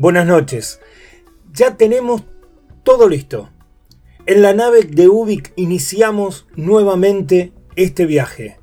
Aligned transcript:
Buenas 0.00 0.24
noches. 0.24 0.80
Ya 1.52 1.76
tenemos 1.76 2.22
todo 2.84 3.06
listo. 3.06 3.50
En 4.24 4.40
la 4.40 4.54
nave 4.54 4.84
de 4.84 5.08
Ubik 5.08 5.52
iniciamos 5.56 6.46
nuevamente 6.56 7.52
este 7.76 8.06
viaje, 8.06 8.58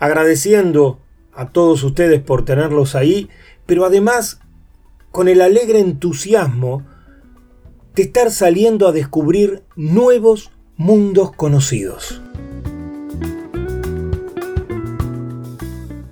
agradeciendo 0.00 0.98
a 1.32 1.50
todos 1.50 1.84
ustedes 1.84 2.20
por 2.20 2.44
tenerlos 2.44 2.96
ahí, 2.96 3.28
pero 3.64 3.84
además 3.84 4.40
con 5.12 5.28
el 5.28 5.40
alegre 5.40 5.78
entusiasmo 5.78 6.84
de 7.94 8.02
estar 8.02 8.32
saliendo 8.32 8.88
a 8.88 8.92
descubrir 8.92 9.62
nuevos 9.76 10.50
mundos 10.76 11.30
conocidos. 11.30 12.20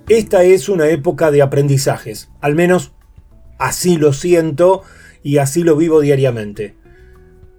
Esta 0.07 0.43
es 0.43 0.69
una 0.69 0.87
época 0.87 1.29
de 1.29 1.41
aprendizajes, 1.41 2.29
al 2.39 2.55
menos 2.55 2.93
Así 3.61 3.97
lo 3.97 4.11
siento 4.11 4.81
y 5.21 5.37
así 5.37 5.61
lo 5.61 5.75
vivo 5.75 6.01
diariamente. 6.01 6.73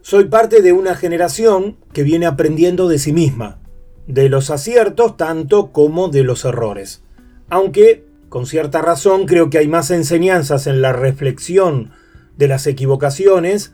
Soy 0.00 0.24
parte 0.24 0.60
de 0.60 0.72
una 0.72 0.96
generación 0.96 1.76
que 1.92 2.02
viene 2.02 2.26
aprendiendo 2.26 2.88
de 2.88 2.98
sí 2.98 3.12
misma, 3.12 3.60
de 4.08 4.28
los 4.28 4.50
aciertos 4.50 5.16
tanto 5.16 5.70
como 5.70 6.08
de 6.08 6.24
los 6.24 6.44
errores. 6.44 7.04
Aunque, 7.50 8.04
con 8.28 8.46
cierta 8.46 8.82
razón, 8.82 9.26
creo 9.26 9.48
que 9.48 9.58
hay 9.58 9.68
más 9.68 9.92
enseñanzas 9.92 10.66
en 10.66 10.82
la 10.82 10.92
reflexión 10.92 11.92
de 12.36 12.48
las 12.48 12.66
equivocaciones 12.66 13.72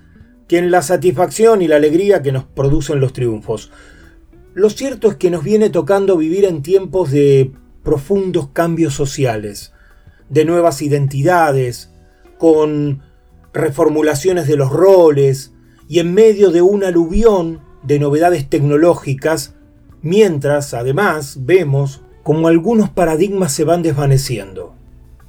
que 0.48 0.58
en 0.58 0.70
la 0.70 0.82
satisfacción 0.82 1.62
y 1.62 1.66
la 1.66 1.76
alegría 1.76 2.20
que 2.20 2.32
nos 2.32 2.44
producen 2.44 3.00
los 3.00 3.14
triunfos. 3.14 3.72
Lo 4.52 4.68
cierto 4.68 5.08
es 5.08 5.16
que 5.16 5.30
nos 5.30 5.44
viene 5.44 5.70
tocando 5.70 6.18
vivir 6.18 6.44
en 6.44 6.60
tiempos 6.60 7.10
de 7.10 7.52
profundos 7.82 8.50
cambios 8.50 8.92
sociales, 8.92 9.72
de 10.28 10.44
nuevas 10.44 10.82
identidades, 10.82 11.90
con 12.38 13.02
reformulaciones 13.52 14.46
de 14.46 14.56
los 14.56 14.70
roles 14.70 15.52
y 15.88 15.98
en 15.98 16.14
medio 16.14 16.50
de 16.50 16.62
un 16.62 16.84
aluvión 16.84 17.60
de 17.82 17.98
novedades 17.98 18.48
tecnológicas, 18.48 19.54
mientras 20.02 20.74
además 20.74 21.38
vemos 21.40 22.02
como 22.22 22.48
algunos 22.48 22.90
paradigmas 22.90 23.52
se 23.52 23.64
van 23.64 23.82
desvaneciendo. 23.82 24.74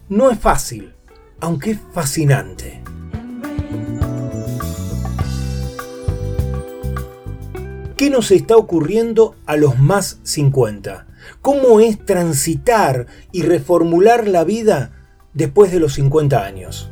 No 0.10 0.30
es 0.32 0.40
fácil, 0.40 0.94
aunque 1.40 1.72
es 1.72 1.80
fascinante. 1.94 2.82
¿Qué 7.96 8.10
nos 8.10 8.32
está 8.32 8.56
ocurriendo 8.56 9.36
a 9.46 9.58
los 9.58 9.78
más 9.78 10.20
50? 10.24 11.08
¿Cómo 11.42 11.80
es 11.80 12.06
transitar 12.06 13.08
y 13.32 13.42
reformular 13.42 14.28
la 14.28 14.44
vida 14.44 14.99
después 15.34 15.72
de 15.72 15.80
los 15.80 15.94
50 15.94 16.44
años? 16.44 16.90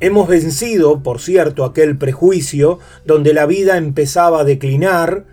Hemos 0.00 0.28
vencido, 0.28 1.02
por 1.02 1.20
cierto, 1.20 1.64
aquel 1.64 1.98
prejuicio 1.98 2.78
donde 3.04 3.34
la 3.34 3.46
vida 3.46 3.76
empezaba 3.76 4.40
a 4.40 4.44
declinar 4.44 5.26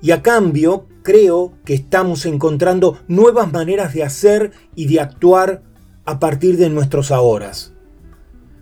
y 0.00 0.12
a 0.12 0.22
cambio 0.22 0.86
creo 1.02 1.52
que 1.64 1.74
estamos 1.74 2.24
encontrando 2.26 2.98
nuevas 3.08 3.52
maneras 3.52 3.94
de 3.94 4.04
hacer 4.04 4.52
y 4.76 4.86
de 4.86 5.00
actuar 5.00 5.62
a 6.04 6.20
partir 6.20 6.56
de 6.56 6.70
nuestros 6.70 7.10
ahoras. 7.10 7.72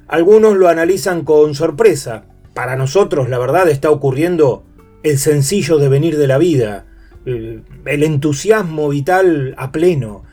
Algunos 0.09 0.57
lo 0.57 0.69
analizan 0.69 1.25
con 1.25 1.55
sorpresa. 1.55 2.25
Para 2.55 2.77
nosotros 2.77 3.29
la 3.29 3.39
verdad 3.39 3.69
está 3.69 3.91
ocurriendo 3.91 4.65
el 5.03 5.19
sencillo 5.19 5.79
devenir 5.79 6.19
de 6.19 6.27
la 6.27 6.39
vida, 6.39 6.87
el 7.25 8.03
entusiasmo 8.03 8.89
vital 8.89 9.55
a 9.59 9.73
pleno, 9.73 10.25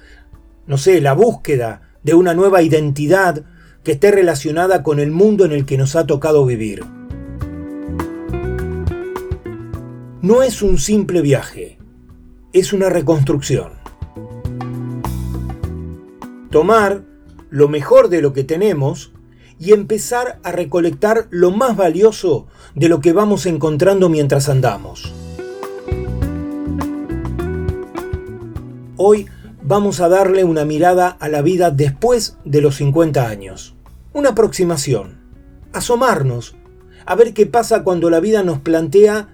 no 0.65 0.77
sé, 0.77 1.01
la 1.01 1.13
búsqueda 1.13 1.81
de 2.03 2.13
una 2.13 2.33
nueva 2.33 2.61
identidad 2.61 3.43
que 3.83 3.93
esté 3.93 4.11
relacionada 4.11 4.83
con 4.83 4.99
el 4.99 5.11
mundo 5.11 5.45
en 5.45 5.51
el 5.51 5.65
que 5.65 5.77
nos 5.77 5.95
ha 5.95 6.05
tocado 6.05 6.45
vivir. 6.45 6.83
No 10.21 10.43
es 10.43 10.61
un 10.61 10.77
simple 10.77 11.21
viaje, 11.21 11.77
es 12.51 12.73
una 12.73 12.89
reconstrucción. 12.89 13.73
Tomar 16.49 17.03
lo 17.49 17.69
mejor 17.69 18.09
de 18.09 18.21
lo 18.21 18.33
que 18.33 18.43
tenemos 18.43 19.13
y 19.59 19.73
empezar 19.73 20.39
a 20.43 20.51
recolectar 20.51 21.27
lo 21.29 21.51
más 21.51 21.75
valioso 21.75 22.47
de 22.75 22.89
lo 22.89 22.99
que 22.99 23.13
vamos 23.13 23.45
encontrando 23.45 24.09
mientras 24.09 24.49
andamos. 24.49 25.13
Hoy 28.99 29.27
vamos 29.61 30.01
a 30.01 30.09
darle 30.09 30.43
una 30.43 30.65
mirada 30.65 31.09
a 31.09 31.29
la 31.29 31.43
vida 31.43 31.69
después 31.69 32.37
de 32.45 32.61
los 32.61 32.77
50 32.77 33.29
años. 33.29 33.75
Una 34.11 34.29
aproximación, 34.29 35.19
asomarnos, 35.71 36.55
a 37.05 37.13
ver 37.13 37.35
qué 37.35 37.45
pasa 37.45 37.83
cuando 37.83 38.09
la 38.09 38.19
vida 38.19 38.41
nos 38.41 38.57
plantea 38.59 39.29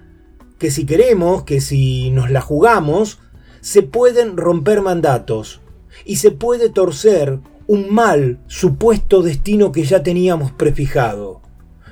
que 0.59 0.69
si 0.69 0.85
queremos, 0.85 1.43
que 1.43 1.61
si 1.61 2.11
nos 2.11 2.29
la 2.29 2.41
jugamos, 2.41 3.19
se 3.61 3.83
pueden 3.83 4.35
romper 4.35 4.81
mandatos. 4.81 5.61
Y 6.03 6.17
se 6.17 6.31
puede 6.31 6.69
torcer 6.69 7.39
un 7.65 7.89
mal 7.89 8.39
supuesto 8.47 9.21
destino 9.21 9.71
que 9.71 9.85
ya 9.85 10.03
teníamos 10.03 10.51
prefijado, 10.51 11.41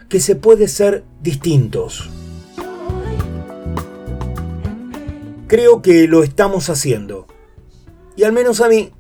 que 0.10 0.20
se 0.20 0.36
puede 0.36 0.68
ser 0.68 1.06
distintos. 1.22 2.10
Creo 5.48 5.82
que 5.82 6.10
lo 6.10 6.24
estamos 6.24 6.70
haciendo. 6.70 7.28
Y 8.22 8.24
al 8.24 8.34
menos 8.34 8.62
a 8.62 8.70
mí 8.70 8.92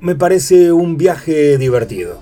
me 0.00 0.14
parece 0.14 0.72
un 0.72 0.96
viaje 0.96 1.58
divertido. 1.58 2.18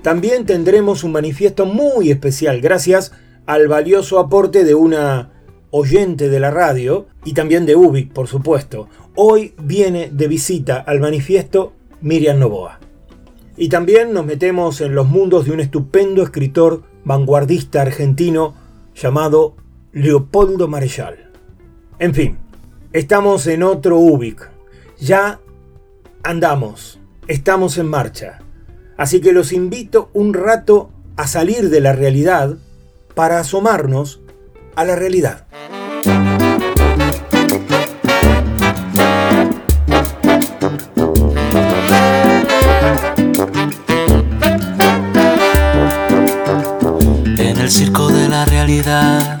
También 0.00 0.46
tendremos 0.46 1.04
un 1.04 1.12
manifiesto 1.12 1.66
muy 1.66 2.10
especial 2.10 2.62
gracias 2.62 3.12
al 3.44 3.68
valioso 3.68 4.18
aporte 4.18 4.64
de 4.64 4.74
una 4.74 5.30
oyente 5.70 6.30
de 6.30 6.40
la 6.40 6.50
radio 6.50 7.06
y 7.26 7.34
también 7.34 7.66
de 7.66 7.76
Ubik, 7.76 8.14
por 8.14 8.28
supuesto. 8.28 8.88
Hoy 9.14 9.52
viene 9.62 10.08
de 10.10 10.26
visita 10.26 10.78
al 10.78 11.00
manifiesto 11.00 11.74
Miriam 12.00 12.38
Novoa. 12.38 12.80
Y 13.58 13.68
también 13.68 14.14
nos 14.14 14.24
metemos 14.24 14.80
en 14.80 14.94
los 14.94 15.06
mundos 15.06 15.44
de 15.44 15.52
un 15.52 15.60
estupendo 15.60 16.22
escritor 16.22 16.84
vanguardista 17.04 17.82
argentino 17.82 18.54
llamado 18.94 19.54
Leopoldo 19.92 20.66
Marechal. 20.66 21.27
En 22.00 22.14
fin, 22.14 22.38
estamos 22.92 23.48
en 23.48 23.64
otro 23.64 23.98
Ubik. 23.98 24.48
Ya 25.00 25.40
andamos, 26.22 27.00
estamos 27.26 27.76
en 27.76 27.88
marcha. 27.88 28.38
Así 28.96 29.20
que 29.20 29.32
los 29.32 29.52
invito 29.52 30.08
un 30.12 30.32
rato 30.32 30.90
a 31.16 31.26
salir 31.26 31.70
de 31.70 31.80
la 31.80 31.92
realidad 31.92 32.56
para 33.16 33.40
asomarnos 33.40 34.20
a 34.76 34.84
la 34.84 34.94
realidad. 34.94 35.46
En 47.38 47.58
el 47.58 47.70
circo 47.72 48.08
de 48.08 48.28
la 48.28 48.44
realidad, 48.44 49.40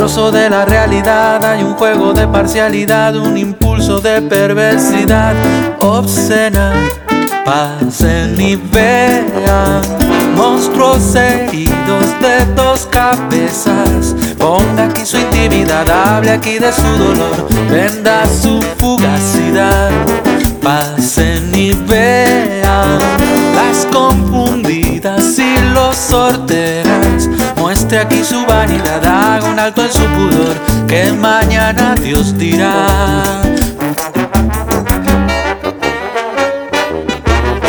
De 0.00 0.48
la 0.48 0.64
realidad, 0.64 1.44
hay 1.44 1.62
un 1.62 1.74
juego 1.74 2.14
de 2.14 2.26
parcialidad, 2.26 3.14
un 3.16 3.36
impulso 3.36 4.00
de 4.00 4.22
perversidad 4.22 5.34
obscena. 5.78 6.72
Pasen 7.44 8.40
y 8.40 8.56
vean 8.56 9.82
monstruos 10.34 11.14
heridos 11.14 12.06
de 12.22 12.46
dos 12.56 12.86
cabezas. 12.86 14.16
Ponga 14.38 14.86
aquí 14.86 15.04
su 15.04 15.18
intimidad, 15.18 15.88
hable 15.90 16.30
aquí 16.30 16.58
de 16.58 16.72
su 16.72 16.88
dolor, 16.96 17.46
venda 17.70 18.22
su 18.26 18.58
fugacidad. 18.78 19.90
Pasen 20.62 21.54
y 21.54 21.72
vean 21.72 22.98
las 23.54 23.86
confundidas 23.92 25.38
y 25.38 25.58
los 25.74 25.94
sorteras. 25.94 27.28
Aquí 27.98 28.22
su 28.22 28.46
vanidad, 28.46 29.04
haga 29.04 29.50
un 29.50 29.58
alto 29.58 29.82
en 29.82 29.92
su 29.92 30.04
pudor, 30.04 30.86
que 30.86 31.12
mañana 31.12 31.96
Dios 31.96 32.38
dirá. 32.38 33.42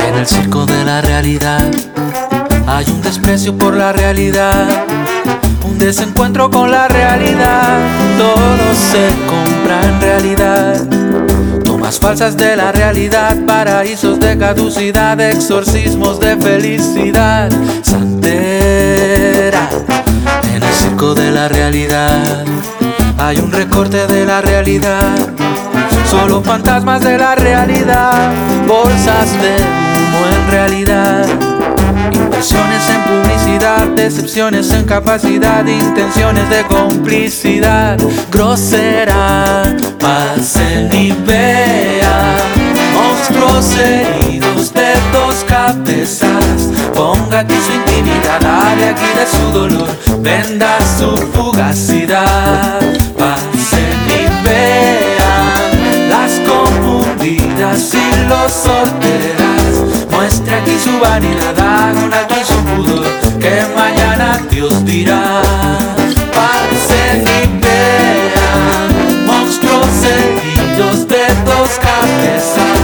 En 0.07 0.15
el 0.15 0.25
circo 0.27 0.67
de 0.67 0.85
la 0.85 1.01
realidad 1.01 1.65
hay 2.67 2.85
un 2.89 3.01
desprecio 3.01 3.57
por 3.57 3.75
la 3.75 3.93
realidad, 3.93 4.67
un 5.65 5.79
desencuentro 5.79 6.51
con 6.51 6.69
la 6.69 6.87
realidad. 6.87 7.79
Todo 8.17 8.75
se 8.75 9.09
compra 9.27 9.81
en 9.83 10.01
realidad. 10.01 11.63
Tomas 11.65 11.99
falsas 11.99 12.37
de 12.37 12.55
la 12.55 12.71
realidad, 12.71 13.35
paraísos 13.47 14.19
de 14.19 14.37
caducidad, 14.37 15.19
exorcismos 15.19 16.19
de 16.19 16.37
felicidad, 16.37 17.49
santera. 17.81 18.50
De 21.01 21.31
la 21.31 21.49
realidad 21.49 22.45
hay 23.17 23.39
un 23.39 23.51
recorte 23.51 24.05
de 24.05 24.23
la 24.23 24.39
realidad. 24.39 25.17
Solo 26.07 26.43
fantasmas 26.43 27.01
de 27.01 27.17
la 27.17 27.33
realidad, 27.33 28.31
bolsas 28.67 29.31
de 29.41 29.55
humo 29.97 30.27
en 30.27 30.51
realidad. 30.51 31.25
Inversiones 32.13 32.87
en 32.87 33.01
publicidad, 33.01 33.87
decepciones 33.95 34.71
en 34.71 34.85
capacidad, 34.85 35.65
intenciones 35.65 36.47
de 36.51 36.61
complicidad 36.67 37.97
grosera. 38.31 39.75
Pasen 39.99 40.93
y 40.93 41.13
vean 41.25 42.37
monstruos 42.93 43.75
heridos 43.75 44.71
de 44.71 44.93
dos 45.11 45.43
cabezas. 45.47 46.80
Ponga 46.93 47.39
aquí 47.39 47.55
su 47.55 47.73
intimidad, 47.73 48.43
hable 48.43 48.89
aquí 48.89 49.09
de 49.15 49.25
su 49.25 49.51
dolor, 49.51 49.87
venda 50.19 50.77
su 50.97 51.15
fugacidad. 51.33 52.79
Pasen 53.17 53.97
y 54.07 54.45
vean 54.45 56.09
las 56.09 56.31
confundidas 56.47 57.93
y 57.93 58.27
los 58.27 58.51
sorteras. 58.51 60.09
Muestre 60.11 60.55
aquí 60.55 60.77
su 60.83 60.99
vanidad, 60.99 61.59
haga 61.59 61.99
un 62.05 62.13
alto 62.13 62.35
en 62.35 62.45
su 62.45 62.57
pudor, 62.75 63.05
que 63.39 63.63
mañana 63.75 64.41
Dios 64.49 64.83
dirá. 64.85 65.41
Pasen 66.33 67.21
y 67.21 67.59
vean 67.61 69.25
monstruos 69.25 69.87
heridos 70.03 71.07
de 71.07 71.25
dos 71.45 71.69
cabezas. 71.79 72.81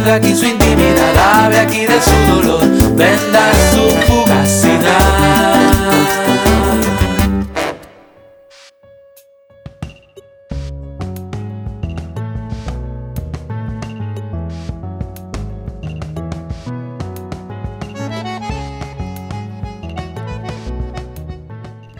Ponga 0.00 0.14
aquí 0.14 0.34
su 0.34 0.46
intimidad, 0.46 1.14
hable 1.18 1.58
aquí 1.58 1.80
de 1.80 2.00
su 2.00 2.16
dolor, 2.32 2.62
venda 2.96 3.52
su 3.70 3.82
fugacidad. 4.06 5.10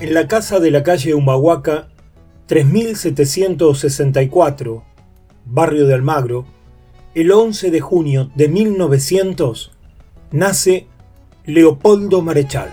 En 0.01 0.15
la 0.15 0.27
casa 0.27 0.59
de 0.59 0.71
la 0.71 0.83
calle 0.83 1.13
Humahuaca, 1.13 1.89
3764, 2.47 4.85
barrio 5.45 5.87
de 5.87 5.93
Almagro, 5.93 6.47
el 7.13 7.33
11 7.33 7.73
de 7.73 7.81
junio 7.81 8.31
de 8.37 8.49
1900, 8.49 9.73
nace 10.31 10.87
Leopoldo 11.45 12.23
Marechal. 12.23 12.71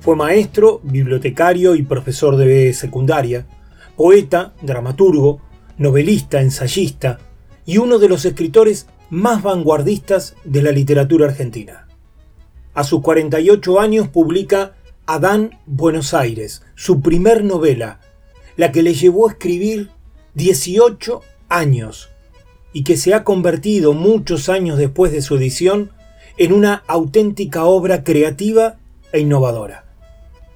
Fue 0.00 0.16
maestro, 0.16 0.80
bibliotecario 0.82 1.76
y 1.76 1.82
profesor 1.82 2.36
de 2.36 2.72
secundaria, 2.72 3.46
poeta, 3.96 4.54
dramaturgo, 4.62 5.40
novelista, 5.76 6.40
ensayista 6.40 7.20
y 7.64 7.78
uno 7.78 8.00
de 8.00 8.08
los 8.08 8.24
escritores 8.24 8.88
más 9.10 9.42
vanguardistas 9.44 10.34
de 10.44 10.62
la 10.62 10.72
literatura 10.72 11.26
argentina. 11.26 11.86
A 12.74 12.82
sus 12.82 13.00
48 13.02 13.78
años 13.78 14.08
publica 14.08 14.74
Adán 15.06 15.58
Buenos 15.66 16.14
Aires, 16.14 16.62
su 16.74 17.00
primer 17.00 17.44
novela, 17.44 18.00
la 18.58 18.72
que 18.72 18.82
le 18.82 18.92
llevó 18.92 19.28
a 19.28 19.30
escribir 19.30 19.88
18 20.34 21.22
años 21.48 22.10
y 22.72 22.82
que 22.82 22.96
se 22.96 23.14
ha 23.14 23.22
convertido 23.22 23.94
muchos 23.94 24.48
años 24.48 24.76
después 24.76 25.12
de 25.12 25.22
su 25.22 25.36
edición 25.36 25.92
en 26.38 26.52
una 26.52 26.82
auténtica 26.88 27.64
obra 27.64 28.02
creativa 28.02 28.76
e 29.12 29.20
innovadora. 29.20 29.84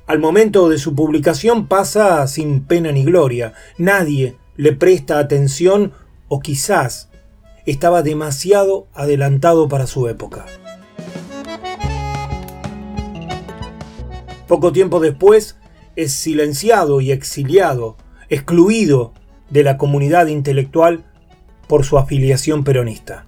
Al 0.06 0.18
momento 0.18 0.68
de 0.68 0.78
su 0.78 0.96
publicación 0.96 1.68
pasa 1.68 2.26
sin 2.26 2.64
pena 2.64 2.90
ni 2.90 3.04
gloria, 3.04 3.54
nadie 3.78 4.36
le 4.56 4.72
presta 4.72 5.20
atención 5.20 5.92
o 6.26 6.40
quizás 6.40 7.08
estaba 7.66 8.02
demasiado 8.02 8.88
adelantado 8.94 9.68
para 9.68 9.86
su 9.86 10.08
época. 10.08 10.46
Poco 14.48 14.72
tiempo 14.72 14.98
después 14.98 15.56
es 15.96 16.12
silenciado 16.12 17.00
y 17.00 17.12
exiliado, 17.12 17.96
excluido 18.28 19.12
de 19.50 19.62
la 19.62 19.78
comunidad 19.78 20.26
intelectual 20.26 21.04
por 21.68 21.84
su 21.84 21.98
afiliación 21.98 22.64
peronista, 22.64 23.26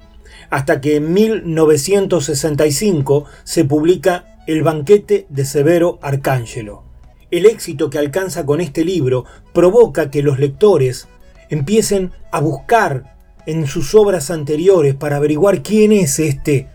hasta 0.50 0.80
que 0.80 0.96
en 0.96 1.12
1965 1.12 3.26
se 3.44 3.64
publica 3.64 4.40
El 4.46 4.62
banquete 4.62 5.26
de 5.28 5.44
Severo 5.44 5.98
Arcángelo. 6.02 6.84
El 7.30 7.46
éxito 7.46 7.90
que 7.90 7.98
alcanza 7.98 8.46
con 8.46 8.60
este 8.60 8.84
libro 8.84 9.24
provoca 9.52 10.10
que 10.10 10.22
los 10.22 10.38
lectores 10.38 11.08
empiecen 11.50 12.12
a 12.30 12.40
buscar 12.40 13.16
en 13.46 13.66
sus 13.66 13.94
obras 13.94 14.30
anteriores 14.30 14.94
para 14.94 15.16
averiguar 15.16 15.62
quién 15.62 15.92
es 15.92 16.18
este 16.18 16.68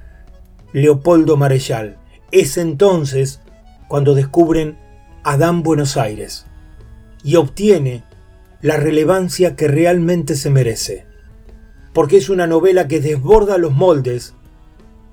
Leopoldo 0.73 1.37
Marechal. 1.37 1.97
Es 2.31 2.57
entonces 2.57 3.41
cuando 3.87 4.15
descubren 4.15 4.77
Adán 5.23 5.63
Buenos 5.63 5.97
Aires 5.97 6.45
y 7.23 7.35
obtiene 7.35 8.03
la 8.61 8.77
relevancia 8.77 9.55
que 9.55 9.67
realmente 9.67 10.35
se 10.35 10.49
merece. 10.49 11.05
Porque 11.93 12.17
es 12.17 12.29
una 12.29 12.47
novela 12.47 12.87
que 12.87 12.99
desborda 12.99 13.57
los 13.57 13.73
moldes 13.73 14.35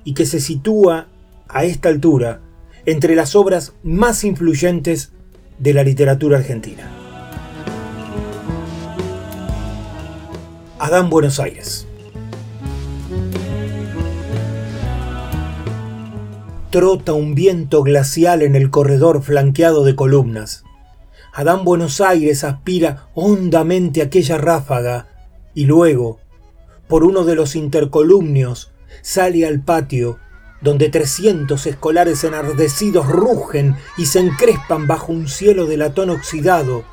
y 0.05 0.15
que 0.15 0.27
se 0.27 0.41
sitúa 0.41 1.09
a 1.49 1.65
esta 1.65 1.89
altura 1.89 2.41
entre 2.85 3.17
las 3.17 3.35
obras 3.35 3.75
más 3.83 4.25
influyentes 4.25 5.13
de 5.59 5.75
la 5.75 5.83
literatura 5.83 6.39
argentina. 6.39 6.91
Adán 10.79 11.11
Buenos 11.11 11.41
Aires. 11.41 11.87
Trota 16.77 17.15
un 17.15 17.35
viento 17.35 17.83
glacial 17.83 18.43
en 18.43 18.55
el 18.55 18.69
corredor 18.69 19.23
flanqueado 19.23 19.83
de 19.83 19.97
columnas. 19.97 20.63
Adán 21.33 21.65
Buenos 21.65 22.03
Aires 22.03 22.45
aspira 22.45 23.09
hondamente 23.15 24.03
aquella 24.03 24.37
ráfaga 24.37 25.09
y 25.55 25.65
luego, 25.65 26.21
por 26.87 27.03
uno 27.03 27.25
de 27.25 27.35
los 27.35 27.57
intercolumnios, 27.57 28.73
sale 29.01 29.47
al 29.47 29.63
patio 29.63 30.19
donde 30.61 30.91
trescientos 30.91 31.67
escolares 31.67 32.25
enardecidos 32.25 33.09
rugen 33.09 33.75
y 33.97 34.05
se 34.05 34.21
encrespan 34.21 34.87
bajo 34.87 35.13
un 35.15 35.29
cielo 35.29 35.65
de 35.65 35.79
latón 35.79 36.11
oxidado 36.11 36.85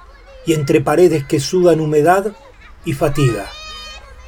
y 0.45 0.53
entre 0.53 0.79
paredes 0.79 1.25
que 1.25 1.41
sudan 1.41 1.81
humedad 1.81 2.31
y 2.85 2.93
fatiga. 2.93 3.47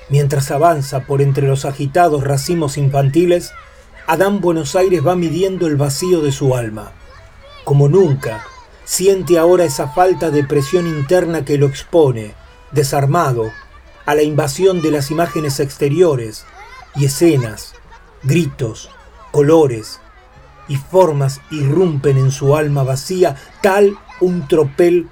Mientras 0.10 0.52
avanza 0.52 1.06
por 1.06 1.22
entre 1.22 1.48
los 1.48 1.64
agitados 1.64 2.26
racimos 2.26 2.78
infantiles, 2.78 3.54
Adán 4.08 4.40
Buenos 4.40 4.76
Aires 4.76 5.06
va 5.06 5.16
midiendo 5.16 5.66
el 5.66 5.78
vacío 5.78 6.22
de 6.22 6.32
su 6.32 6.56
alma. 6.56 6.92
Como 7.64 7.90
nunca, 7.90 8.46
siente 8.84 9.40
ahora 9.40 9.64
esa 9.66 9.88
falta 9.88 10.30
de 10.30 10.44
presión 10.44 10.86
interna 10.86 11.44
que 11.44 11.58
lo 11.58 11.66
expone, 11.66 12.36
desarmado, 12.72 13.52
a 14.06 14.14
la 14.14 14.22
invasión 14.22 14.84
de 14.84 14.92
las 14.92 15.10
imágenes 15.10 15.60
exteriores 15.60 16.46
y 16.96 17.06
escenas, 17.06 17.74
gritos, 18.22 18.92
colores 19.32 20.00
y 20.68 20.76
formas 20.76 21.42
irrumpen 21.50 22.20
en 22.20 22.30
su 22.30 22.56
alma 22.56 22.84
vacía 22.84 23.36
tal 23.64 23.98
un 24.22 24.48
tropel 24.48 25.10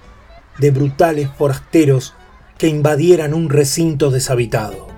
de 0.59 0.69
brutales 0.69 1.29
forasteros 1.35 2.13
que 2.59 2.67
invadieran 2.67 3.33
un 3.33 3.49
recinto 3.49 4.11
deshabitado. 4.11 4.92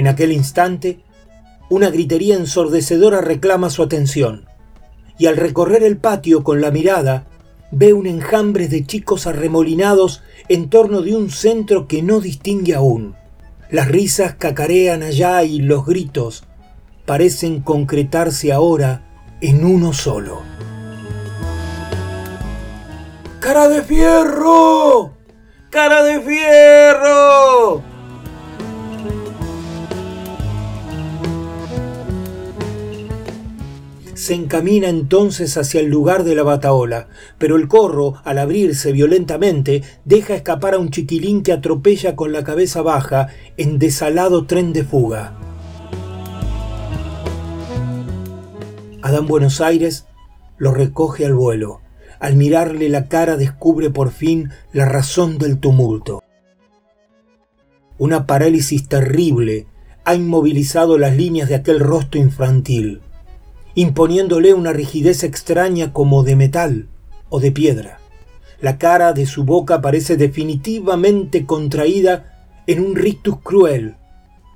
En 0.00 0.08
aquel 0.08 0.32
instante, 0.32 1.00
una 1.68 1.90
gritería 1.90 2.34
ensordecedora 2.34 3.20
reclama 3.20 3.68
su 3.68 3.82
atención, 3.82 4.46
y 5.18 5.26
al 5.26 5.36
recorrer 5.36 5.82
el 5.82 5.98
patio 5.98 6.42
con 6.42 6.62
la 6.62 6.70
mirada, 6.70 7.26
ve 7.70 7.92
un 7.92 8.06
enjambre 8.06 8.66
de 8.68 8.86
chicos 8.86 9.26
arremolinados 9.26 10.22
en 10.48 10.70
torno 10.70 11.02
de 11.02 11.14
un 11.14 11.28
centro 11.28 11.86
que 11.86 12.00
no 12.02 12.22
distingue 12.22 12.74
aún. 12.74 13.14
Las 13.70 13.88
risas 13.88 14.36
cacarean 14.36 15.02
allá 15.02 15.44
y 15.44 15.58
los 15.58 15.84
gritos 15.84 16.44
parecen 17.04 17.60
concretarse 17.60 18.54
ahora 18.54 19.02
en 19.42 19.66
uno 19.66 19.92
solo. 19.92 20.40
¡Cara 23.38 23.68
de 23.68 23.82
fierro! 23.82 25.12
¡Cara 25.68 26.02
de 26.04 26.20
fierro! 26.22 27.89
Se 34.20 34.34
encamina 34.34 34.90
entonces 34.90 35.56
hacia 35.56 35.80
el 35.80 35.86
lugar 35.86 36.24
de 36.24 36.34
la 36.34 36.42
bataola, 36.42 37.08
pero 37.38 37.56
el 37.56 37.68
corro, 37.68 38.16
al 38.22 38.36
abrirse 38.36 38.92
violentamente, 38.92 39.82
deja 40.04 40.34
escapar 40.34 40.74
a 40.74 40.78
un 40.78 40.90
chiquilín 40.90 41.42
que 41.42 41.54
atropella 41.54 42.16
con 42.16 42.30
la 42.30 42.44
cabeza 42.44 42.82
baja 42.82 43.28
en 43.56 43.78
desalado 43.78 44.44
tren 44.44 44.74
de 44.74 44.84
fuga. 44.84 45.38
Adán 49.00 49.26
Buenos 49.26 49.62
Aires 49.62 50.04
lo 50.58 50.74
recoge 50.74 51.24
al 51.24 51.32
vuelo. 51.32 51.80
Al 52.18 52.36
mirarle 52.36 52.90
la 52.90 53.08
cara 53.08 53.38
descubre 53.38 53.88
por 53.88 54.10
fin 54.10 54.50
la 54.74 54.84
razón 54.84 55.38
del 55.38 55.60
tumulto. 55.60 56.22
Una 57.96 58.26
parálisis 58.26 58.86
terrible 58.86 59.66
ha 60.04 60.14
inmovilizado 60.14 60.98
las 60.98 61.16
líneas 61.16 61.48
de 61.48 61.54
aquel 61.54 61.80
rostro 61.80 62.20
infantil 62.20 63.00
imponiéndole 63.74 64.54
una 64.54 64.72
rigidez 64.72 65.24
extraña 65.24 65.92
como 65.92 66.22
de 66.22 66.36
metal 66.36 66.88
o 67.28 67.40
de 67.40 67.52
piedra. 67.52 68.00
La 68.60 68.78
cara 68.78 69.12
de 69.12 69.26
su 69.26 69.44
boca 69.44 69.80
parece 69.80 70.16
definitivamente 70.16 71.46
contraída 71.46 72.46
en 72.66 72.84
un 72.84 72.94
rictus 72.94 73.38
cruel. 73.42 73.96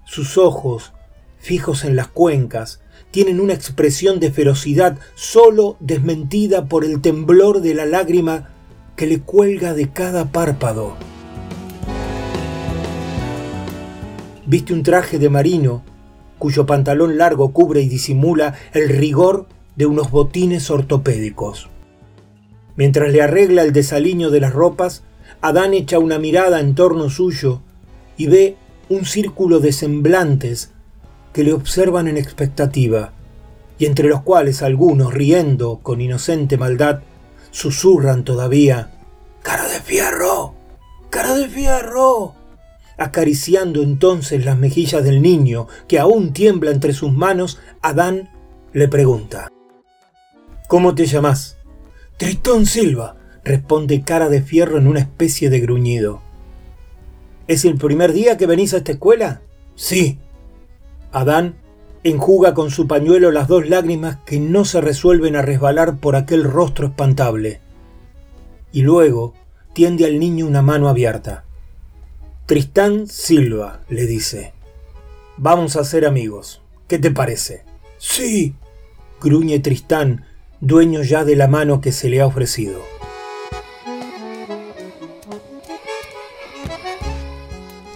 Sus 0.04 0.37
ojos, 0.37 0.92
fijos 1.38 1.85
en 1.85 1.97
las 1.97 2.09
cuencas, 2.09 2.80
tienen 3.11 3.40
una 3.40 3.54
expresión 3.54 4.21
de 4.21 4.30
ferocidad 4.30 4.99
sólo 5.14 5.76
desmentida 5.80 6.66
por 6.66 6.85
el 6.85 7.00
temblor 7.00 7.61
de 7.61 7.75
la 7.75 7.87
lágrima 7.87 8.50
que 8.97 9.06
le 9.06 9.21
cuelga 9.21 9.73
de 9.73 9.90
cada 9.90 10.33
párpado. 10.33 10.97
Viste 14.47 14.75
un 14.75 14.83
traje 14.83 15.18
de 15.18 15.30
marino 15.30 15.83
cuyo 16.44 16.66
pantalón 16.66 17.16
largo 17.16 17.54
cubre 17.54 17.80
y 17.80 17.88
disimula 17.88 18.52
el 18.74 18.90
rigor 18.90 19.46
de 19.76 19.86
unos 19.86 20.10
botines 20.10 20.70
ortopédicos. 20.70 21.70
Mientras 22.76 23.10
le 23.10 23.22
arregla 23.22 23.62
el 23.62 23.72
desaliño 23.72 24.28
de 24.28 24.40
las 24.40 24.52
ropas, 24.52 25.04
Adán 25.40 25.72
echa 25.72 25.98
una 25.98 26.18
mirada 26.18 26.60
en 26.60 26.74
torno 26.74 27.08
suyo 27.08 27.62
y 28.18 28.26
ve 28.26 28.58
un 28.90 29.06
círculo 29.06 29.58
de 29.58 29.72
semblantes 29.72 30.72
que 31.32 31.44
le 31.44 31.54
observan 31.54 32.08
en 32.08 32.18
expectativa, 32.18 33.12
y 33.78 33.86
entre 33.86 34.10
los 34.10 34.20
cuales 34.20 34.60
algunos, 34.60 35.14
riendo 35.14 35.78
con 35.82 36.02
inocente 36.02 36.58
maldad, 36.58 37.00
susurran 37.52 38.22
todavía, 38.22 38.90
¡Cara 39.42 39.66
de 39.66 39.80
fierro! 39.80 40.52
¡Cara 41.08 41.36
de 41.36 41.48
fierro! 41.48 42.34
Acariciando 42.96 43.82
entonces 43.82 44.44
las 44.44 44.58
mejillas 44.58 45.02
del 45.04 45.22
niño, 45.22 45.66
que 45.88 45.98
aún 45.98 46.32
tiembla 46.32 46.70
entre 46.70 46.92
sus 46.92 47.12
manos, 47.12 47.58
Adán 47.82 48.30
le 48.72 48.88
pregunta. 48.88 49.50
¿Cómo 50.68 50.94
te 50.94 51.06
llamas? 51.06 51.58
Tristón 52.16 52.66
Silva, 52.66 53.16
responde 53.44 54.02
cara 54.02 54.28
de 54.28 54.42
fierro 54.42 54.78
en 54.78 54.86
una 54.86 55.00
especie 55.00 55.50
de 55.50 55.60
gruñido. 55.60 56.22
¿Es 57.46 57.64
el 57.64 57.76
primer 57.76 58.12
día 58.12 58.36
que 58.36 58.46
venís 58.46 58.72
a 58.72 58.78
esta 58.78 58.92
escuela? 58.92 59.42
Sí. 59.74 60.18
Adán 61.12 61.56
enjuga 62.04 62.54
con 62.54 62.70
su 62.70 62.86
pañuelo 62.86 63.30
las 63.30 63.48
dos 63.48 63.68
lágrimas 63.68 64.18
que 64.24 64.38
no 64.38 64.64
se 64.64 64.80
resuelven 64.80 65.36
a 65.36 65.42
resbalar 65.42 65.98
por 65.98 66.16
aquel 66.16 66.44
rostro 66.44 66.88
espantable. 66.88 67.60
Y 68.72 68.82
luego 68.82 69.34
tiende 69.72 70.04
al 70.04 70.18
niño 70.18 70.46
una 70.46 70.62
mano 70.62 70.88
abierta. 70.88 71.43
Tristán 72.46 73.06
Silva, 73.06 73.80
le 73.88 74.04
dice. 74.04 74.52
Vamos 75.38 75.76
a 75.76 75.84
ser 75.84 76.04
amigos. 76.04 76.60
¿Qué 76.88 76.98
te 76.98 77.10
parece? 77.10 77.64
Sí, 77.96 78.54
gruñe 79.18 79.60
Tristán, 79.60 80.26
dueño 80.60 81.02
ya 81.02 81.24
de 81.24 81.36
la 81.36 81.48
mano 81.48 81.80
que 81.80 81.90
se 81.90 82.10
le 82.10 82.20
ha 82.20 82.26
ofrecido. 82.26 82.82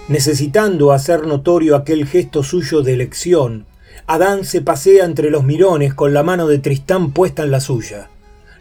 Necesitando 0.08 0.92
hacer 0.92 1.26
notorio 1.26 1.76
aquel 1.76 2.06
gesto 2.06 2.42
suyo 2.42 2.80
de 2.80 2.94
elección, 2.94 3.66
Adán 4.06 4.46
se 4.46 4.62
pasea 4.62 5.04
entre 5.04 5.30
los 5.30 5.44
mirones 5.44 5.92
con 5.92 6.14
la 6.14 6.22
mano 6.22 6.48
de 6.48 6.58
Tristán 6.58 7.12
puesta 7.12 7.42
en 7.42 7.50
la 7.50 7.60
suya. 7.60 8.08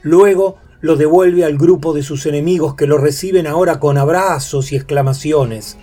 Luego 0.01 0.57
lo 0.81 0.95
devuelve 0.95 1.43
al 1.43 1.57
grupo 1.57 1.93
de 1.93 2.03
sus 2.03 2.25
enemigos 2.25 2.75
que 2.75 2.87
lo 2.87 2.97
reciben 2.97 3.47
ahora 3.47 3.79
con 3.79 3.97
abrazos 3.97 4.71
y 4.71 4.75
exclamaciones. 4.75 5.77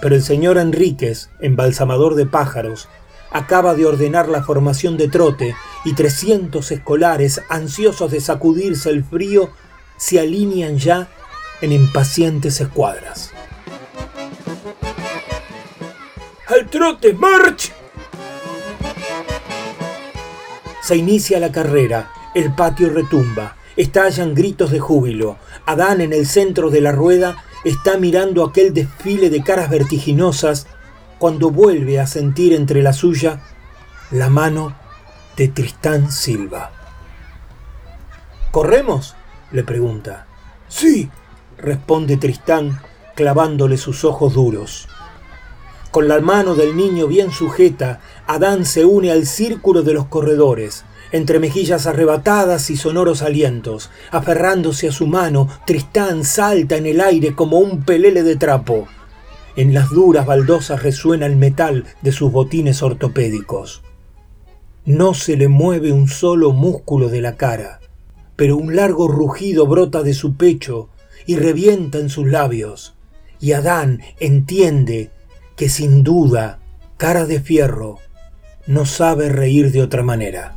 Pero 0.00 0.14
el 0.14 0.22
señor 0.22 0.58
Enríquez, 0.58 1.30
embalsamador 1.40 2.14
de 2.14 2.26
pájaros, 2.26 2.88
acaba 3.30 3.74
de 3.74 3.86
ordenar 3.86 4.28
la 4.28 4.42
formación 4.42 4.96
de 4.96 5.08
trote 5.08 5.54
y 5.84 5.94
300 5.94 6.70
escolares, 6.72 7.42
ansiosos 7.48 8.10
de 8.10 8.20
sacudirse 8.20 8.90
el 8.90 9.04
frío, 9.04 9.50
se 9.98 10.18
alinean 10.18 10.78
ya 10.78 11.08
en 11.60 11.72
impacientes 11.72 12.60
escuadras. 12.60 13.32
¡Al 16.48 16.68
trote, 16.68 17.12
march! 17.12 17.72
Se 20.90 20.96
inicia 20.96 21.38
la 21.38 21.52
carrera, 21.52 22.10
el 22.34 22.52
patio 22.52 22.90
retumba, 22.90 23.54
estallan 23.76 24.34
gritos 24.34 24.72
de 24.72 24.80
júbilo. 24.80 25.36
Adán 25.64 26.00
en 26.00 26.12
el 26.12 26.26
centro 26.26 26.68
de 26.68 26.80
la 26.80 26.90
rueda 26.90 27.44
está 27.64 27.96
mirando 27.96 28.44
aquel 28.44 28.74
desfile 28.74 29.30
de 29.30 29.40
caras 29.44 29.70
vertiginosas 29.70 30.66
cuando 31.20 31.52
vuelve 31.52 32.00
a 32.00 32.08
sentir 32.08 32.54
entre 32.54 32.82
la 32.82 32.92
suya 32.92 33.40
la 34.10 34.30
mano 34.30 34.74
de 35.36 35.46
Tristán 35.46 36.10
Silva. 36.10 36.72
¿Corremos? 38.50 39.14
le 39.52 39.62
pregunta. 39.62 40.26
Sí, 40.66 41.08
responde 41.56 42.16
Tristán 42.16 42.80
clavándole 43.14 43.76
sus 43.76 44.04
ojos 44.04 44.34
duros. 44.34 44.88
Con 45.90 46.06
la 46.06 46.20
mano 46.20 46.54
del 46.54 46.76
niño 46.76 47.08
bien 47.08 47.32
sujeta, 47.32 48.00
Adán 48.28 48.64
se 48.64 48.84
une 48.84 49.10
al 49.10 49.26
círculo 49.26 49.82
de 49.82 49.92
los 49.92 50.06
corredores, 50.06 50.84
entre 51.10 51.40
mejillas 51.40 51.88
arrebatadas 51.88 52.70
y 52.70 52.76
sonoros 52.76 53.22
alientos. 53.22 53.90
Aferrándose 54.12 54.88
a 54.88 54.92
su 54.92 55.08
mano, 55.08 55.48
Tristán 55.66 56.22
salta 56.22 56.76
en 56.76 56.86
el 56.86 57.00
aire 57.00 57.34
como 57.34 57.58
un 57.58 57.82
pelele 57.82 58.22
de 58.22 58.36
trapo. 58.36 58.86
En 59.56 59.74
las 59.74 59.90
duras 59.90 60.26
baldosas 60.26 60.80
resuena 60.80 61.26
el 61.26 61.34
metal 61.34 61.84
de 62.02 62.12
sus 62.12 62.30
botines 62.30 62.84
ortopédicos. 62.84 63.82
No 64.84 65.12
se 65.12 65.36
le 65.36 65.48
mueve 65.48 65.90
un 65.90 66.06
solo 66.06 66.52
músculo 66.52 67.08
de 67.08 67.20
la 67.20 67.36
cara, 67.36 67.80
pero 68.36 68.56
un 68.56 68.76
largo 68.76 69.08
rugido 69.08 69.66
brota 69.66 70.04
de 70.04 70.14
su 70.14 70.36
pecho 70.36 70.88
y 71.26 71.34
revienta 71.34 71.98
en 71.98 72.10
sus 72.10 72.28
labios. 72.28 72.94
Y 73.40 73.52
Adán 73.52 74.02
entiende 74.20 75.10
que 75.60 75.68
sin 75.68 76.02
duda, 76.02 76.58
cara 76.96 77.26
de 77.26 77.38
fierro, 77.38 77.98
no 78.66 78.86
sabe 78.86 79.28
reír 79.28 79.72
de 79.72 79.82
otra 79.82 80.02
manera. 80.02 80.54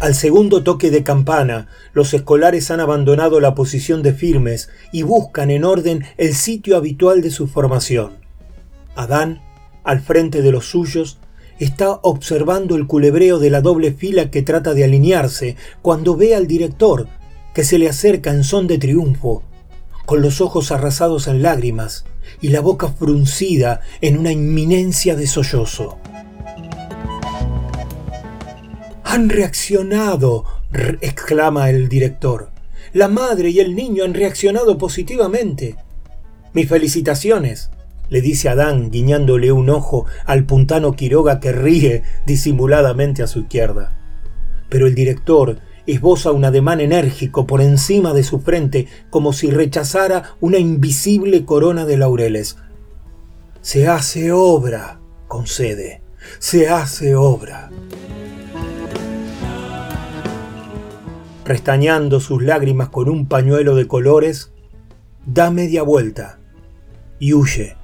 Al 0.00 0.14
segundo 0.14 0.62
toque 0.62 0.92
de 0.92 1.02
campana, 1.02 1.66
los 1.94 2.14
escolares 2.14 2.70
han 2.70 2.78
abandonado 2.78 3.40
la 3.40 3.56
posición 3.56 4.04
de 4.04 4.12
firmes 4.12 4.70
y 4.92 5.02
buscan 5.02 5.50
en 5.50 5.64
orden 5.64 6.04
el 6.16 6.34
sitio 6.34 6.76
habitual 6.76 7.20
de 7.20 7.32
su 7.32 7.48
formación. 7.48 8.18
Adán, 8.94 9.42
al 9.82 10.00
frente 10.00 10.42
de 10.42 10.52
los 10.52 10.66
suyos, 10.66 11.18
está 11.58 11.90
observando 12.02 12.76
el 12.76 12.86
culebreo 12.86 13.40
de 13.40 13.50
la 13.50 13.62
doble 13.62 13.90
fila 13.90 14.30
que 14.30 14.42
trata 14.42 14.74
de 14.74 14.84
alinearse 14.84 15.56
cuando 15.82 16.14
ve 16.14 16.36
al 16.36 16.46
director, 16.46 17.08
que 17.60 17.64
se 17.64 17.78
le 17.78 17.90
acerca 17.90 18.30
en 18.30 18.42
son 18.42 18.66
de 18.66 18.78
triunfo, 18.78 19.42
con 20.06 20.22
los 20.22 20.40
ojos 20.40 20.72
arrasados 20.72 21.28
en 21.28 21.42
lágrimas 21.42 22.06
y 22.40 22.48
la 22.48 22.62
boca 22.62 22.88
fruncida 22.88 23.82
en 24.00 24.16
una 24.16 24.32
inminencia 24.32 25.14
de 25.14 25.26
sollozo. 25.26 25.98
Han 29.04 29.28
reaccionado, 29.28 30.46
exclama 31.02 31.68
el 31.68 31.90
director. 31.90 32.48
La 32.94 33.08
madre 33.08 33.50
y 33.50 33.60
el 33.60 33.76
niño 33.76 34.04
han 34.04 34.14
reaccionado 34.14 34.78
positivamente. 34.78 35.76
Mis 36.54 36.66
felicitaciones, 36.66 37.68
le 38.08 38.22
dice 38.22 38.48
Adán 38.48 38.90
guiñándole 38.90 39.52
un 39.52 39.68
ojo 39.68 40.06
al 40.24 40.44
puntano 40.44 40.92
Quiroga 40.92 41.40
que 41.40 41.52
ríe 41.52 42.04
disimuladamente 42.24 43.22
a 43.22 43.26
su 43.26 43.40
izquierda. 43.40 43.92
Pero 44.70 44.86
el 44.86 44.94
director 44.94 45.60
esboza 45.92 46.32
un 46.32 46.44
ademán 46.44 46.80
enérgico 46.80 47.46
por 47.46 47.60
encima 47.60 48.12
de 48.12 48.22
su 48.22 48.40
frente 48.40 48.86
como 49.10 49.32
si 49.32 49.50
rechazara 49.50 50.36
una 50.40 50.58
invisible 50.58 51.44
corona 51.44 51.84
de 51.86 51.96
laureles. 51.96 52.56
Se 53.62 53.88
hace 53.88 54.32
obra, 54.32 55.00
concede, 55.28 56.02
se 56.38 56.68
hace 56.68 57.14
obra. 57.14 57.70
restañando 61.50 62.20
sus 62.20 62.44
lágrimas 62.44 62.90
con 62.90 63.08
un 63.08 63.26
pañuelo 63.26 63.74
de 63.74 63.88
colores, 63.88 64.52
da 65.26 65.50
media 65.50 65.82
vuelta 65.82 66.38
y 67.18 67.32
huye 67.32 67.76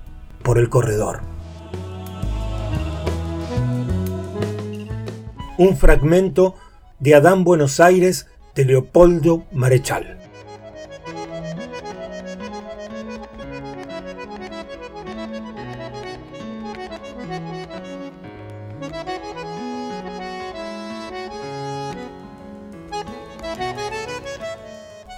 por 0.45 0.59
el 0.59 0.69
corredor. 0.69 1.23
Un 5.59 5.77
fragmento 5.77 6.55
de 6.99 7.15
Adán 7.15 7.45
Buenos 7.45 7.81
Aires 7.81 8.27
de 8.55 8.65
Leopoldo 8.65 9.47
Marechal. 9.53 10.19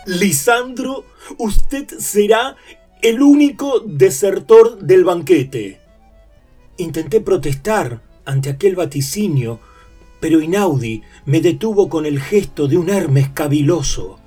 Lisandro, 0.07 1.05
usted 1.37 1.87
será 1.99 2.57
el 3.03 3.21
único 3.23 3.81
desertor 3.81 4.79
del 4.79 5.05
banquete. 5.05 5.81
Intenté 6.79 7.21
protestar 7.21 8.01
ante 8.25 8.49
aquel 8.49 8.75
vaticinio, 8.75 9.61
pero 10.21 10.41
Inaudi 10.41 11.03
me 11.27 11.41
detuvo 11.41 11.89
con 11.89 12.07
el 12.07 12.21
gesto 12.21 12.69
de 12.69 12.77
un 12.77 12.91
Hermes 12.91 13.29
caviloso. 13.31 14.19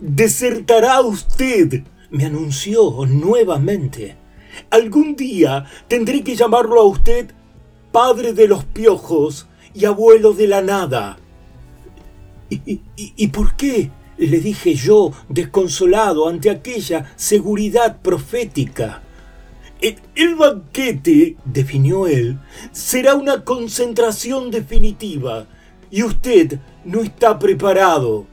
Desertará 0.00 1.00
usted, 1.00 1.84
me 2.10 2.24
anunció 2.24 3.06
nuevamente. 3.06 4.16
Algún 4.70 5.16
día 5.16 5.64
tendré 5.88 6.22
que 6.22 6.36
llamarlo 6.36 6.80
a 6.80 6.84
usted 6.84 7.30
padre 7.90 8.32
de 8.32 8.48
los 8.48 8.64
piojos 8.64 9.48
y 9.72 9.84
abuelo 9.84 10.32
de 10.32 10.48
la 10.48 10.62
nada. 10.62 11.18
¿Y, 12.50 12.80
y 12.96 13.28
por 13.28 13.56
qué? 13.56 13.90
le 14.16 14.40
dije 14.40 14.74
yo, 14.74 15.12
desconsolado 15.28 16.28
ante 16.28 16.50
aquella 16.50 17.12
seguridad 17.16 18.00
profética. 18.00 19.02
El, 20.14 20.34
banquete, 20.36 21.36
definió 21.44 22.06
él, 22.06 22.38
será 22.72 23.16
una 23.16 23.44
concentración 23.44 24.50
definitiva 24.50 25.46
y 25.90 26.02
usted 26.02 26.58
no 26.86 27.02
está 27.02 27.38
preparado. 27.38 28.26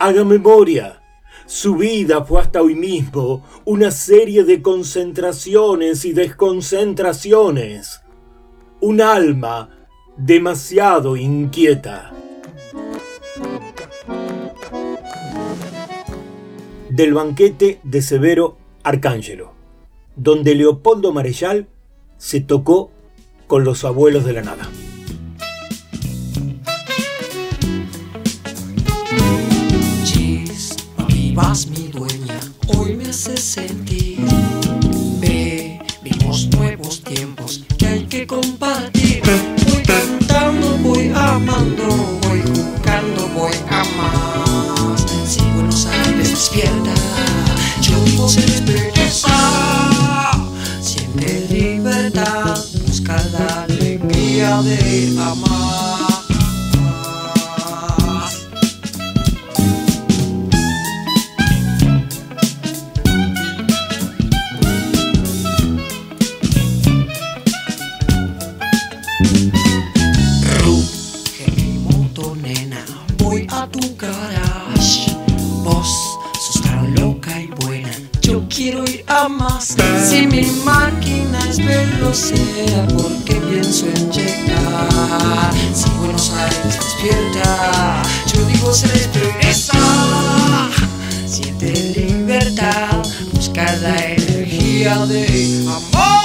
Haga 0.00 0.24
memoria. 0.24 1.00
Su 1.46 1.76
vida 1.76 2.24
fue 2.24 2.40
hasta 2.40 2.60
hoy 2.60 2.74
mismo 2.74 3.44
una 3.64 3.92
serie 3.92 4.42
de 4.42 4.60
concentraciones 4.60 6.04
y 6.04 6.12
desconcentraciones. 6.12 8.00
Un 8.80 9.00
alma 9.00 9.70
demasiado 10.16 11.16
inquieta. 11.16 12.12
del 16.90 17.14
banquete 17.14 17.78
de 17.84 18.02
Severo 18.02 18.56
Arcángelo, 18.82 19.52
donde 20.18 20.54
Leopoldo 20.54 21.12
Marechal 21.12 21.68
se 22.18 22.40
tocó 22.40 22.90
con 23.46 23.64
los 23.64 23.84
abuelos 23.84 24.24
de 24.24 24.32
la 24.34 24.42
nada. 24.42 24.68
vivas 31.06 31.68
mi 31.68 31.88
dueña, 31.88 32.40
hoy 32.66 32.94
me 32.94 33.06
hace 33.06 33.36
sentir. 33.36 34.18
Ve, 35.20 35.80
vimos 36.02 36.48
nuevos 36.48 37.02
tiempos 37.02 37.64
que 37.78 37.86
hay 37.86 38.04
que 38.06 38.26
compartir. 38.26 39.22
Voy 39.24 39.82
cantando, 39.82 40.76
voy 40.78 41.12
amando, 41.14 41.84
voy 42.22 42.42
jugando, 42.42 43.28
voy 43.34 43.54
amando. 43.70 44.96
Si 45.26 45.40
Buenos 45.54 45.86
Aires 45.86 46.30
despierta, 46.30 46.94
yo 47.82 48.04
vivo 48.04 48.26
despierta. 48.26 49.97
regarder 54.38 55.18
à 55.18 55.34
moi. 55.34 55.97
Alegría 78.58 78.82
de 78.82 79.04
amar. 79.06 79.62
Si 79.62 80.26
mi 80.26 80.44
máquina 80.64 81.38
es 81.48 81.56
sea 82.16 82.86
porque 82.88 83.34
pienso 83.34 83.86
en 83.86 84.10
llegar. 84.10 85.52
Si 85.72 85.88
Buenos 85.90 86.32
Aires 86.32 86.64
despierta, 86.64 88.02
yo 88.32 88.44
digo 88.46 88.72
se 88.72 88.88
despierta. 88.88 89.78
Siente 91.26 91.72
libertad, 91.96 93.02
busca 93.32 93.76
la 93.76 93.96
energía 94.04 95.06
de 95.06 95.64
amor. 95.68 96.17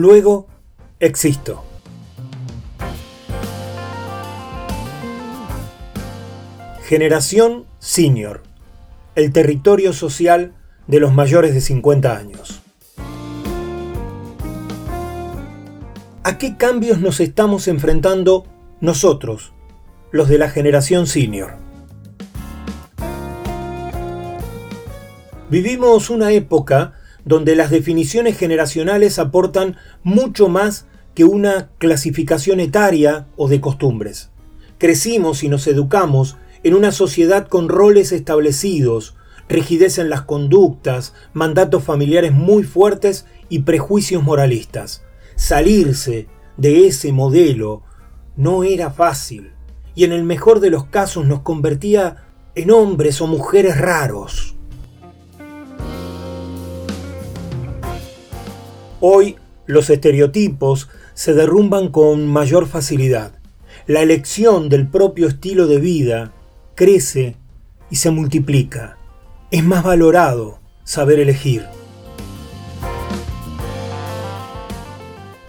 Luego 0.00 0.46
existo. 0.98 1.62
Generación 6.84 7.66
Senior. 7.78 8.42
El 9.14 9.30
territorio 9.32 9.92
social 9.92 10.54
de 10.86 11.00
los 11.00 11.12
mayores 11.12 11.52
de 11.52 11.60
50 11.60 12.16
años. 12.16 12.62
¿A 16.24 16.38
qué 16.38 16.56
cambios 16.56 17.00
nos 17.00 17.20
estamos 17.20 17.68
enfrentando 17.68 18.46
nosotros, 18.80 19.52
los 20.12 20.30
de 20.30 20.38
la 20.38 20.48
generación 20.48 21.06
senior? 21.06 21.56
Vivimos 25.50 26.08
una 26.08 26.32
época 26.32 26.94
donde 27.24 27.56
las 27.56 27.70
definiciones 27.70 28.36
generacionales 28.36 29.18
aportan 29.18 29.76
mucho 30.02 30.48
más 30.48 30.86
que 31.14 31.24
una 31.24 31.70
clasificación 31.78 32.60
etaria 32.60 33.26
o 33.36 33.48
de 33.48 33.60
costumbres. 33.60 34.30
Crecimos 34.78 35.42
y 35.42 35.48
nos 35.48 35.66
educamos 35.66 36.36
en 36.62 36.74
una 36.74 36.92
sociedad 36.92 37.48
con 37.48 37.68
roles 37.68 38.12
establecidos, 38.12 39.16
rigidez 39.48 39.98
en 39.98 40.08
las 40.08 40.22
conductas, 40.22 41.14
mandatos 41.32 41.84
familiares 41.84 42.32
muy 42.32 42.62
fuertes 42.62 43.26
y 43.48 43.60
prejuicios 43.60 44.22
moralistas. 44.22 45.02
Salirse 45.36 46.28
de 46.56 46.86
ese 46.86 47.12
modelo 47.12 47.82
no 48.36 48.64
era 48.64 48.90
fácil 48.90 49.52
y 49.94 50.04
en 50.04 50.12
el 50.12 50.22
mejor 50.22 50.60
de 50.60 50.70
los 50.70 50.84
casos 50.86 51.26
nos 51.26 51.40
convertía 51.40 52.28
en 52.54 52.70
hombres 52.70 53.20
o 53.20 53.26
mujeres 53.26 53.76
raros. 53.78 54.56
Hoy 59.02 59.36
los 59.64 59.88
estereotipos 59.88 60.90
se 61.14 61.32
derrumban 61.32 61.88
con 61.88 62.26
mayor 62.26 62.66
facilidad. 62.66 63.32
La 63.86 64.02
elección 64.02 64.68
del 64.68 64.88
propio 64.88 65.26
estilo 65.26 65.66
de 65.66 65.80
vida 65.80 66.34
crece 66.74 67.36
y 67.88 67.96
se 67.96 68.10
multiplica. 68.10 68.98
Es 69.50 69.64
más 69.64 69.84
valorado 69.84 70.58
saber 70.84 71.18
elegir. 71.18 71.64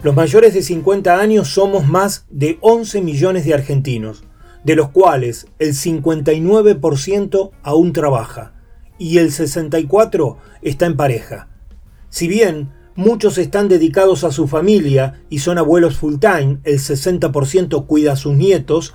Los 0.02 0.16
mayores 0.16 0.54
de 0.54 0.62
50 0.62 1.20
años 1.20 1.48
somos 1.48 1.86
más 1.86 2.24
de 2.30 2.56
11 2.62 3.02
millones 3.02 3.44
de 3.44 3.52
argentinos, 3.52 4.24
de 4.64 4.76
los 4.76 4.88
cuales 4.88 5.46
el 5.58 5.74
59% 5.74 7.50
aún 7.62 7.92
trabaja 7.92 8.54
y 8.98 9.18
el 9.18 9.30
64% 9.30 10.36
está 10.62 10.86
en 10.86 10.96
pareja. 10.96 11.48
Si 12.08 12.28
bien 12.28 12.70
Muchos 12.94 13.38
están 13.38 13.68
dedicados 13.68 14.22
a 14.22 14.32
su 14.32 14.46
familia 14.46 15.22
y 15.30 15.38
son 15.38 15.56
abuelos 15.56 15.96
full 15.96 16.16
time, 16.18 16.58
el 16.64 16.78
60% 16.78 17.86
cuida 17.86 18.12
a 18.12 18.16
sus 18.16 18.34
nietos. 18.34 18.94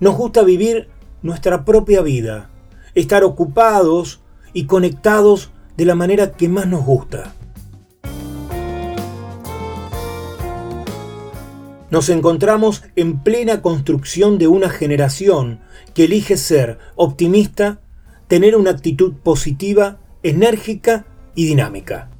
Nos 0.00 0.16
gusta 0.16 0.42
vivir 0.42 0.88
nuestra 1.22 1.64
propia 1.64 2.02
vida, 2.02 2.50
estar 2.94 3.24
ocupados 3.24 4.20
y 4.52 4.66
conectados 4.66 5.50
de 5.78 5.86
la 5.86 5.94
manera 5.94 6.32
que 6.32 6.50
más 6.50 6.66
nos 6.66 6.84
gusta. 6.84 7.34
Nos 11.90 12.10
encontramos 12.10 12.82
en 12.96 13.20
plena 13.20 13.62
construcción 13.62 14.36
de 14.36 14.46
una 14.46 14.68
generación 14.68 15.60
que 15.94 16.04
elige 16.04 16.36
ser 16.36 16.78
optimista, 16.96 17.80
tener 18.26 18.56
una 18.56 18.72
actitud 18.72 19.14
positiva, 19.14 20.00
enérgica 20.22 21.06
y 21.34 21.46
dinámica. 21.46 22.10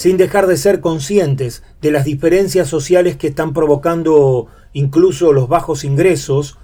Sin 0.00 0.16
dejar 0.16 0.46
de 0.46 0.56
ser 0.56 0.80
conscientes 0.80 1.62
de 1.82 1.90
las 1.90 2.06
diferencias 2.06 2.68
sociales 2.68 3.18
que 3.18 3.26
están 3.26 3.52
provocando 3.52 4.46
incluso 4.72 5.34
los 5.34 5.46
bajos 5.46 5.84
ingresos, 5.84 6.56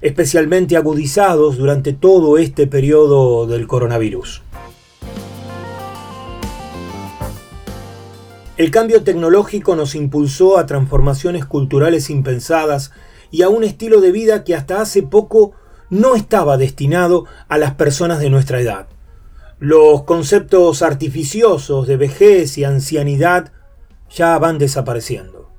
especialmente 0.00 0.78
agudizados 0.78 1.58
durante 1.58 1.92
todo 1.92 2.38
este 2.38 2.66
periodo 2.66 3.46
del 3.46 3.66
coronavirus. 3.66 4.40
El 8.56 8.70
cambio 8.70 9.02
tecnológico 9.02 9.76
nos 9.76 9.94
impulsó 9.94 10.56
a 10.56 10.64
transformaciones 10.64 11.44
culturales 11.44 12.08
impensadas 12.08 12.90
y 13.30 13.42
a 13.42 13.50
un 13.50 13.64
estilo 13.64 14.00
de 14.00 14.12
vida 14.12 14.44
que 14.44 14.54
hasta 14.54 14.80
hace 14.80 15.02
poco 15.02 15.52
no 15.90 16.14
estaba 16.14 16.56
destinado 16.56 17.26
a 17.48 17.58
las 17.58 17.74
personas 17.74 18.18
de 18.18 18.30
nuestra 18.30 18.62
edad. 18.62 18.86
Los 19.64 20.02
conceptos 20.02 20.82
artificiosos 20.82 21.86
de 21.86 21.96
vejez 21.96 22.58
y 22.58 22.64
ancianidad 22.64 23.52
ya 24.10 24.36
van 24.36 24.58
desapareciendo. 24.58 25.50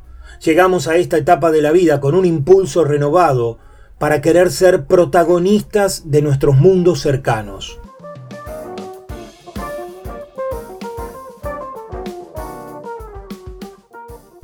Llegamos 0.44 0.90
a 0.90 0.98
esta 0.98 1.16
etapa 1.16 1.52
de 1.52 1.62
la 1.62 1.72
vida 1.72 2.02
con 2.02 2.14
un 2.14 2.26
impulso 2.26 2.84
renovado 2.84 3.60
para 4.00 4.20
querer 4.20 4.52
ser 4.52 4.88
protagonistas 4.88 6.12
de 6.12 6.22
nuestros 6.22 6.58
mundos 6.58 7.00
cercanos. 7.00 7.80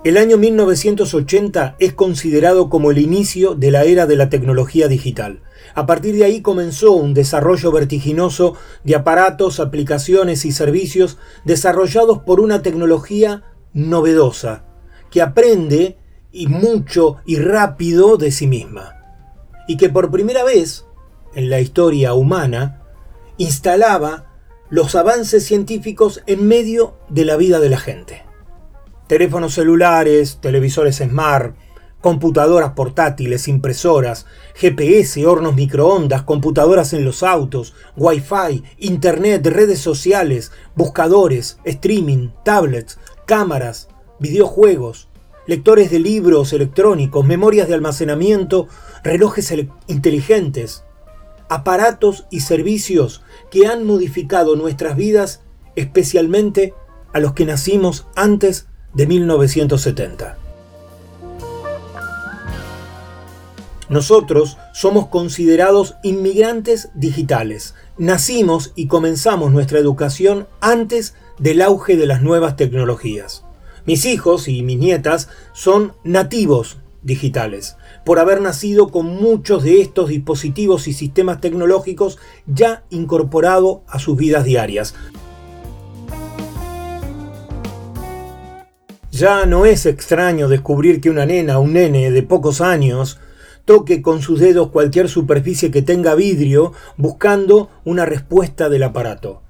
El 0.10 0.18
año 0.18 0.38
1980 0.38 1.76
es 1.78 1.94
considerado 1.94 2.68
como 2.68 2.90
el 2.90 2.98
inicio 2.98 3.54
de 3.54 3.70
la 3.70 3.84
era 3.84 4.08
de 4.08 4.16
la 4.16 4.28
tecnología 4.28 4.88
digital. 4.88 5.44
A 5.76 5.86
partir 5.86 6.16
de 6.16 6.24
ahí 6.24 6.42
comenzó 6.42 6.94
un 6.94 7.14
desarrollo 7.14 7.72
vertiginoso 7.72 8.56
de 8.84 8.96
aparatos, 8.96 9.60
aplicaciones 9.60 10.46
y 10.46 10.52
servicios 10.52 11.20
desarrollados 11.46 12.24
por 12.24 12.40
una 12.40 12.64
tecnología 12.64 13.44
novedosa, 13.74 14.66
que 15.12 15.22
aprende 15.22 16.00
y 16.32 16.48
mucho 16.48 17.18
y 17.28 17.36
rápido 17.36 18.18
de 18.18 18.32
sí 18.32 18.48
misma, 18.48 18.96
y 19.68 19.78
que 19.78 19.90
por 19.90 20.10
primera 20.10 20.44
vez 20.44 20.88
en 21.36 21.52
la 21.52 21.60
historia 21.60 22.16
humana 22.16 22.82
instalaba 23.38 24.34
los 24.72 24.96
avances 24.96 25.46
científicos 25.46 26.24
en 26.26 26.48
medio 26.48 26.96
de 27.10 27.26
la 27.26 27.38
vida 27.38 27.60
de 27.60 27.70
la 27.70 27.78
gente. 27.78 28.29
Teléfonos 29.10 29.56
celulares, 29.56 30.38
televisores 30.40 30.98
smart, 30.98 31.56
computadoras 32.00 32.74
portátiles, 32.74 33.48
impresoras, 33.48 34.28
GPS, 34.54 35.26
hornos 35.26 35.56
microondas, 35.56 36.22
computadoras 36.22 36.94
en 36.94 37.04
los 37.06 37.24
autos, 37.24 37.74
Wi-Fi, 37.98 38.64
Internet, 38.78 39.48
redes 39.48 39.80
sociales, 39.80 40.52
buscadores, 40.76 41.58
streaming, 41.64 42.30
tablets, 42.46 43.00
cámaras, 43.26 43.88
videojuegos, 44.20 45.10
lectores 45.48 45.90
de 45.90 45.98
libros 45.98 46.54
electrónicos, 46.54 47.26
memorias 47.26 47.68
de 47.68 47.74
almacenamiento, 47.74 48.68
relojes 49.04 49.52
inteligentes, 49.88 50.84
aparatos 51.50 52.28
y 52.30 52.42
servicios 52.42 53.24
que 53.50 53.66
han 53.66 53.88
modificado 53.88 54.56
nuestras 54.56 54.96
vidas, 54.96 55.42
especialmente 55.76 56.76
a 57.12 57.20
los 57.20 57.34
que 57.34 57.46
nacimos 57.46 58.06
antes 58.16 58.69
de 58.94 59.08
1970. 59.08 60.38
Nosotros 63.90 64.58
somos 64.72 65.08
considerados 65.08 65.96
inmigrantes 66.04 66.90
digitales. 66.94 67.74
Nacimos 67.98 68.72
y 68.76 68.88
comenzamos 68.88 69.52
nuestra 69.52 69.80
educación 69.80 70.48
antes 70.62 71.16
del 71.40 71.62
auge 71.62 71.98
de 71.98 72.06
las 72.06 72.22
nuevas 72.22 72.56
tecnologías. 72.56 73.44
Mis 73.86 74.06
hijos 74.06 74.48
y 74.48 74.62
mis 74.62 74.78
nietas 74.78 75.30
son 75.54 75.94
nativos 76.04 76.78
digitales, 77.02 77.78
por 78.06 78.20
haber 78.20 78.42
nacido 78.42 78.90
con 78.90 79.08
muchos 79.08 79.64
de 79.64 79.82
estos 79.82 80.10
dispositivos 80.10 80.88
y 80.88 80.94
sistemas 80.94 81.42
tecnológicos 81.42 82.20
ya 82.46 82.84
incorporados 82.92 83.80
a 83.88 83.98
sus 83.98 84.18
vidas 84.18 84.44
diarias. 84.44 84.94
Ya 89.12 89.46
no 89.46 89.66
es 89.66 89.86
extraño 89.86 90.48
descubrir 90.48 91.02
que 91.02 91.10
una 91.10 91.26
nena 91.26 91.60
un 91.60 91.74
nene 91.74 92.12
de 92.12 92.24
pocos 92.24 92.62
años 92.62 93.20
toque 93.66 94.02
con 94.02 94.22
sus 94.22 94.40
dedos 94.40 94.70
cualquier 94.70 95.10
superficie 95.10 95.72
que 95.72 95.82
tenga 95.82 96.16
vidrio 96.16 96.74
buscando 96.98 97.70
una 97.86 98.06
respuesta 98.06 98.70
del 98.70 98.84
aparato. 98.84 99.42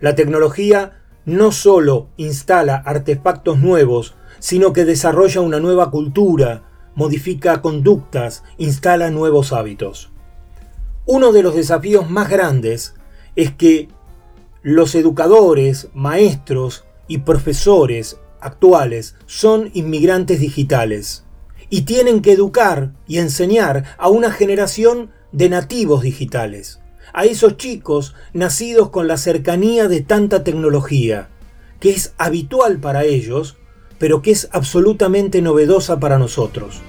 La 0.00 0.14
tecnología 0.14 1.02
no 1.24 1.52
solo 1.52 2.08
instala 2.16 2.76
artefactos 2.76 3.58
nuevos, 3.58 4.14
sino 4.38 4.72
que 4.72 4.84
desarrolla 4.84 5.40
una 5.40 5.60
nueva 5.60 5.90
cultura, 5.90 6.64
modifica 6.94 7.62
conductas, 7.62 8.42
instala 8.58 9.10
nuevos 9.10 9.52
hábitos. 9.52 10.10
Uno 11.06 11.32
de 11.32 11.42
los 11.42 11.54
desafíos 11.54 12.10
más 12.10 12.28
grandes 12.28 12.94
es 13.36 13.52
que 13.52 13.88
los 14.62 14.94
educadores, 14.94 15.88
maestros 15.94 16.84
y 17.08 17.18
profesores 17.18 18.18
actuales 18.42 19.14
son 19.26 19.70
inmigrantes 19.72 20.40
digitales 20.40 21.24
y 21.70 21.82
tienen 21.82 22.20
que 22.20 22.32
educar 22.32 22.92
y 23.06 23.18
enseñar 23.18 23.96
a 23.96 24.08
una 24.08 24.30
generación 24.30 25.10
de 25.32 25.48
nativos 25.48 26.02
digitales, 26.02 26.80
a 27.14 27.24
esos 27.24 27.56
chicos 27.56 28.14
nacidos 28.34 28.90
con 28.90 29.08
la 29.08 29.16
cercanía 29.16 29.88
de 29.88 30.02
tanta 30.02 30.44
tecnología, 30.44 31.30
que 31.80 31.90
es 31.90 32.12
habitual 32.18 32.78
para 32.78 33.04
ellos, 33.04 33.56
pero 33.98 34.20
que 34.20 34.32
es 34.32 34.48
absolutamente 34.52 35.40
novedosa 35.40 35.98
para 35.98 36.18
nosotros. 36.18 36.82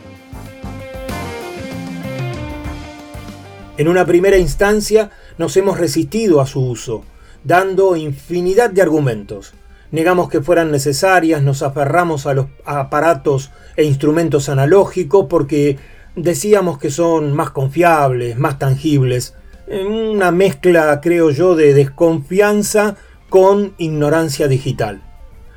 En 3.78 3.88
una 3.88 4.06
primera 4.06 4.38
instancia 4.38 5.12
nos 5.38 5.58
hemos 5.58 5.80
resistido 5.80 6.42
a 6.42 6.46
su 6.46 6.62
uso, 6.62 7.04
dando 7.44 7.96
infinidad 7.96 8.70
de 8.70 8.82
argumentos. 8.82 9.54
Negamos 9.93 10.27
que 10.27 10.41
fueran 10.41 10.71
necesarias, 10.71 11.43
nos 11.43 11.62
aferramos 11.62 12.25
a 12.25 12.34
los 12.34 12.47
aparatos 12.65 13.51
e 13.75 13.84
instrumentos 13.84 14.49
analógicos 14.49 15.27
porque 15.29 15.77
decíamos 16.15 16.79
que 16.79 16.89
son 16.89 17.32
más 17.34 17.51
confiables, 17.51 18.36
más 18.36 18.58
tangibles. 18.58 19.36
Una 19.67 20.32
mezcla, 20.32 20.99
creo 20.99 21.29
yo, 21.29 21.56
de 21.56 21.75
desconfianza 21.75 22.95
con 23.29 23.75
ignorancia 23.77 24.47
digital. 24.47 25.03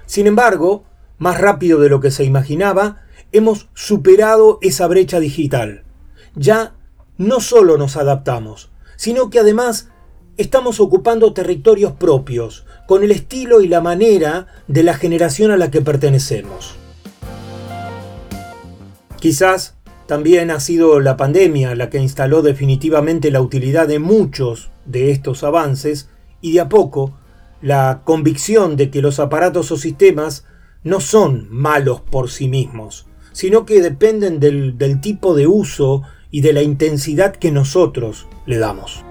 Sin 0.05 0.27
embargo, 0.27 0.85
más 1.17 1.41
rápido 1.41 1.81
de 1.81 1.89
lo 1.89 2.01
que 2.01 2.11
se 2.11 2.25
imaginaba, 2.25 3.05
hemos 3.33 3.71
superado 3.73 4.59
esa 4.61 4.87
brecha 4.87 5.19
digital. 5.19 5.85
Ya 6.35 6.75
no 7.17 7.41
solo 7.41 7.79
nos 7.79 7.97
adaptamos, 7.97 8.71
sino 8.97 9.31
que 9.31 9.39
además 9.39 9.89
estamos 10.37 10.79
ocupando 10.79 11.33
territorios 11.33 11.93
propios, 11.93 12.67
con 12.87 13.03
el 13.03 13.11
estilo 13.11 13.61
y 13.61 13.69
la 13.69 13.81
manera 13.81 14.47
de 14.69 14.83
la 14.83 14.95
generación 14.95 15.51
a 15.51 15.57
la 15.57 15.71
que 15.71 15.83
pertenecemos. 15.83 16.77
Quizás 19.21 19.75
también 20.07 20.51
ha 20.51 20.61
sido 20.61 21.01
la 21.01 21.17
pandemia 21.17 21.75
la 21.75 21.91
que 21.91 21.99
instaló 21.99 22.43
definitivamente 22.43 23.31
la 23.31 23.41
utilidad 23.41 23.89
de 23.89 23.99
muchos 23.99 24.71
de 24.85 25.11
estos 25.11 25.43
avances 25.43 26.09
y 26.41 26.53
de 26.53 26.61
a 26.61 26.69
poco 26.69 27.15
la 27.61 28.03
convicción 28.05 28.77
de 28.77 28.91
que 28.91 29.03
los 29.03 29.19
aparatos 29.19 29.73
o 29.73 29.77
sistemas 29.77 30.45
no 30.85 31.01
son 31.01 31.49
malos 31.51 32.01
por 32.01 32.31
sí 32.31 32.49
mismos, 32.49 33.07
sino 33.33 33.67
que 33.67 33.83
dependen 33.83 34.39
del, 34.39 34.79
del 34.79 35.01
tipo 35.01 35.35
de 35.35 35.49
uso 35.49 36.03
y 36.31 36.43
de 36.43 36.53
la 36.53 36.63
intensidad 36.63 37.35
que 37.35 37.51
nosotros 37.51 38.29
le 38.47 38.59
damos. 38.59 39.05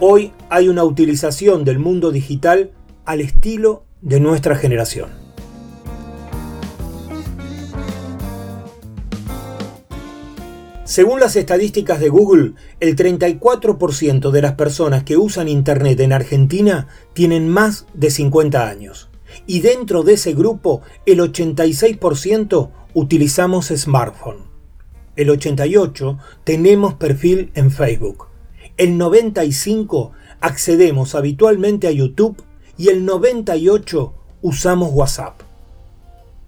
Hoy 0.00 0.32
hay 0.48 0.68
una 0.68 0.84
utilización 0.84 1.64
del 1.64 1.78
mundo 1.78 2.10
digital 2.12 2.70
al 3.04 3.20
estilo 3.20 3.84
de 4.00 4.20
nuestra 4.20 4.54
generación. 4.54 5.10
Según 10.84 11.20
las 11.20 11.36
estadísticas 11.36 12.00
de 12.00 12.08
Google, 12.08 12.52
el 12.80 12.96
34% 12.96 14.30
de 14.30 14.42
las 14.42 14.52
personas 14.52 15.04
que 15.04 15.16
usan 15.16 15.48
Internet 15.48 16.00
en 16.00 16.12
Argentina 16.12 16.88
tienen 17.12 17.48
más 17.48 17.86
de 17.92 18.10
50 18.10 18.68
años. 18.68 19.10
Y 19.46 19.60
dentro 19.60 20.02
de 20.02 20.14
ese 20.14 20.32
grupo, 20.32 20.82
el 21.06 21.18
86% 21.18 22.70
utilizamos 22.94 23.66
smartphone 23.66 24.48
el 25.18 25.30
88 25.30 26.16
tenemos 26.44 26.94
perfil 26.94 27.50
en 27.54 27.72
Facebook. 27.72 28.27
El 28.78 28.96
95 28.96 30.12
accedemos 30.40 31.16
habitualmente 31.16 31.88
a 31.88 31.90
YouTube 31.90 32.40
y 32.76 32.90
el 32.90 33.04
98 33.04 34.14
usamos 34.40 34.90
WhatsApp. 34.92 35.40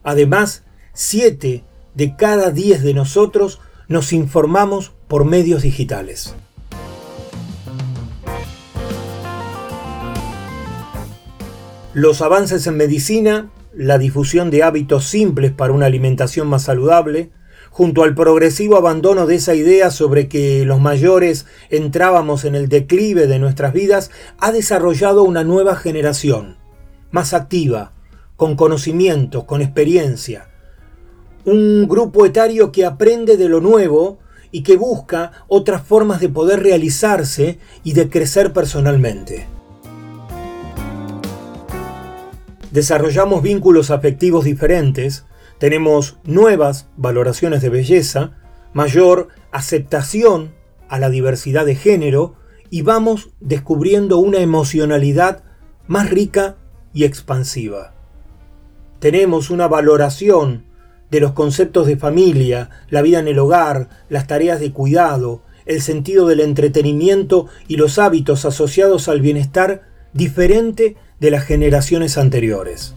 Además, 0.04 0.62
7 0.92 1.64
de 1.94 2.16
cada 2.16 2.52
10 2.52 2.84
de 2.84 2.94
nosotros 2.94 3.58
nos 3.88 4.12
informamos 4.12 4.92
por 5.08 5.24
medios 5.24 5.62
digitales. 5.62 6.36
Los 11.94 12.22
avances 12.22 12.64
en 12.68 12.76
medicina, 12.76 13.50
la 13.74 13.98
difusión 13.98 14.50
de 14.52 14.62
hábitos 14.62 15.04
simples 15.06 15.50
para 15.50 15.72
una 15.72 15.86
alimentación 15.86 16.46
más 16.46 16.62
saludable, 16.62 17.32
junto 17.70 18.02
al 18.02 18.14
progresivo 18.14 18.76
abandono 18.76 19.26
de 19.26 19.36
esa 19.36 19.54
idea 19.54 19.90
sobre 19.90 20.28
que 20.28 20.64
los 20.64 20.80
mayores 20.80 21.46
entrábamos 21.70 22.44
en 22.44 22.54
el 22.54 22.68
declive 22.68 23.26
de 23.26 23.38
nuestras 23.38 23.72
vidas, 23.72 24.10
ha 24.38 24.52
desarrollado 24.52 25.22
una 25.22 25.44
nueva 25.44 25.76
generación, 25.76 26.56
más 27.10 27.32
activa, 27.32 27.92
con 28.36 28.56
conocimientos, 28.56 29.44
con 29.44 29.62
experiencia. 29.62 30.48
Un 31.44 31.88
grupo 31.88 32.26
etario 32.26 32.72
que 32.72 32.84
aprende 32.84 33.36
de 33.36 33.48
lo 33.48 33.60
nuevo 33.60 34.18
y 34.50 34.62
que 34.62 34.76
busca 34.76 35.32
otras 35.48 35.82
formas 35.82 36.20
de 36.20 36.28
poder 36.28 36.62
realizarse 36.62 37.58
y 37.84 37.92
de 37.92 38.10
crecer 38.10 38.52
personalmente. 38.52 39.46
Desarrollamos 42.70 43.42
vínculos 43.42 43.90
afectivos 43.90 44.44
diferentes, 44.44 45.24
tenemos 45.60 46.16
nuevas 46.24 46.88
valoraciones 46.96 47.60
de 47.60 47.68
belleza, 47.68 48.32
mayor 48.72 49.28
aceptación 49.52 50.54
a 50.88 50.98
la 50.98 51.10
diversidad 51.10 51.66
de 51.66 51.74
género 51.74 52.34
y 52.70 52.80
vamos 52.80 53.28
descubriendo 53.40 54.16
una 54.16 54.38
emocionalidad 54.38 55.44
más 55.86 56.08
rica 56.08 56.56
y 56.94 57.04
expansiva. 57.04 57.92
Tenemos 59.00 59.50
una 59.50 59.68
valoración 59.68 60.64
de 61.10 61.20
los 61.20 61.32
conceptos 61.32 61.86
de 61.86 61.98
familia, 61.98 62.70
la 62.88 63.02
vida 63.02 63.18
en 63.18 63.28
el 63.28 63.38
hogar, 63.38 63.90
las 64.08 64.26
tareas 64.26 64.60
de 64.60 64.72
cuidado, 64.72 65.42
el 65.66 65.82
sentido 65.82 66.26
del 66.26 66.40
entretenimiento 66.40 67.48
y 67.68 67.76
los 67.76 67.98
hábitos 67.98 68.46
asociados 68.46 69.08
al 69.08 69.20
bienestar 69.20 69.82
diferente 70.14 70.96
de 71.20 71.30
las 71.30 71.44
generaciones 71.44 72.16
anteriores. 72.16 72.94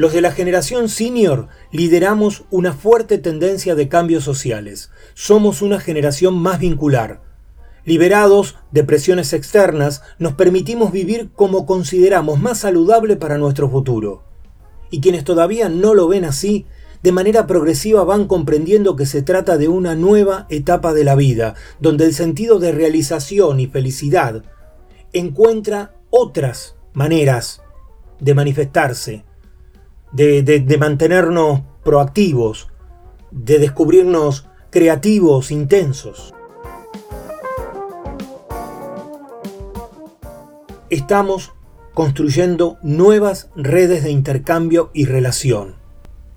Los 0.00 0.14
de 0.14 0.22
la 0.22 0.32
generación 0.32 0.88
senior 0.88 1.48
lideramos 1.72 2.44
una 2.50 2.72
fuerte 2.72 3.18
tendencia 3.18 3.74
de 3.74 3.88
cambios 3.88 4.24
sociales. 4.24 4.90
Somos 5.12 5.60
una 5.60 5.78
generación 5.78 6.38
más 6.38 6.58
vincular. 6.58 7.20
Liberados 7.84 8.56
de 8.70 8.82
presiones 8.82 9.34
externas, 9.34 10.00
nos 10.18 10.32
permitimos 10.32 10.90
vivir 10.90 11.28
como 11.34 11.66
consideramos 11.66 12.40
más 12.40 12.60
saludable 12.60 13.16
para 13.16 13.36
nuestro 13.36 13.68
futuro. 13.68 14.22
Y 14.90 15.02
quienes 15.02 15.22
todavía 15.22 15.68
no 15.68 15.92
lo 15.92 16.08
ven 16.08 16.24
así, 16.24 16.64
de 17.02 17.12
manera 17.12 17.46
progresiva 17.46 18.02
van 18.02 18.26
comprendiendo 18.26 18.96
que 18.96 19.04
se 19.04 19.20
trata 19.20 19.58
de 19.58 19.68
una 19.68 19.96
nueva 19.96 20.46
etapa 20.48 20.94
de 20.94 21.04
la 21.04 21.14
vida, 21.14 21.56
donde 21.78 22.06
el 22.06 22.14
sentido 22.14 22.58
de 22.58 22.72
realización 22.72 23.60
y 23.60 23.66
felicidad 23.66 24.44
encuentra 25.12 25.92
otras 26.08 26.74
maneras 26.94 27.60
de 28.18 28.32
manifestarse, 28.32 29.24
de, 30.12 30.76
mantenernos 30.78 31.62
proactivos, 31.84 32.68
de 33.30 33.58
descubrirnos 33.58 34.46
creativos, 34.70 35.50
intensos. 35.50 36.34
Estamos 40.88 41.52
construyendo 41.94 42.78
nuevas 42.82 43.50
redes 43.54 44.02
de 44.02 44.10
intercambio 44.10 44.90
y 44.92 45.04
relación. 45.04 45.76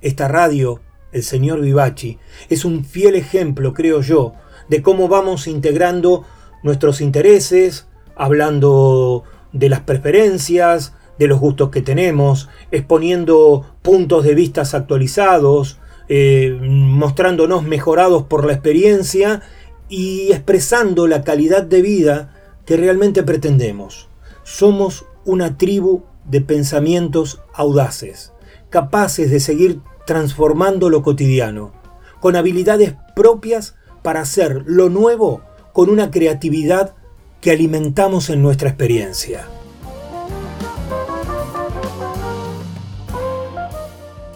Esta 0.02 0.28
radio, 0.28 0.82
el 1.12 1.24
señor 1.24 1.62
Vivaci, 1.62 2.20
es 2.50 2.66
un 2.66 2.86
fiel 2.86 3.16
ejemplo, 3.16 3.74
creo 3.74 4.02
yo, 4.02 4.34
de 4.70 4.82
cómo 4.82 5.08
vamos 5.08 5.48
integrando 5.48 6.26
nuestros 6.62 7.02
intereses, 7.02 7.88
hablando 8.16 9.24
de 9.52 9.70
las 9.70 9.82
preferencias, 9.82 10.94
de 11.18 11.28
los 11.28 11.40
gustos 11.40 11.70
que 11.70 11.82
tenemos, 11.82 12.50
exponiendo 12.72 13.66
puntos 13.82 14.24
de 14.24 14.36
vista 14.36 14.62
actualizados, 14.62 15.80
eh, 16.10 16.58
mostrándonos 16.62 17.64
mejorados 17.64 18.24
por 18.24 18.46
la 18.46 18.54
experiencia 18.54 19.42
y 19.90 20.32
expresando 20.32 21.08
la 21.08 21.24
calidad 21.24 21.64
de 21.64 21.82
vida 21.82 22.34
que 22.66 22.78
realmente 22.78 23.24
pretendemos. 23.24 24.10
Somos 24.44 25.06
una 25.26 25.58
tribu 25.58 26.04
de 26.26 26.42
pensamientos 26.42 27.42
audaces, 27.54 28.34
capaces 28.70 29.30
de 29.30 29.40
seguir 29.40 29.82
transformando 30.06 30.90
lo 30.90 31.04
cotidiano, 31.04 31.72
con 32.20 32.36
habilidades 32.36 32.96
propias 33.16 33.76
para 34.02 34.22
hacer 34.22 34.64
lo 34.66 34.90
nuevo 34.90 35.42
con 35.74 35.90
una 35.90 36.12
creatividad 36.12 36.96
que 37.42 37.52
alimentamos 37.52 38.30
en 38.30 38.42
nuestra 38.42 38.70
experiencia. 38.70 39.48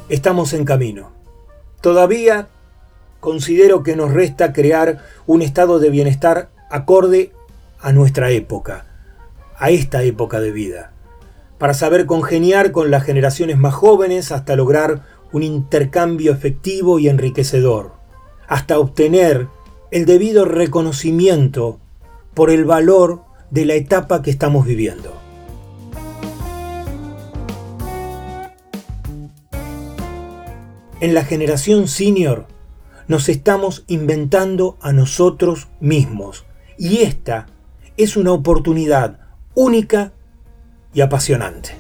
Estamos 0.10 0.54
en 0.54 0.64
camino. 0.64 1.12
Todavía 1.82 2.48
considero 3.20 3.84
que 3.84 3.98
nos 3.98 4.14
resta 4.14 4.54
crear 4.54 5.04
un 5.26 5.42
estado 5.42 5.80
de 5.80 5.90
bienestar 5.90 6.50
acorde 6.70 7.34
a 7.82 7.92
nuestra 7.92 8.32
época, 8.32 8.86
a 9.58 9.70
esta 9.70 10.04
época 10.04 10.40
de 10.40 10.54
vida, 10.54 10.94
para 11.58 11.74
saber 11.74 12.06
congeniar 12.06 12.72
con 12.72 12.90
las 12.90 13.04
generaciones 13.04 13.58
más 13.58 13.74
jóvenes 13.74 14.32
hasta 14.32 14.56
lograr 14.56 15.02
un 15.34 15.44
intercambio 15.44 16.32
efectivo 16.32 17.00
y 17.00 17.10
enriquecedor, 17.10 17.92
hasta 18.48 18.80
obtener 18.80 19.48
el 19.92 20.06
debido 20.06 20.46
reconocimiento 20.46 21.80
por 22.34 22.50
el 22.50 22.64
valor 22.64 23.24
de 23.52 23.66
la 23.66 23.74
etapa 23.74 24.22
que 24.22 24.32
estamos 24.32 24.66
viviendo. 24.66 25.17
En 31.00 31.14
la 31.14 31.24
generación 31.24 31.88
senior 31.88 32.48
nos 33.08 33.30
estamos 33.30 33.84
inventando 33.88 34.78
a 34.82 34.94
nosotros 34.94 35.68
mismos 35.80 36.46
y 36.78 37.02
esta 37.02 37.46
es 37.98 38.18
una 38.18 38.32
oportunidad 38.32 39.20
única 39.54 40.14
y 40.94 41.02
apasionante. 41.02 41.76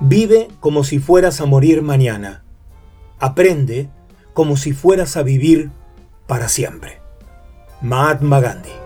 Vive 0.00 0.48
como 0.60 0.84
si 0.84 0.98
fueras 0.98 1.40
a 1.40 1.46
morir 1.46 1.80
mañana. 1.80 2.44
Aprende 3.18 3.88
como 4.34 4.58
si 4.58 4.74
fueras 4.74 5.16
a 5.16 5.22
vivir 5.22 5.70
para 6.26 6.50
siempre. 6.50 7.00
Mahatma 7.80 8.40
Gandhi. 8.40 8.85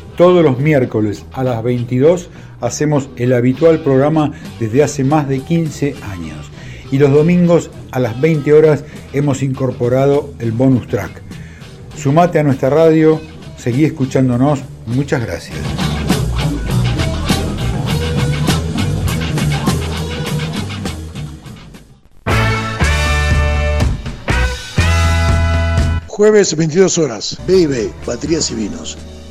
Todos 0.21 0.43
los 0.43 0.59
miércoles 0.59 1.25
a 1.31 1.43
las 1.43 1.63
22 1.63 2.29
hacemos 2.59 3.09
el 3.15 3.33
habitual 3.33 3.79
programa 3.79 4.31
desde 4.59 4.83
hace 4.83 5.03
más 5.03 5.27
de 5.27 5.39
15 5.39 5.95
años. 6.11 6.51
Y 6.91 6.99
los 6.99 7.11
domingos 7.11 7.71
a 7.89 7.99
las 7.99 8.21
20 8.21 8.53
horas 8.53 8.83
hemos 9.13 9.41
incorporado 9.41 10.31
el 10.37 10.51
bonus 10.51 10.87
track. 10.87 11.23
Sumate 11.97 12.37
a 12.37 12.43
nuestra 12.43 12.69
radio, 12.69 13.19
seguí 13.57 13.83
escuchándonos. 13.83 14.59
Muchas 14.85 15.25
gracias. 15.25 15.57
Jueves 26.05 26.55
22 26.55 26.99
horas, 26.99 27.39
B&B, 27.47 27.89
Baterías 28.05 28.51
y 28.51 28.53
Vinos. 28.53 28.99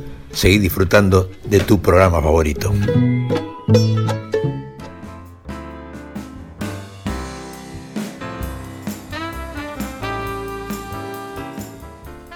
seguí 0.31 0.59
disfrutando 0.59 1.29
de 1.45 1.59
tu 1.59 1.81
programa 1.81 2.21
favorito. 2.21 2.73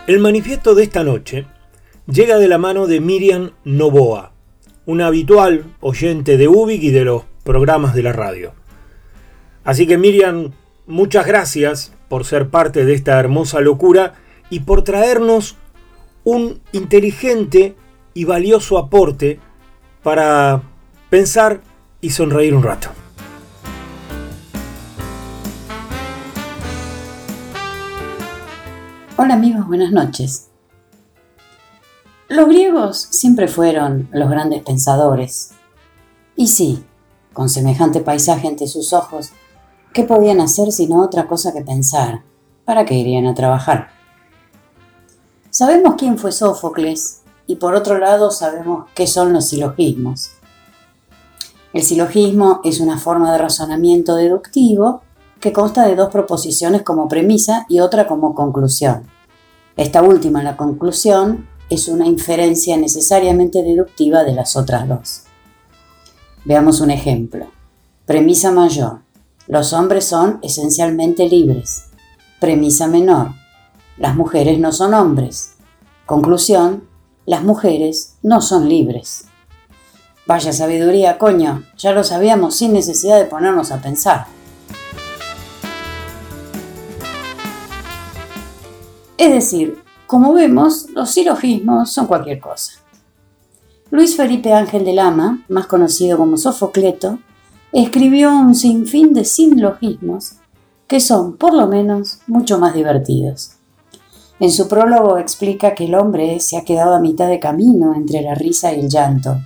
El 0.07 0.19
manifiesto 0.19 0.75
de 0.75 0.83
esta 0.83 1.03
noche 1.03 1.47
llega 2.05 2.37
de 2.37 2.47
la 2.47 2.59
mano 2.59 2.85
de 2.85 2.99
Miriam 2.99 3.51
Novoa, 3.63 4.33
una 4.85 5.07
habitual 5.07 5.65
oyente 5.79 6.37
de 6.37 6.47
Ubik 6.47 6.83
y 6.83 6.91
de 6.91 7.05
los 7.05 7.23
programas 7.43 7.95
de 7.95 8.03
la 8.03 8.13
radio. 8.13 8.53
Así 9.63 9.87
que 9.87 9.97
Miriam, 9.97 10.51
muchas 10.85 11.25
gracias 11.25 11.91
por 12.07 12.23
ser 12.23 12.49
parte 12.49 12.85
de 12.85 12.93
esta 12.93 13.19
hermosa 13.19 13.61
locura 13.61 14.13
y 14.51 14.59
por 14.59 14.83
traernos 14.83 15.57
un 16.23 16.61
inteligente 16.71 17.75
y 18.17 18.23
valioso 18.23 18.77
aporte 18.77 19.41
para 20.01 20.63
pensar 21.09 21.61
y 21.99 22.11
sonreír 22.11 22.55
un 22.55 22.63
rato. 22.63 22.87
Hola 29.17 29.33
amigos, 29.33 29.67
buenas 29.67 29.91
noches. 29.91 30.47
Los 32.29 32.47
griegos 32.47 33.01
siempre 33.11 33.49
fueron 33.49 34.07
los 34.13 34.29
grandes 34.29 34.63
pensadores. 34.63 35.51
Y 36.37 36.47
sí, 36.47 36.85
con 37.33 37.49
semejante 37.49 37.99
paisaje 37.99 38.47
ante 38.47 38.67
sus 38.67 38.93
ojos, 38.93 39.31
¿qué 39.93 40.03
podían 40.03 40.39
hacer 40.39 40.71
sino 40.71 41.03
otra 41.03 41.27
cosa 41.27 41.51
que 41.51 41.61
pensar? 41.61 42.23
¿Para 42.63 42.85
qué 42.85 42.93
irían 42.93 43.27
a 43.27 43.35
trabajar? 43.35 43.89
Sabemos 45.49 45.95
quién 45.97 46.17
fue 46.17 46.31
Sófocles 46.31 47.24
y 47.47 47.55
por 47.55 47.75
otro 47.75 47.97
lado 47.97 48.31
sabemos 48.31 48.87
qué 48.95 49.07
son 49.07 49.33
los 49.33 49.49
silogismos. 49.49 50.31
El 51.73 51.83
silogismo 51.83 52.61
es 52.63 52.79
una 52.79 52.97
forma 52.97 53.31
de 53.31 53.37
razonamiento 53.37 54.15
deductivo 54.15 55.01
que 55.39 55.53
consta 55.53 55.85
de 55.85 55.95
dos 55.95 56.09
proposiciones 56.09 56.83
como 56.83 57.07
premisa 57.07 57.65
y 57.69 57.81
otra 57.81 58.07
como 58.07 58.33
conclusión. 58.33 59.03
Esta 59.75 60.01
última, 60.01 60.41
la 60.41 60.55
conclusión, 60.55 61.47
es 61.69 61.87
una 61.87 62.07
inferencia 62.07 62.77
necesariamente 62.77 63.61
deductiva 63.61 64.23
de 64.23 64.33
las 64.33 64.55
otras 64.55 64.87
dos. 64.87 65.23
Veamos 66.45 66.79
un 66.79 66.91
ejemplo. 66.91 67.47
Premisa 68.05 68.51
mayor. 68.51 68.99
Los 69.47 69.73
hombres 69.73 70.05
son 70.05 70.39
esencialmente 70.41 71.27
libres. 71.27 71.87
Premisa 72.39 72.87
menor. 72.87 73.31
Las 73.97 74.15
mujeres 74.15 74.59
no 74.59 74.71
son 74.71 74.93
hombres. 74.93 75.55
Conclusión 76.05 76.83
las 77.25 77.43
mujeres 77.43 78.15
no 78.21 78.41
son 78.41 78.69
libres. 78.69 79.25
Vaya 80.27 80.53
sabiduría, 80.53 81.17
coño, 81.17 81.63
ya 81.77 81.91
lo 81.91 82.03
sabíamos 82.03 82.55
sin 82.55 82.73
necesidad 82.73 83.17
de 83.17 83.25
ponernos 83.25 83.71
a 83.71 83.81
pensar. 83.81 84.25
Es 89.17 89.31
decir, 89.31 89.83
como 90.07 90.33
vemos, 90.33 90.87
los 90.91 91.11
silogismos 91.11 91.91
son 91.91 92.07
cualquier 92.07 92.39
cosa. 92.39 92.73
Luis 93.91 94.15
Felipe 94.15 94.51
Ángel 94.53 94.83
de 94.83 94.93
Lama, 94.93 95.43
más 95.47 95.67
conocido 95.67 96.17
como 96.17 96.37
Sofocleto, 96.37 97.19
escribió 97.71 98.35
un 98.35 98.55
sinfín 98.55 99.13
de 99.13 99.25
silogismos 99.25 100.33
que 100.87 100.99
son, 100.99 101.37
por 101.37 101.53
lo 101.53 101.67
menos, 101.67 102.19
mucho 102.27 102.59
más 102.59 102.73
divertidos. 102.73 103.54
En 104.39 104.51
su 104.51 104.67
prólogo 104.67 105.17
explica 105.17 105.75
que 105.75 105.85
el 105.85 105.95
hombre 105.95 106.39
se 106.41 106.57
ha 106.57 106.65
quedado 106.65 106.93
a 106.93 106.99
mitad 106.99 107.29
de 107.29 107.39
camino 107.39 107.95
entre 107.95 108.21
la 108.21 108.35
risa 108.35 108.73
y 108.73 108.81
el 108.81 108.89
llanto. 108.89 109.39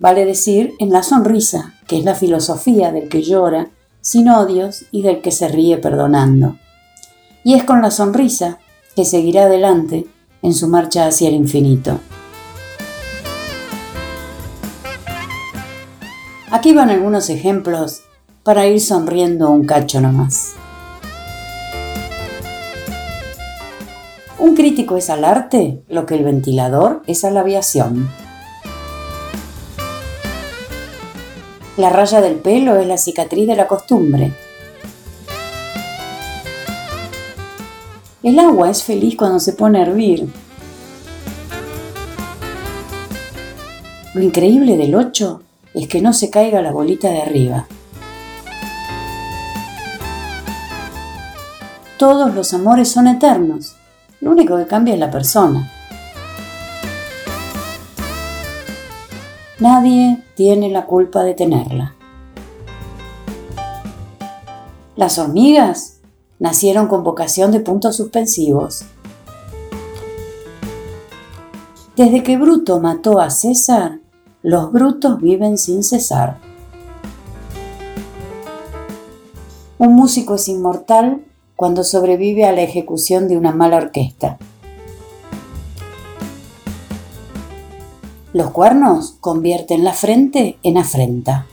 Vale 0.00 0.24
decir, 0.24 0.74
en 0.80 0.90
la 0.90 1.02
sonrisa, 1.02 1.74
que 1.86 1.98
es 1.98 2.04
la 2.04 2.14
filosofía 2.14 2.90
del 2.90 3.08
que 3.08 3.22
llora 3.22 3.68
sin 4.00 4.28
odios 4.28 4.86
y 4.90 5.02
del 5.02 5.20
que 5.20 5.30
se 5.30 5.46
ríe 5.48 5.78
perdonando. 5.78 6.56
Y 7.44 7.54
es 7.54 7.64
con 7.64 7.82
la 7.82 7.90
sonrisa 7.90 8.58
que 8.96 9.04
seguirá 9.04 9.44
adelante 9.44 10.06
en 10.42 10.54
su 10.54 10.68
marcha 10.68 11.06
hacia 11.06 11.28
el 11.28 11.34
infinito. 11.34 12.00
Aquí 16.50 16.72
van 16.74 16.90
algunos 16.90 17.30
ejemplos 17.30 18.02
para 18.42 18.66
ir 18.66 18.80
sonriendo 18.80 19.50
un 19.50 19.64
cacho 19.66 20.00
nomás. 20.00 20.49
Es 24.96 25.08
al 25.08 25.24
arte 25.24 25.84
lo 25.88 26.04
que 26.04 26.14
el 26.14 26.24
ventilador 26.24 27.02
es 27.06 27.24
a 27.24 27.30
la 27.30 27.40
aviación. 27.40 28.10
La 31.76 31.90
raya 31.90 32.20
del 32.20 32.34
pelo 32.34 32.76
es 32.76 32.88
la 32.88 32.98
cicatriz 32.98 33.46
de 33.46 33.54
la 33.54 33.68
costumbre. 33.68 34.32
El 38.24 38.38
agua 38.40 38.68
es 38.68 38.82
feliz 38.82 39.16
cuando 39.16 39.38
se 39.38 39.52
pone 39.52 39.78
a 39.78 39.82
hervir. 39.82 40.28
Lo 44.14 44.22
increíble 44.22 44.76
del 44.76 44.96
8 44.96 45.40
es 45.74 45.86
que 45.86 46.02
no 46.02 46.12
se 46.12 46.30
caiga 46.30 46.60
la 46.62 46.72
bolita 46.72 47.08
de 47.10 47.22
arriba. 47.22 47.68
Todos 51.96 52.34
los 52.34 52.52
amores 52.54 52.90
son 52.90 53.06
eternos. 53.06 53.76
Lo 54.20 54.30
único 54.32 54.56
que 54.56 54.66
cambia 54.66 54.94
es 54.94 55.00
la 55.00 55.10
persona. 55.10 55.70
Nadie 59.58 60.22
tiene 60.34 60.68
la 60.70 60.86
culpa 60.86 61.22
de 61.22 61.34
tenerla. 61.34 61.94
Las 64.96 65.18
hormigas 65.18 66.00
nacieron 66.38 66.86
con 66.88 67.04
vocación 67.04 67.52
de 67.52 67.60
puntos 67.60 67.96
suspensivos. 67.96 68.84
Desde 71.96 72.22
que 72.22 72.36
Bruto 72.36 72.80
mató 72.80 73.20
a 73.20 73.30
César, 73.30 74.00
los 74.42 74.72
brutos 74.72 75.20
viven 75.20 75.58
sin 75.58 75.82
cesar. 75.82 76.38
Un 79.76 79.94
músico 79.94 80.34
es 80.34 80.48
inmortal 80.48 81.22
cuando 81.60 81.84
sobrevive 81.84 82.46
a 82.46 82.52
la 82.52 82.62
ejecución 82.62 83.28
de 83.28 83.36
una 83.36 83.52
mala 83.52 83.76
orquesta. 83.76 84.38
Los 88.32 88.50
cuernos 88.50 89.16
convierten 89.20 89.84
la 89.84 89.92
frente 89.92 90.56
en 90.62 90.78
afrenta. 90.78 91.44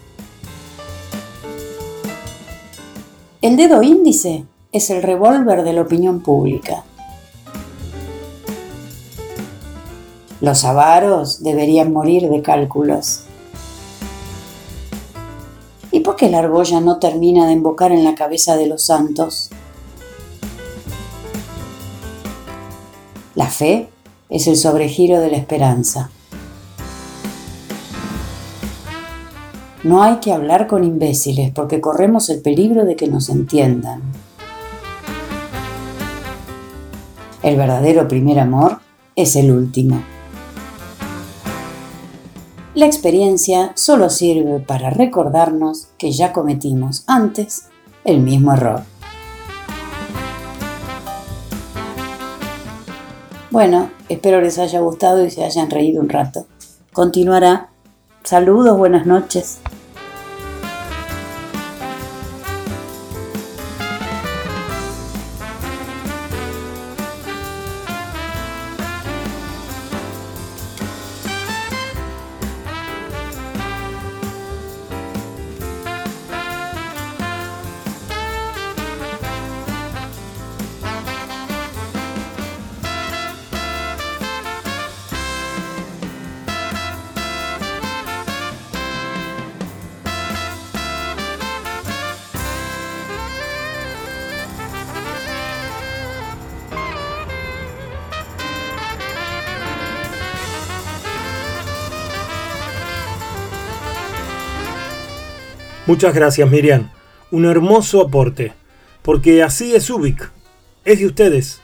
El 3.42 3.58
dedo 3.58 3.84
índice 3.84 4.46
es 4.72 4.90
el 4.92 5.04
revólver 5.04 5.64
de 5.66 5.74
la 5.74 5.82
opinión 5.82 6.22
pública. 6.22 6.86
Los 10.40 10.64
avaros 10.64 11.44
deberían 11.44 11.92
morir 11.92 12.30
de 12.30 12.42
cálculos. 12.42 13.24
¿Y 15.92 16.00
por 16.00 16.16
qué 16.16 16.30
la 16.30 16.40
argolla 16.40 16.80
no 16.80 16.98
termina 16.98 17.46
de 17.46 17.52
embocar 17.52 17.92
en 17.92 18.06
la 18.06 18.16
cabeza 18.16 18.56
de 18.56 18.68
los 18.68 18.86
santos? 18.86 19.50
La 23.38 23.46
fe 23.46 23.88
es 24.30 24.48
el 24.48 24.58
sobregiro 24.58 25.20
de 25.20 25.30
la 25.30 25.38
esperanza. 25.38 26.10
No 29.84 30.02
hay 30.02 30.16
que 30.16 30.32
hablar 30.32 30.66
con 30.66 30.84
imbéciles 30.84 31.52
porque 31.52 31.80
corremos 31.80 32.32
el 32.32 32.42
peligro 32.42 32.84
de 32.84 32.96
que 32.96 33.06
nos 33.06 33.30
entiendan. 33.30 34.02
El 37.44 37.58
verdadero 37.58 38.08
primer 38.08 38.40
amor 38.40 38.80
es 39.16 39.36
el 39.36 39.52
último. 39.52 40.02
La 42.74 42.88
experiencia 42.88 43.72
solo 43.76 44.10
sirve 44.10 44.62
para 44.62 44.90
recordarnos 44.90 45.90
que 46.00 46.12
ya 46.12 46.34
cometimos 46.34 47.04
antes 47.06 47.68
el 48.04 48.20
mismo 48.20 48.54
error. 48.54 48.97
Bueno, 53.58 53.90
espero 54.08 54.40
les 54.40 54.60
haya 54.60 54.82
gustado 54.82 55.26
y 55.26 55.32
se 55.32 55.44
hayan 55.44 55.72
reído 55.72 56.00
un 56.00 56.10
rato. 56.10 56.46
Continuará. 56.94 57.70
Saludos, 58.24 58.78
buenas 58.78 59.08
noches. 59.08 59.62
Muchas 105.88 106.14
gracias, 106.14 106.52
Miriam. 106.52 106.90
Un 107.32 107.46
hermoso 107.46 108.02
aporte. 108.02 108.52
Porque 109.04 109.42
así 109.42 109.74
es 109.74 109.90
Ubik. 109.90 110.32
Es 110.84 111.00
de 111.00 111.06
ustedes. 111.06 111.62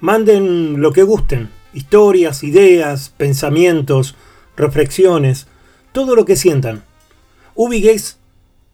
Manden 0.00 0.82
lo 0.82 0.92
que 0.92 1.02
gusten. 1.02 1.48
Historias, 1.72 2.44
ideas, 2.44 3.14
pensamientos, 3.16 4.16
reflexiones. 4.54 5.46
Todo 5.92 6.14
lo 6.14 6.26
que 6.26 6.36
sientan. 6.36 6.84
Ubik 7.54 7.86
es 7.86 8.18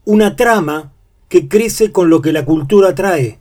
una 0.05 0.34
trama 0.34 0.91
que 1.28 1.47
crece 1.47 1.93
con 1.93 2.11
lo 2.11 2.20
que 2.20 2.32
la 2.32 2.45
cultura 2.45 2.93
trae. 2.97 3.38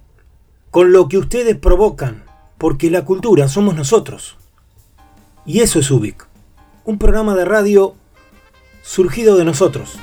Con 0.69 0.93
lo 0.93 1.09
que 1.09 1.17
ustedes 1.17 1.55
provocan. 1.55 2.25
Porque 2.59 2.91
la 2.91 3.05
cultura 3.05 3.47
somos 3.47 3.75
nosotros. 3.75 4.37
Y 5.47 5.61
eso 5.61 5.79
es 5.79 5.89
Ubik. 5.89 6.27
Un 6.85 6.99
programa 6.99 7.33
de 7.33 7.45
radio 7.45 7.95
surgido 8.83 9.35
de 9.35 9.45
nosotros. 9.45 9.97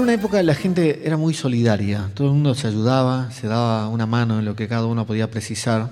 En 0.00 0.04
una 0.04 0.14
época 0.14 0.42
la 0.42 0.54
gente 0.54 1.02
era 1.04 1.18
muy 1.18 1.34
solidaria, 1.34 2.10
todo 2.14 2.28
el 2.28 2.32
mundo 2.32 2.54
se 2.54 2.66
ayudaba, 2.66 3.30
se 3.32 3.48
daba 3.48 3.86
una 3.88 4.06
mano 4.06 4.38
en 4.38 4.46
lo 4.46 4.56
que 4.56 4.66
cada 4.66 4.86
uno 4.86 5.04
podía 5.04 5.30
precisar. 5.30 5.90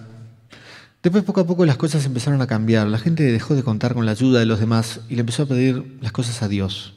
Después 1.02 1.24
poco 1.24 1.42
a 1.42 1.46
poco 1.46 1.66
las 1.66 1.76
cosas 1.76 2.06
empezaron 2.06 2.40
a 2.40 2.46
cambiar, 2.46 2.86
la 2.86 2.98
gente 2.98 3.22
dejó 3.24 3.54
de 3.54 3.62
contar 3.62 3.92
con 3.92 4.06
la 4.06 4.12
ayuda 4.12 4.40
de 4.40 4.46
los 4.46 4.60
demás 4.60 5.00
y 5.10 5.16
le 5.16 5.20
empezó 5.20 5.42
a 5.42 5.46
pedir 5.46 5.98
las 6.00 6.10
cosas 6.10 6.40
a 6.40 6.48
Dios. 6.48 6.94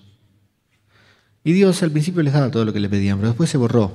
Y 1.43 1.51
Dios 1.51 1.83
al 1.83 1.91
principio 1.91 2.23
les 2.23 2.31
daba 2.31 2.49
todo 2.49 2.63
lo 2.63 2.71
que 2.71 2.79
le 2.79 2.87
pedían, 2.87 3.17
pero 3.17 3.27
después 3.27 3.49
se 3.49 3.57
borró. 3.57 3.91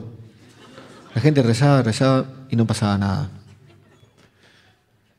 La 1.15 1.23
gente 1.23 1.43
rezaba, 1.43 1.81
rezaba 1.81 2.27
y 2.51 2.57
no 2.57 2.67
pasaba 2.67 2.99
nada. 2.99 3.31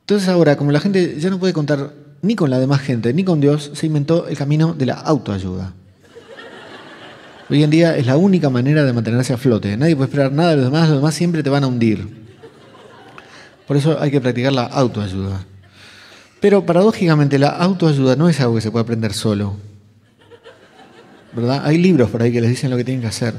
Entonces 0.02 0.30
ahora, 0.30 0.56
como 0.56 0.72
la 0.72 0.82
gente 0.82 1.20
ya 1.20 1.32
no 1.32 1.40
puede 1.40 1.54
contar 1.54 1.96
ni 2.22 2.36
con 2.36 2.52
la 2.52 2.60
demás 2.60 2.82
gente, 2.82 3.12
ni 3.16 3.24
con 3.24 3.42
Dios, 3.42 3.72
se 3.74 3.88
inventó 3.88 4.28
el 4.28 4.38
camino 4.38 4.76
de 4.76 4.86
la 4.86 4.94
autoayuda. 4.94 5.74
Hoy 7.50 7.64
en 7.64 7.70
día 7.70 7.96
es 7.96 8.06
la 8.06 8.18
única 8.18 8.50
manera 8.50 8.84
de 8.84 8.92
mantenerse 8.92 9.34
a 9.34 9.38
flote. 9.38 9.78
Nadie 9.78 9.96
puede 9.96 10.10
esperar 10.10 10.34
nada 10.34 10.50
de 10.50 10.58
los 10.58 10.66
demás, 10.66 10.90
los 10.90 10.98
demás 10.98 11.16
siempre 11.16 11.44
te 11.44 11.50
van 11.50 11.64
a 11.64 11.68
hundir. 11.68 12.28
Por 13.66 13.78
eso 13.78 13.98
hay 14.02 14.12
que 14.12 14.20
practicar 14.20 14.52
la 14.52 14.64
autoayuda. 14.64 15.46
Pero 16.42 16.66
paradójicamente 16.66 17.40
la 17.40 17.50
autoayuda 17.50 18.16
no 18.18 18.28
es 18.28 18.40
algo 18.42 18.56
que 18.56 18.62
se 18.62 18.70
puede 18.70 18.84
aprender 18.84 19.14
solo. 19.14 19.56
¿Verdad? 21.32 21.62
Hay 21.66 21.78
libros 21.78 22.10
por 22.10 22.22
ahí 22.22 22.34
que 22.34 22.42
les 22.42 22.50
dicen 22.50 22.70
lo 22.70 22.78
que 22.78 22.84
tienen 22.84 23.02
que 23.02 23.08
hacer. 23.08 23.34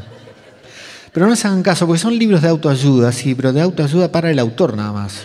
Pero 1.12 1.26
no 1.26 1.36
se 1.36 1.46
hagan 1.46 1.62
caso, 1.62 1.86
porque 1.86 2.00
son 2.00 2.18
libros 2.18 2.42
de 2.42 2.48
autoayuda, 2.48 3.12
sí, 3.12 3.34
pero 3.34 3.52
de 3.52 3.61
autoayuda 3.61 4.11
para 4.11 4.30
el 4.30 4.38
autor 4.38 4.76
nada 4.76 4.92
más. 4.92 5.24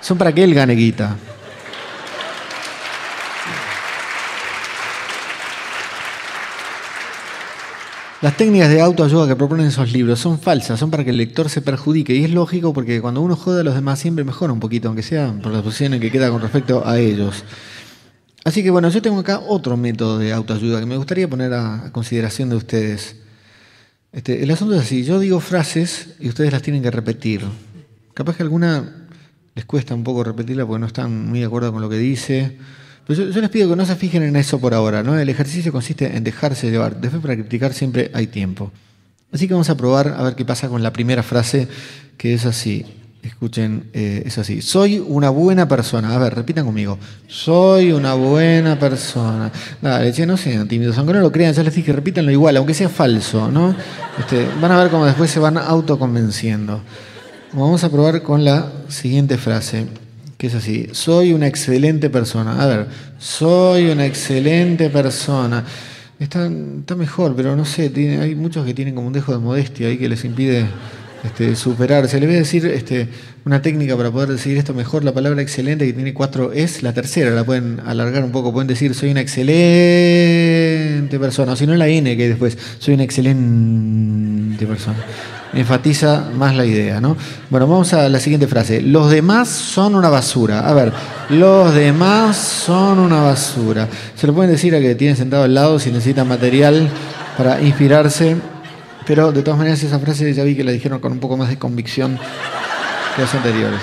Son 0.00 0.16
para 0.16 0.32
que 0.32 0.44
él 0.44 0.54
gane 0.54 0.74
guita. 0.74 1.16
Las 8.22 8.34
técnicas 8.34 8.70
de 8.70 8.80
autoayuda 8.80 9.28
que 9.28 9.36
proponen 9.36 9.66
esos 9.66 9.92
libros 9.92 10.18
son 10.18 10.38
falsas, 10.40 10.80
son 10.80 10.90
para 10.90 11.04
que 11.04 11.10
el 11.10 11.18
lector 11.18 11.50
se 11.50 11.60
perjudique. 11.60 12.14
Y 12.14 12.24
es 12.24 12.30
lógico 12.30 12.72
porque 12.72 13.02
cuando 13.02 13.20
uno 13.20 13.36
jode 13.36 13.60
a 13.60 13.64
los 13.64 13.74
demás 13.74 13.98
siempre 13.98 14.24
mejora 14.24 14.54
un 14.54 14.60
poquito, 14.60 14.88
aunque 14.88 15.02
sea 15.02 15.34
por 15.42 15.52
la 15.52 15.62
posición 15.62 15.92
en 15.92 16.00
que 16.00 16.10
queda 16.10 16.30
con 16.30 16.40
respecto 16.40 16.86
a 16.86 16.98
ellos. 16.98 17.44
Así 18.42 18.62
que 18.62 18.70
bueno, 18.70 18.88
yo 18.88 19.02
tengo 19.02 19.18
acá 19.18 19.40
otro 19.46 19.76
método 19.76 20.18
de 20.18 20.32
autoayuda 20.32 20.80
que 20.80 20.86
me 20.86 20.96
gustaría 20.96 21.28
poner 21.28 21.52
a, 21.52 21.90
consideración 21.92 22.48
de 22.48 22.56
ustedes. 22.56 23.16
Este, 24.12 24.42
el 24.42 24.50
asunto 24.50 24.76
es 24.76 24.80
así, 24.80 25.04
yo 25.04 25.18
digo 25.18 25.38
frases 25.40 26.14
y 26.18 26.28
ustedes 26.30 26.52
las 26.52 26.62
tienen 26.62 26.82
que 26.82 26.90
repetir. 26.90 27.42
Capaz 28.14 28.36
que 28.36 28.44
alguna 28.44 29.08
les 29.54 29.66
cuesta 29.66 29.94
un 29.94 30.04
poco 30.04 30.24
repetirla 30.24 30.64
porque 30.64 30.80
no 30.80 30.86
están 30.86 31.28
muy 31.28 31.40
de 31.40 31.46
acuerdo 31.46 31.70
con 31.70 31.82
lo 31.82 31.90
que 31.90 31.98
dice 31.98 32.56
yo, 33.08 33.40
les 33.40 33.50
pido 33.50 33.68
que 33.68 33.76
no 33.76 33.86
se 33.86 33.94
fijen 33.94 34.22
en 34.24 34.34
eso 34.36 34.58
por 34.58 34.74
ahora, 34.74 35.02
¿no? 35.02 35.16
El 35.18 35.28
ejercicio 35.28 35.70
consiste 35.70 36.16
en 36.16 36.24
dejarse 36.24 36.70
llevar. 36.70 37.00
Después 37.00 37.22
para 37.22 37.34
criticar 37.34 37.72
siempre 37.72 38.10
hay 38.12 38.26
tiempo. 38.26 38.72
Así 39.32 39.46
que 39.46 39.54
vamos 39.54 39.70
a 39.70 39.76
probar 39.76 40.14
a 40.16 40.22
ver 40.22 40.34
qué 40.34 40.44
pasa 40.44 40.68
con 40.68 40.82
la 40.82 40.92
primera 40.92 41.22
frase, 41.22 41.68
que 42.16 42.34
es 42.34 42.46
así. 42.46 42.84
Escuchen, 43.22 43.90
eh, 43.92 44.22
es 44.24 44.38
así. 44.38 44.62
Soy 44.62 44.98
una 44.98 45.30
buena 45.30 45.68
persona. 45.68 46.14
A 46.14 46.18
ver, 46.18 46.34
repitan 46.34 46.64
conmigo. 46.64 46.98
Soy 47.28 47.92
una 47.92 48.14
buena 48.14 48.78
persona. 48.78 49.50
Dale, 49.80 50.12
che, 50.12 50.26
no 50.26 50.36
sean 50.36 50.66
tímidos. 50.66 50.96
Aunque 50.98 51.12
no 51.12 51.20
lo 51.20 51.30
crean, 51.32 51.52
ya 51.52 51.62
les 51.62 51.74
dije, 51.74 51.92
repítanlo 51.92 52.30
igual, 52.30 52.56
aunque 52.56 52.74
sea 52.74 52.88
falso, 52.88 53.50
¿no? 53.50 53.74
Este, 54.18 54.48
van 54.60 54.72
a 54.72 54.80
ver 54.80 54.90
cómo 54.90 55.06
después 55.06 55.30
se 55.30 55.40
van 55.40 55.58
autoconvenciendo. 55.58 56.82
Vamos 57.52 57.84
a 57.84 57.90
probar 57.90 58.22
con 58.22 58.44
la 58.44 58.72
siguiente 58.88 59.38
frase 59.38 59.86
que 60.36 60.48
es 60.48 60.54
así, 60.54 60.88
soy 60.92 61.32
una 61.32 61.46
excelente 61.46 62.10
persona. 62.10 62.62
A 62.62 62.66
ver, 62.66 62.86
soy 63.18 63.86
una 63.86 64.04
excelente 64.06 64.90
persona. 64.90 65.64
Está, 66.18 66.46
está 66.46 66.94
mejor, 66.94 67.34
pero 67.36 67.56
no 67.56 67.64
sé, 67.64 67.90
tiene, 67.90 68.18
hay 68.18 68.34
muchos 68.34 68.64
que 68.66 68.74
tienen 68.74 68.94
como 68.94 69.06
un 69.06 69.12
dejo 69.12 69.32
de 69.32 69.38
modestia 69.38 69.88
ahí 69.88 69.98
que 69.98 70.08
les 70.08 70.24
impide 70.24 70.66
este, 71.24 71.56
superarse. 71.56 72.20
Les 72.20 72.28
voy 72.28 72.36
a 72.36 72.40
decir 72.40 72.66
este, 72.66 73.08
una 73.44 73.62
técnica 73.62 73.96
para 73.96 74.10
poder 74.10 74.28
decir 74.30 74.56
esto 74.56 74.74
mejor. 74.74 75.04
La 75.04 75.12
palabra 75.12 75.42
excelente 75.42 75.86
que 75.86 75.92
tiene 75.92 76.14
cuatro 76.14 76.52
es 76.52 76.82
la 76.82 76.92
tercera, 76.92 77.30
la 77.30 77.44
pueden 77.44 77.80
alargar 77.84 78.22
un 78.22 78.32
poco. 78.32 78.52
Pueden 78.52 78.68
decir 78.68 78.94
soy 78.94 79.10
una 79.10 79.20
excelente 79.22 81.18
persona, 81.18 81.52
o 81.52 81.56
si 81.56 81.66
no 81.66 81.74
la 81.74 81.88
N 81.88 82.16
que 82.16 82.28
después, 82.28 82.56
soy 82.78 82.94
una 82.94 83.04
excelente 83.04 84.66
persona. 84.66 84.98
Enfatiza 85.56 86.28
más 86.34 86.54
la 86.54 86.64
idea, 86.64 87.00
¿no? 87.00 87.16
Bueno, 87.50 87.66
vamos 87.66 87.92
a 87.92 88.08
la 88.08 88.20
siguiente 88.20 88.46
frase. 88.46 88.82
Los 88.82 89.10
demás 89.10 89.48
son 89.48 89.94
una 89.94 90.08
basura. 90.08 90.68
A 90.68 90.74
ver, 90.74 90.92
los 91.30 91.74
demás 91.74 92.36
son 92.36 92.98
una 92.98 93.22
basura. 93.22 93.88
Se 94.14 94.26
lo 94.26 94.34
pueden 94.34 94.50
decir 94.50 94.74
a 94.74 94.80
que 94.80 94.94
tienen 94.94 95.16
sentado 95.16 95.44
al 95.44 95.54
lado 95.54 95.78
si 95.78 95.90
necesitan 95.90 96.28
material 96.28 96.88
para 97.36 97.60
inspirarse. 97.60 98.36
Pero 99.06 99.32
de 99.32 99.42
todas 99.42 99.58
maneras 99.58 99.82
esa 99.82 99.98
frase 99.98 100.32
ya 100.34 100.42
vi 100.42 100.56
que 100.56 100.64
la 100.64 100.72
dijeron 100.72 100.98
con 100.98 101.12
un 101.12 101.20
poco 101.20 101.36
más 101.36 101.48
de 101.48 101.58
convicción 101.58 102.18
que 103.14 103.22
las 103.22 103.34
anteriores. 103.34 103.80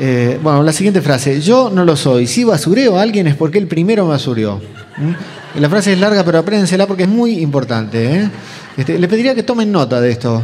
Eh, 0.00 0.40
bueno, 0.42 0.62
la 0.62 0.72
siguiente 0.72 1.00
frase. 1.00 1.40
Yo 1.40 1.70
no 1.70 1.84
lo 1.84 1.96
soy. 1.96 2.26
Si 2.26 2.44
basureo 2.44 2.98
a 2.98 3.02
alguien 3.02 3.26
es 3.26 3.36
porque 3.36 3.58
el 3.58 3.68
primero 3.68 4.04
me 4.04 4.10
basurió. 4.10 4.60
¿Mm? 4.96 5.60
La 5.60 5.70
frase 5.70 5.92
es 5.92 6.00
larga, 6.00 6.24
pero 6.24 6.38
apréndensela 6.38 6.86
porque 6.86 7.04
es 7.04 7.08
muy 7.08 7.38
importante. 7.38 8.16
¿eh? 8.16 8.30
Este, 8.76 8.98
le 8.98 9.06
pediría 9.06 9.34
que 9.34 9.44
tomen 9.44 9.70
nota 9.70 10.00
de 10.00 10.10
esto. 10.10 10.42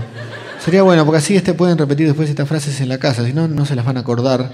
Sería 0.64 0.82
bueno, 0.82 1.06
porque 1.06 1.18
así 1.18 1.36
este 1.36 1.54
pueden 1.54 1.78
repetir 1.78 2.06
después 2.06 2.28
estas 2.28 2.46
frases 2.46 2.80
en 2.82 2.90
la 2.90 2.98
casa, 2.98 3.24
si 3.24 3.32
no, 3.32 3.48
no 3.48 3.64
se 3.64 3.74
las 3.74 3.84
van 3.84 3.96
a 3.96 4.00
acordar. 4.00 4.50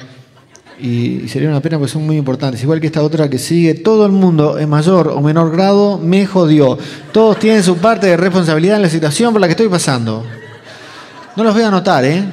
Y, 0.81 1.27
sería 1.29 1.49
una 1.49 1.61
pena 1.61 1.79
porque 1.79 1.93
son 1.93 2.07
muy 2.07 2.17
importantes. 2.17 2.63
Igual 2.63 2.81
que 2.81 2.87
esta 2.87 3.03
otra 3.03 3.29
que 3.29 3.39
sigue, 3.39 3.75
todo 3.75 4.07
el 4.07 4.13
mundo 4.13 4.59
en 4.59 4.69
mayor 4.69 5.09
o 5.09 5.21
menor 5.21 5.51
grado 5.51 5.99
me 5.99 6.25
jodió. 6.27 6.79
Todos 7.13 7.39
tienen 7.39 7.63
su 7.63 7.79
parte 7.79 8.07
de 8.07 8.17
responsabilidad 8.17 8.77
en 8.77 8.83
la 8.83 8.89
situación 8.89 9.33
por 9.33 9.41
la 9.41 9.49
que 9.49 9.53
estoy 9.53 9.69
pasando. 9.69 10.25
No 11.35 11.43
los 11.43 11.55
voy 11.55 11.65
a 11.65 11.69
anotar, 11.69 12.05
¿eh? 12.05 12.25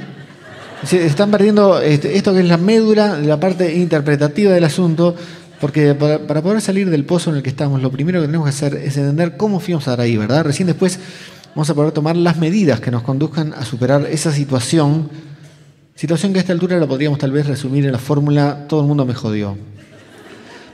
Se 0.86 1.05
están 1.05 1.32
perdiendo 1.32 1.80
este, 1.82 2.15
esto 2.15 2.34
que 2.34 2.41
es 2.41 2.47
la 2.47 2.57
médula, 2.57 3.17
la 3.17 3.39
parte 3.39 3.74
interpretativa 3.74 4.51
del 4.51 4.65
asunto, 4.65 5.15
porque 5.61 5.95
para, 5.95 6.19
para, 6.19 6.41
poder 6.41 6.61
salir 6.61 6.89
del 6.89 7.05
pozo 7.05 7.30
en 7.30 7.38
el 7.38 7.43
que 7.43 7.49
estamos, 7.49 7.82
lo 7.82 7.89
primero 7.89 8.19
que 8.19 8.28
tenemos 8.28 8.45
que 8.45 8.49
hacer 8.49 8.76
es 8.76 8.97
entender 8.97 9.38
cómo 9.38 9.61
fuimos 9.61 9.88
a 9.88 9.91
dar 9.91 10.01
ahí, 10.01 10.17
¿verdad? 10.17 10.43
Recién 10.43 10.67
después 10.67 10.99
vamos 11.56 11.70
a 11.70 11.74
poder 11.74 11.91
tomar 11.91 12.16
las 12.16 12.38
medidas 12.38 12.80
que 12.80 12.91
nos 12.91 13.04
conduzcan 13.04 13.54
a 13.54 13.64
superar 13.66 14.08
esa 14.10 14.32
situación, 14.32 15.10
situación 15.95 16.34
que 16.34 16.39
a 16.39 16.41
esta 16.41 16.54
altura 16.54 16.80
la 16.80 16.88
podríamos 16.88 17.20
tal 17.20 17.32
vez 17.32 17.47
resumir 17.47 17.86
en 17.86 17.91
la 17.91 17.99
fórmula 17.99 18.66
todo 18.68 18.82
el 18.82 18.88
mundo 18.88 19.06
me 19.06 19.14
jodió. 19.14 19.58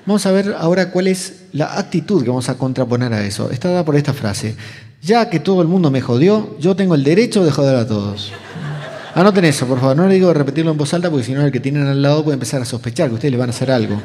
Vamos 0.06 0.26
a 0.26 0.32
ver 0.32 0.56
ahora 0.58 0.92
cuál 0.92 1.08
es 1.08 1.44
la 1.52 1.78
actitud 1.78 2.24
que 2.24 2.30
vamos 2.30 2.50
a 2.50 2.58
contraponer 2.58 3.14
a 3.14 3.24
eso. 3.24 3.52
Está 3.52 3.70
dada 3.70 3.86
por 3.86 3.96
esta 3.96 4.14
frase. 4.14 4.56
Ya 5.02 5.30
que 5.30 5.40
todo 5.40 5.62
el 5.62 5.68
mundo 5.68 5.92
me 5.92 6.02
jodió, 6.02 6.58
yo 6.60 6.76
tengo 6.76 6.96
el 6.96 7.04
derecho 7.04 7.44
de 7.44 7.52
joder 7.52 7.76
a 7.76 7.88
todos. 7.88 8.32
Anoten 9.14 9.46
eso, 9.46 9.68
por 9.68 9.80
favor. 9.80 9.96
No 9.96 10.08
le 10.08 10.16
digo 10.16 10.34
repetirlo 10.34 10.72
en 10.72 10.78
voz 10.78 10.94
alta 10.94 11.10
porque 11.12 11.26
si 11.26 11.34
no 11.34 11.46
el 11.46 11.52
que 11.52 11.60
tienen 11.60 11.86
al 11.86 12.02
lado 12.02 12.24
puede 12.24 12.36
empezar 12.36 12.62
a 12.62 12.66
sospechar 12.66 13.10
que 13.10 13.16
ustedes 13.16 13.32
le 13.32 13.38
van 13.38 13.50
a 13.50 13.52
hacer 13.52 13.70
algo. 13.70 14.02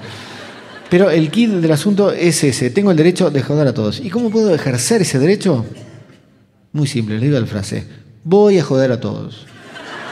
Pero 0.91 1.11
el 1.11 1.31
kit 1.31 1.51
del 1.51 1.73
asunto 1.73 2.11
es 2.11 2.45
ese. 2.45 2.71
Tengo 2.71 2.91
el 2.91 2.97
derecho 2.97 3.31
de 3.31 3.43
joder 3.43 3.67
a 3.69 3.73
todos. 3.73 4.01
¿Y 4.01 4.11
cómo 4.11 4.31
puedo 4.31 4.55
ejercer 4.55 5.03
ese 5.03 5.19
derecho? 5.19 5.65
Muy 6.75 6.89
simple, 6.89 7.19
le 7.19 7.27
digo 7.27 7.39
la 7.39 7.47
frase. 7.47 7.87
Voy 8.25 8.59
a 8.59 8.65
joder 8.65 8.91
a 8.91 8.99
todos. 8.99 9.47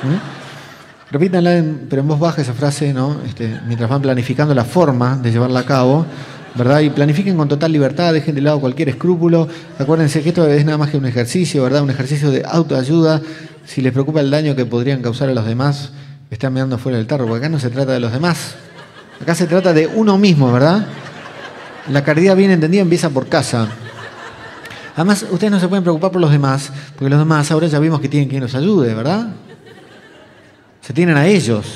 ¿Mm? 0.04 1.12
Repítanla, 1.12 1.60
pero 1.90 2.02
en 2.02 2.08
voz 2.08 2.20
baja 2.20 2.40
esa 2.40 2.54
frase, 2.54 2.94
¿no? 2.94 3.20
Este, 3.26 3.60
mientras 3.66 3.90
van 3.90 4.00
planificando 4.00 4.54
la 4.54 4.64
forma 4.64 5.16
de 5.16 5.32
llevarla 5.32 5.58
a 5.58 5.66
cabo, 5.66 6.06
¿verdad? 6.54 6.78
Y 6.78 6.90
planifiquen 6.90 7.36
con 7.36 7.48
total 7.48 7.72
libertad, 7.72 8.12
dejen 8.12 8.36
de 8.36 8.42
lado 8.42 8.60
cualquier 8.60 8.90
escrúpulo. 8.90 9.48
Acuérdense 9.76 10.22
que 10.22 10.28
esto 10.28 10.46
es 10.46 10.64
nada 10.64 10.78
más 10.78 10.90
que 10.90 10.96
un 10.96 11.04
ejercicio, 11.04 11.64
¿verdad? 11.64 11.82
Un 11.82 11.90
ejercicio 11.90 12.30
de 12.30 12.44
autoayuda. 12.46 13.20
Si 13.66 13.82
les 13.82 13.92
preocupa 13.92 14.20
el 14.20 14.30
daño 14.30 14.54
que 14.54 14.64
podrían 14.64 15.02
causar 15.02 15.30
a 15.30 15.34
los 15.34 15.44
demás, 15.44 15.90
están 16.30 16.52
mirando 16.52 16.78
fuera 16.78 16.96
del 16.96 17.08
tarro, 17.08 17.26
porque 17.26 17.44
acá 17.44 17.48
no 17.48 17.58
se 17.58 17.70
trata 17.70 17.90
de 17.90 17.98
los 17.98 18.12
demás. 18.12 18.54
Acá 19.20 19.34
se 19.34 19.48
trata 19.48 19.72
de 19.72 19.88
uno 19.88 20.16
mismo, 20.16 20.52
¿verdad? 20.52 20.86
La 21.90 22.04
caridad 22.04 22.36
bien 22.36 22.52
entendida 22.52 22.82
empieza 22.82 23.10
por 23.10 23.26
casa. 23.26 23.66
Además, 24.94 25.24
ustedes 25.30 25.50
no 25.50 25.58
se 25.58 25.68
pueden 25.68 25.82
preocupar 25.82 26.10
por 26.10 26.20
los 26.20 26.30
demás, 26.30 26.70
porque 26.94 27.08
los 27.08 27.18
demás 27.18 27.50
ahora 27.50 27.66
ya 27.66 27.78
vimos 27.78 28.00
que 28.00 28.08
tienen 28.08 28.28
quien 28.28 28.42
los 28.42 28.54
ayude, 28.54 28.94
¿verdad? 28.94 29.28
Se 30.80 30.92
tienen 30.92 31.16
a 31.16 31.26
ellos. 31.26 31.66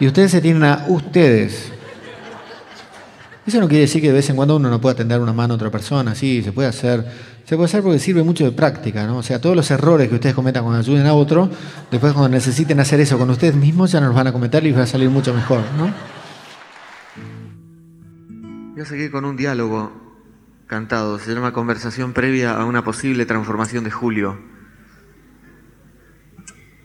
Y 0.00 0.06
ustedes 0.06 0.30
se 0.30 0.40
tienen 0.40 0.64
a 0.64 0.84
ustedes. 0.88 1.72
Eso 3.46 3.60
no 3.60 3.68
quiere 3.68 3.82
decir 3.82 4.02
que 4.02 4.08
de 4.08 4.14
vez 4.14 4.28
en 4.28 4.36
cuando 4.36 4.56
uno 4.56 4.68
no 4.68 4.78
pueda 4.78 4.94
tender 4.94 5.20
una 5.20 5.32
mano 5.32 5.54
a 5.54 5.56
otra 5.56 5.70
persona, 5.70 6.14
sí, 6.14 6.42
se 6.42 6.52
puede 6.52 6.68
hacer. 6.68 7.04
Se 7.46 7.56
puede 7.56 7.64
hacer 7.64 7.82
porque 7.82 7.98
sirve 7.98 8.22
mucho 8.22 8.44
de 8.44 8.52
práctica, 8.52 9.06
¿no? 9.06 9.16
O 9.16 9.22
sea, 9.22 9.40
todos 9.40 9.56
los 9.56 9.70
errores 9.70 10.10
que 10.10 10.16
ustedes 10.16 10.34
cometan 10.34 10.62
cuando 10.62 10.80
ayuden 10.80 11.06
a 11.06 11.14
otro, 11.14 11.48
después 11.90 12.12
cuando 12.12 12.28
necesiten 12.28 12.78
hacer 12.78 13.00
eso 13.00 13.16
con 13.16 13.30
ustedes 13.30 13.54
mismos, 13.54 13.90
ya 13.90 14.00
no 14.00 14.08
los 14.08 14.14
van 14.14 14.26
a 14.26 14.32
cometer 14.32 14.66
y 14.66 14.72
va 14.72 14.82
a 14.82 14.86
salir 14.86 15.08
mucho 15.08 15.32
mejor, 15.32 15.62
¿no? 15.78 15.94
Yo 18.76 18.84
seguí 18.84 19.08
con 19.08 19.24
un 19.24 19.34
diálogo 19.34 20.07
cantado. 20.68 21.18
Se 21.18 21.34
llama 21.34 21.52
Conversación 21.52 22.12
previa 22.12 22.52
a 22.52 22.64
una 22.64 22.84
posible 22.84 23.26
transformación 23.26 23.82
de 23.82 23.90
Julio. 23.90 24.38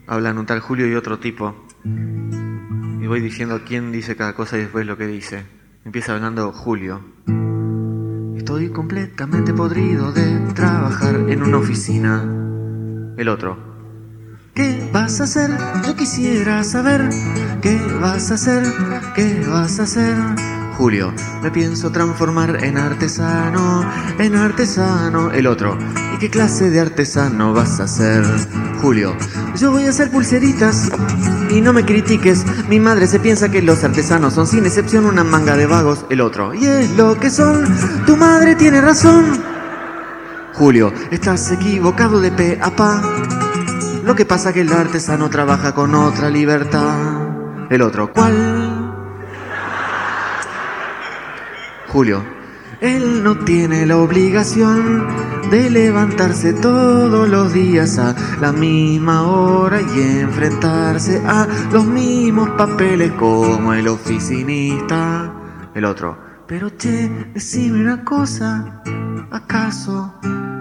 Hablan 0.07 0.39
un 0.39 0.47
tal 0.47 0.59
Julio 0.59 0.87
y 0.87 0.95
otro 0.95 1.19
tipo. 1.19 1.67
Y 1.85 3.05
voy 3.05 3.19
diciendo 3.19 3.61
quién 3.65 3.91
dice 3.91 4.15
cada 4.15 4.33
cosa 4.33 4.57
y 4.57 4.61
después 4.61 4.87
lo 4.87 4.97
que 4.97 5.05
dice. 5.05 5.45
Empieza 5.85 6.15
hablando 6.15 6.51
Julio. 6.51 7.01
Estoy 8.35 8.69
completamente 8.69 9.53
podrido 9.53 10.11
de 10.11 10.39
trabajar 10.53 11.15
en 11.29 11.43
una 11.43 11.57
oficina. 11.57 12.23
El 13.17 13.29
otro. 13.29 13.57
¿Qué 14.55 14.89
vas 14.93 15.19
a 15.19 15.25
hacer? 15.25 15.51
Yo 15.85 15.95
quisiera 15.95 16.63
saber. 16.63 17.09
¿Qué 17.61 17.79
vas 18.01 18.31
a 18.31 18.35
hacer? 18.35 18.63
¿Qué 19.15 19.45
vas 19.47 19.79
a 19.79 19.83
hacer? 19.83 20.62
Julio, 20.77 21.13
me 21.41 21.51
pienso 21.51 21.91
transformar 21.91 22.63
en 22.63 22.77
artesano, 22.77 23.85
en 24.17 24.35
artesano. 24.35 25.31
El 25.31 25.45
otro, 25.45 25.77
¿y 26.15 26.17
qué 26.17 26.29
clase 26.29 26.69
de 26.71 26.79
artesano 26.79 27.53
vas 27.53 27.79
a 27.79 27.87
ser? 27.87 28.23
Julio, 28.81 29.15
yo 29.55 29.71
voy 29.71 29.85
a 29.85 29.89
hacer 29.89 30.09
pulseritas 30.09 30.89
y 31.49 31.61
no 31.61 31.73
me 31.73 31.85
critiques. 31.85 32.43
Mi 32.67 32.79
madre 32.79 33.07
se 33.07 33.19
piensa 33.19 33.49
que 33.49 33.61
los 33.61 33.83
artesanos 33.83 34.33
son 34.33 34.47
sin 34.47 34.65
excepción 34.65 35.05
una 35.05 35.23
manga 35.23 35.55
de 35.55 35.67
vagos. 35.67 36.05
El 36.09 36.21
otro, 36.21 36.53
y 36.53 36.65
es 36.65 36.89
lo 36.97 37.19
que 37.19 37.29
son. 37.29 37.65
Tu 38.05 38.17
madre 38.17 38.55
tiene 38.55 38.81
razón. 38.81 39.41
Julio, 40.53 40.91
estás 41.11 41.51
equivocado 41.51 42.19
de 42.19 42.31
pe 42.31 42.59
a 42.61 42.75
pa. 42.75 43.01
Lo 44.03 44.15
que 44.15 44.25
pasa 44.25 44.51
que 44.51 44.61
el 44.61 44.73
artesano 44.73 45.29
trabaja 45.29 45.73
con 45.73 45.93
otra 45.93 46.29
libertad. 46.29 46.97
El 47.69 47.81
otro, 47.81 48.11
¿cuál? 48.11 48.52
Julio. 51.93 52.23
Él 52.81 53.23
no 53.23 53.37
tiene 53.45 53.85
la 53.85 53.97
obligación 53.97 55.05
de 55.51 55.69
levantarse 55.69 56.51
todos 56.53 57.29
los 57.29 57.53
días 57.53 57.99
a 57.99 58.15
la 58.41 58.51
misma 58.51 59.27
hora 59.27 59.79
y 59.79 60.21
enfrentarse 60.21 61.21
a 61.23 61.47
los 61.71 61.85
mismos 61.85 62.49
papeles 62.57 63.11
como 63.11 63.75
el 63.75 63.87
oficinista. 63.87 65.31
El 65.75 65.85
otro. 65.85 66.17
Pero 66.47 66.75
che, 66.75 67.11
decime 67.31 67.79
una 67.81 68.03
cosa, 68.03 68.81
¿acaso 69.29 70.15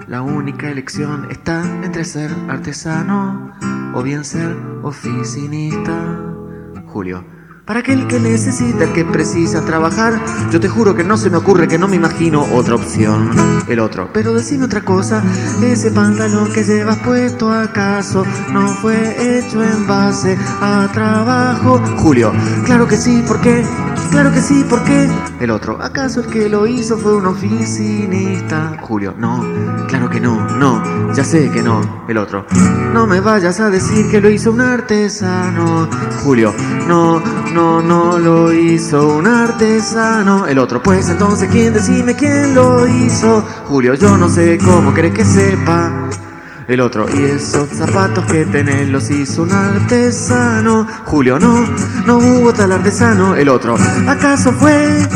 la 0.07 0.21
única 0.21 0.71
elección 0.71 1.29
está 1.31 1.63
entre 1.83 2.05
ser 2.05 2.31
artesano 2.51 3.55
o 3.95 4.03
bien 4.03 4.23
ser 4.23 4.55
oficinista? 4.83 5.95
Julio. 6.89 7.42
Para 7.65 7.79
aquel 7.79 8.09
que 8.09 8.19
necesita, 8.19 8.93
que 8.93 9.05
precisa 9.05 9.65
trabajar, 9.65 10.21
yo 10.51 10.59
te 10.59 10.69
juro 10.69 10.97
que 10.97 11.05
no 11.05 11.17
se 11.17 11.31
me 11.31 11.37
ocurre, 11.37 11.69
que 11.69 11.79
no 11.79 11.87
me 11.87 11.95
imagino 11.95 12.45
otra 12.53 12.75
opción. 12.75 13.31
El 13.69 13.79
otro, 13.79 14.11
pero 14.13 14.35
decime 14.35 14.65
otra 14.65 14.81
cosa, 14.81 15.23
ese 15.63 15.93
pantalón 15.93 16.53
que 16.53 16.65
llevas 16.65 16.99
puesto 16.99 17.53
acaso 17.53 18.27
no 18.53 18.67
fue 18.67 19.39
hecho 19.39 19.63
en 19.63 19.87
base 19.87 20.37
a 20.61 20.89
trabajo. 20.93 21.79
Julio, 21.99 22.33
claro 22.65 22.89
que 22.89 22.97
sí, 22.97 23.23
¿por 23.29 23.41
qué? 23.41 23.65
Claro 24.11 24.33
que 24.33 24.41
sí, 24.41 24.65
¿por 24.69 24.83
qué? 24.83 25.09
El 25.41 25.51
otro, 25.51 25.81
¿acaso 25.81 26.21
el 26.21 26.27
que 26.27 26.49
lo 26.49 26.67
hizo 26.67 26.99
fue 26.99 27.15
un 27.15 27.27
oficinista? 27.27 28.77
Julio, 28.81 29.15
no, 29.17 29.41
claro 29.87 30.11
que 30.11 30.21
no, 30.21 30.49
no, 30.59 31.15
ya 31.15 31.23
sé 31.23 31.49
que 31.51 31.63
no. 31.63 32.05
El 32.09 32.19
otro, 32.19 32.45
no 32.93 33.07
me 33.07 33.21
vayas 33.21 33.61
a 33.61 33.71
decir 33.71 34.11
que 34.11 34.21
lo 34.21 34.29
hizo 34.29 34.51
un 34.51 34.61
artesano. 34.61 35.89
Julio, 36.23 36.53
no, 36.89 37.23
no, 37.53 37.83
no 37.83 38.19
lo 38.19 38.53
hizo 38.53 39.17
un 39.17 39.27
artesano. 39.27 40.47
El 40.47 40.59
otro, 40.59 40.83
pues 40.83 41.09
entonces, 41.09 41.49
¿quién 41.51 41.75
decime 41.75 42.15
quién 42.15 42.55
lo 42.55 42.87
hizo? 42.87 43.45
Julio, 43.67 43.95
yo 43.95 44.17
no 44.17 44.29
sé 44.29 44.59
cómo 44.59 44.93
crees 44.93 45.15
que 45.15 45.25
sepa. 45.25 46.09
El 46.69 46.81
otro, 46.81 47.07
y 47.13 47.25
esos 47.25 47.69
zapatos 47.71 48.25
que 48.27 48.47
tenés 48.47 48.89
los 48.89 49.11
hizo 49.11 49.43
un 49.43 49.53
artesano. 49.53 50.87
Julio, 51.05 51.39
no, 51.39 51.67
no 52.07 52.19
hubo 52.19 52.53
tal 52.53 52.73
artesano. 52.73 53.35
El 53.35 53.49
otro, 53.49 53.77
¿acaso 54.07 54.53
fue 54.53 55.07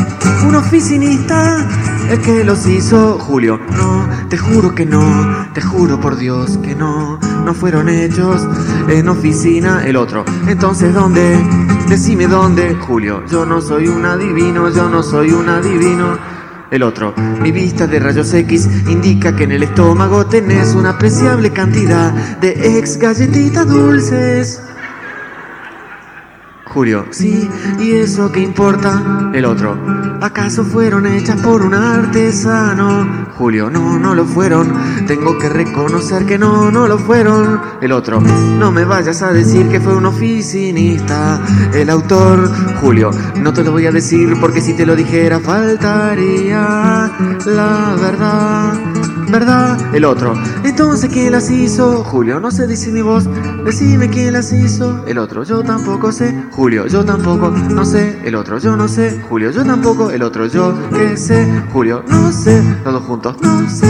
un 0.45 0.55
oficinista 0.55 1.65
el 2.09 2.21
que 2.21 2.43
los 2.43 2.67
hizo? 2.67 3.17
Julio, 3.17 3.59
no, 3.75 4.07
te 4.29 4.37
juro 4.37 4.75
que 4.75 4.85
no, 4.85 5.47
te 5.53 5.61
juro 5.61 5.99
por 5.99 6.17
Dios 6.17 6.57
que 6.57 6.75
no, 6.75 7.17
no 7.45 7.53
fueron 7.53 7.89
hechos 7.89 8.45
en 8.89 9.07
oficina. 9.07 9.83
El 9.85 9.95
otro, 9.95 10.25
entonces, 10.47 10.93
¿dónde? 10.93 11.76
Decime 11.87 12.27
dónde, 12.27 12.75
Julio. 12.75 13.23
Yo 13.27 13.45
no 13.45 13.61
soy 13.61 13.87
un 13.87 14.05
adivino, 14.05 14.69
yo 14.69 14.89
no 14.89 15.01
soy 15.01 15.31
un 15.31 15.47
adivino. 15.47 16.17
El 16.69 16.83
otro, 16.83 17.13
mi 17.41 17.53
vista 17.53 17.87
de 17.87 17.97
rayos 17.99 18.33
X 18.33 18.67
indica 18.89 19.33
que 19.37 19.45
en 19.45 19.53
el 19.53 19.63
estómago 19.63 20.25
tenés 20.25 20.75
una 20.75 20.91
apreciable 20.91 21.51
cantidad 21.51 22.11
de 22.41 22.77
ex 22.77 22.97
galletitas 22.97 23.69
dulces. 23.69 24.61
Julio, 26.77 27.07
sí, 27.09 27.49
¿y 27.79 27.93
eso 27.93 28.31
qué 28.31 28.39
importa? 28.39 29.31
El 29.33 29.45
otro, 29.45 29.75
¿acaso 30.21 30.63
fueron 30.63 31.07
hechas 31.07 31.41
por 31.41 31.63
un 31.63 31.73
artesano? 31.73 33.25
Julio, 33.35 33.67
no, 33.71 33.97
no 33.97 34.13
lo 34.13 34.25
fueron, 34.25 34.71
tengo 35.07 35.39
que 35.39 35.49
reconocer 35.49 36.27
que 36.27 36.37
no, 36.37 36.69
no 36.69 36.87
lo 36.87 36.99
fueron. 36.99 37.59
El 37.81 37.91
otro, 37.91 38.21
no 38.21 38.71
me 38.71 38.85
vayas 38.85 39.23
a 39.23 39.33
decir 39.33 39.69
que 39.69 39.79
fue 39.79 39.95
un 39.95 40.05
oficinista. 40.05 41.41
El 41.73 41.89
autor, 41.89 42.47
Julio, 42.79 43.09
no 43.41 43.51
te 43.53 43.63
lo 43.63 43.71
voy 43.71 43.87
a 43.87 43.91
decir 43.91 44.37
porque 44.39 44.61
si 44.61 44.75
te 44.75 44.85
lo 44.85 44.95
dijera 44.95 45.39
faltaría 45.39 47.11
la 47.47 47.95
verdad. 47.99 48.97
¿Verdad? 49.29 49.93
El 49.93 50.05
otro. 50.05 50.33
Entonces, 50.63 51.09
¿quién 51.11 51.33
las 51.33 51.51
hizo? 51.51 52.03
Julio, 52.05 52.39
no 52.39 52.49
sé 52.49 52.65
decir 52.65 52.93
mi 52.93 53.01
voz. 53.01 53.27
Decime 53.65 54.09
quién 54.09 54.31
las 54.31 54.53
hizo. 54.53 55.05
El 55.05 55.17
otro, 55.17 55.43
yo 55.43 55.63
tampoco 55.63 56.13
sé. 56.13 56.33
Julio, 56.51 56.66
yo 56.69 57.05
tampoco, 57.05 57.49
no 57.49 57.85
sé. 57.85 58.19
El 58.25 58.35
otro, 58.35 58.59
yo 58.59 58.75
no 58.75 58.87
sé. 58.87 59.21
Julio, 59.29 59.51
yo 59.51 59.63
tampoco. 59.63 60.11
El 60.11 60.21
otro, 60.21 60.47
yo 60.47 60.75
qué 60.91 61.15
sé. 61.15 61.45
Julio, 61.71 62.03
no 62.07 62.31
sé. 62.31 62.61
Todos 62.83 63.03
juntos, 63.03 63.35
no 63.41 63.69
sé. 63.69 63.87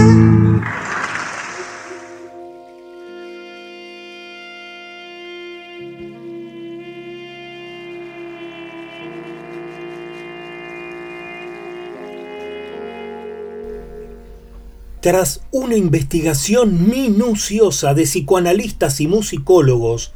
Tras 15.02 15.42
una 15.52 15.76
investigación 15.76 16.90
minuciosa 16.90 17.94
de 17.94 18.04
psicoanalistas 18.04 19.00
y 19.00 19.08
musicólogos, 19.08 20.12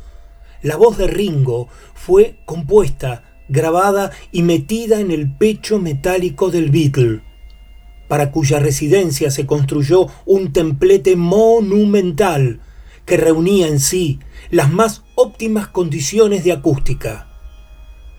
la 0.62 0.76
voz 0.76 0.98
de 0.98 1.08
Ringo 1.08 1.68
fue 1.94 2.36
compuesta, 2.46 3.24
grabada 3.50 4.12
y 4.32 4.44
metida 4.44 5.00
en 5.00 5.12
el 5.12 5.32
pecho 5.32 5.80
metálico 5.80 6.52
del 6.52 6.70
Beatle, 6.70 7.22
para 8.08 8.32
cuya 8.32 8.60
residencia 8.60 9.32
se 9.32 9.46
construyó 9.46 10.08
un 10.26 10.54
templete 10.54 11.16
monumental 11.16 12.60
que 13.06 13.18
reunía 13.18 13.68
en 13.68 13.80
sí 13.80 14.20
las 14.50 14.72
más 14.72 15.04
óptimas 15.16 15.68
condiciones 15.68 16.44
de 16.44 16.52
acústica. 16.52 17.28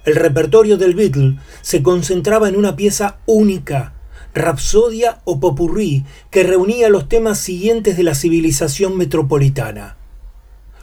El 0.05 0.17
repertorio 0.17 0.77
del 0.77 0.95
Beatle 0.95 1.39
se 1.61 1.83
concentraba 1.83 2.49
en 2.49 2.57
una 2.57 2.75
pieza 2.75 3.19
única, 3.27 3.95
Rapsodia 4.35 5.21
o 5.25 5.41
Popurrí, 5.41 6.05
que 6.31 6.43
reunía 6.43 6.89
los 6.89 7.09
temas 7.09 7.39
siguientes 7.39 7.97
de 7.97 8.03
la 8.03 8.15
civilización 8.15 8.97
metropolitana. 8.97 9.97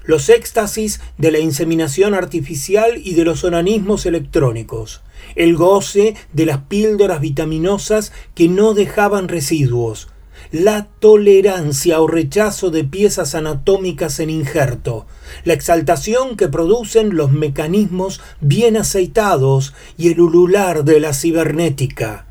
Los 0.09 0.29
éxtasis 0.29 1.01
de 1.19 1.29
la 1.29 1.37
inseminación 1.37 2.15
artificial 2.15 2.93
y 2.97 3.13
de 3.13 3.23
los 3.23 3.43
onanismos 3.43 4.07
electrónicos. 4.07 5.03
El 5.35 5.55
goce 5.55 6.15
de 6.33 6.47
las 6.47 6.61
píldoras 6.63 7.21
vitaminosas 7.21 8.11
que 8.33 8.47
no 8.47 8.73
dejaban 8.73 9.27
residuos. 9.27 10.07
La 10.51 10.87
tolerancia 10.97 12.01
o 12.01 12.07
rechazo 12.07 12.71
de 12.71 12.85
piezas 12.85 13.35
anatómicas 13.35 14.19
en 14.19 14.31
injerto. 14.31 15.05
La 15.43 15.53
exaltación 15.53 16.37
que 16.37 16.47
producen 16.47 17.15
los 17.15 17.31
mecanismos 17.31 18.19
bien 18.41 18.77
aceitados 18.77 19.75
y 19.95 20.09
el 20.11 20.21
ulular 20.21 20.85
de 20.85 21.01
la 21.01 21.13
cibernética 21.13 22.25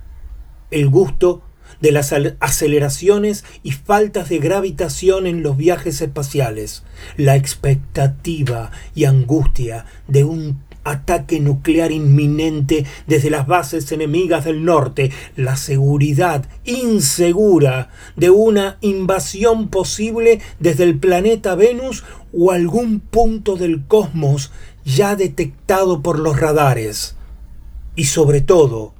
el 0.70 0.88
gusto 0.90 1.42
de 1.80 1.92
las 1.92 2.14
aceleraciones 2.40 3.44
y 3.62 3.72
faltas 3.72 4.28
de 4.28 4.38
gravitación 4.38 5.26
en 5.26 5.42
los 5.42 5.56
viajes 5.56 6.00
espaciales, 6.00 6.82
la 7.16 7.36
expectativa 7.36 8.70
y 8.94 9.04
angustia 9.04 9.84
de 10.06 10.24
un 10.24 10.60
ataque 10.84 11.40
nuclear 11.40 11.92
inminente 11.92 12.86
desde 13.06 13.30
las 13.30 13.46
bases 13.46 13.90
enemigas 13.92 14.44
del 14.44 14.64
norte, 14.64 15.10
la 15.36 15.56
seguridad 15.56 16.48
insegura 16.64 17.90
de 18.16 18.30
una 18.30 18.78
invasión 18.80 19.68
posible 19.68 20.40
desde 20.58 20.84
el 20.84 20.98
planeta 20.98 21.54
Venus 21.54 22.04
o 22.32 22.52
algún 22.52 23.00
punto 23.00 23.56
del 23.56 23.86
cosmos 23.86 24.50
ya 24.84 25.16
detectado 25.16 26.02
por 26.02 26.18
los 26.18 26.40
radares. 26.40 27.16
Y 27.94 28.04
sobre 28.04 28.40
todo, 28.40 28.94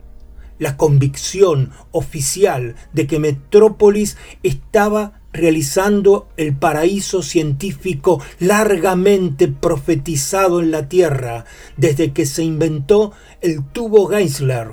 la 0.59 0.76
convicción 0.76 1.70
oficial 1.92 2.76
de 2.92 3.06
que 3.06 3.18
Metrópolis 3.18 4.16
estaba 4.42 5.20
realizando 5.32 6.28
el 6.36 6.56
paraíso 6.56 7.22
científico 7.22 8.20
largamente 8.38 9.48
profetizado 9.48 10.61
en 10.61 10.70
la 10.70 10.88
Tierra 10.88 11.44
desde 11.76 12.12
que 12.12 12.26
se 12.26 12.42
inventó 12.42 13.12
el 13.40 13.64
tubo 13.64 14.06
Geisler. 14.06 14.72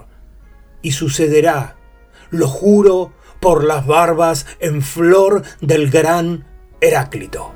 Y 0.81 0.91
sucederá, 0.91 1.77
lo 2.29 2.47
juro 2.47 3.13
por 3.39 3.63
las 3.63 3.85
barbas 3.85 4.45
en 4.59 4.81
flor 4.81 5.43
del 5.61 5.89
gran 5.89 6.45
Heráclito. 6.81 7.54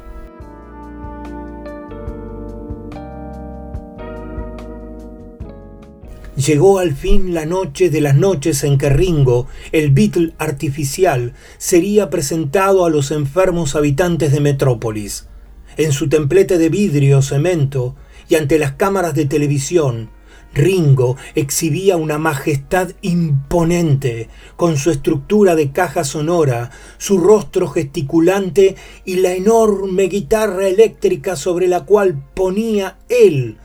Llegó 6.46 6.80
al 6.80 6.96
fin 6.96 7.34
la 7.34 7.46
noche 7.46 7.90
de 7.90 8.00
las 8.00 8.16
noches 8.16 8.64
en 8.64 8.78
que 8.78 8.90
Ringo, 8.90 9.48
el 9.74 9.92
Beatle 9.92 10.32
artificial, 10.38 11.34
sería 11.58 12.10
presentado 12.10 12.86
a 12.86 12.90
los 12.90 13.12
enfermos 13.12 13.76
habitantes 13.76 14.32
de 14.32 14.40
Metrópolis. 14.40 15.28
En 15.76 15.92
su 15.92 16.08
templete 16.08 16.58
de 16.58 16.70
vidrio 16.70 17.22
cemento 17.22 17.98
y 18.30 18.36
ante 18.36 18.58
las 18.58 18.72
cámaras 18.72 19.16
de 19.16 19.26
televisión, 19.26 20.12
Ringo 20.54 21.18
exhibía 21.36 21.98
una 21.98 22.18
majestad 22.18 22.92
imponente, 23.02 24.30
con 24.56 24.78
su 24.78 24.92
estructura 24.92 25.56
de 25.56 25.74
caja 25.74 26.06
sonora, 26.06 26.72
su 26.98 27.18
rostro 27.18 27.68
gesticulante 27.68 28.78
y 29.04 29.16
la 29.16 29.34
enorme 29.34 30.04
guitarra 30.04 30.70
eléctrica 30.70 31.36
sobre 31.36 31.68
la 31.68 31.84
cual 31.84 32.24
ponía 32.34 32.98
él 33.10 33.58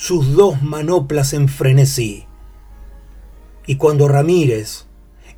sus 0.00 0.32
dos 0.32 0.62
manoplas 0.62 1.34
en 1.34 1.46
frenesí. 1.46 2.24
Y 3.66 3.76
cuando 3.76 4.08
Ramírez, 4.08 4.86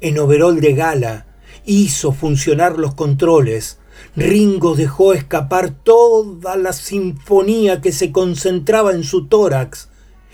en 0.00 0.20
overol 0.20 0.60
de 0.60 0.72
gala, 0.72 1.26
hizo 1.66 2.12
funcionar 2.12 2.78
los 2.78 2.94
controles, 2.94 3.78
Ringo 4.14 4.76
dejó 4.76 5.14
escapar 5.14 5.70
toda 5.70 6.56
la 6.56 6.72
sinfonía 6.72 7.80
que 7.80 7.90
se 7.90 8.12
concentraba 8.12 8.92
en 8.92 9.02
su 9.02 9.26
tórax 9.26 9.88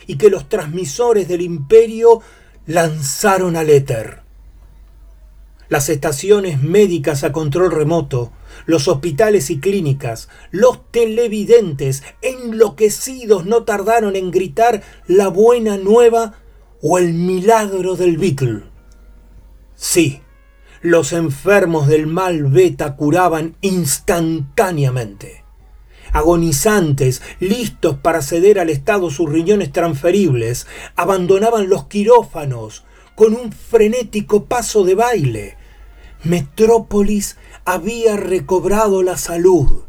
y 0.06 0.18
que 0.18 0.28
los 0.28 0.46
transmisores 0.50 1.26
del 1.26 1.40
imperio 1.40 2.20
lanzaron 2.66 3.56
al 3.56 3.70
éter. 3.70 4.20
Las 5.70 5.88
estaciones 5.88 6.62
médicas 6.62 7.24
a 7.24 7.32
control 7.32 7.70
remoto, 7.70 8.30
los 8.66 8.88
hospitales 8.88 9.50
y 9.50 9.60
clínicas, 9.60 10.28
los 10.50 10.90
televidentes 10.90 12.02
enloquecidos 12.22 13.46
no 13.46 13.64
tardaron 13.64 14.16
en 14.16 14.30
gritar 14.30 14.82
la 15.06 15.28
buena 15.28 15.76
nueva 15.76 16.34
o 16.82 16.98
el 16.98 17.14
milagro 17.14 17.96
del 17.96 18.18
Beatle. 18.18 18.64
Sí, 19.74 20.22
los 20.80 21.12
enfermos 21.12 21.88
del 21.88 22.06
mal 22.06 22.44
beta 22.44 22.96
curaban 22.96 23.56
instantáneamente. 23.60 25.44
Agonizantes, 26.12 27.20
listos 27.38 27.96
para 27.98 28.22
ceder 28.22 28.58
al 28.58 28.70
Estado 28.70 29.10
sus 29.10 29.30
riñones 29.30 29.72
transferibles, 29.72 30.66
abandonaban 30.96 31.68
los 31.68 31.86
quirófanos 31.86 32.84
con 33.14 33.34
un 33.34 33.52
frenético 33.52 34.44
paso 34.44 34.84
de 34.84 34.94
baile. 34.94 35.57
Metrópolis 36.24 37.36
había 37.64 38.16
recobrado 38.16 39.04
la 39.04 39.16
salud. 39.16 39.84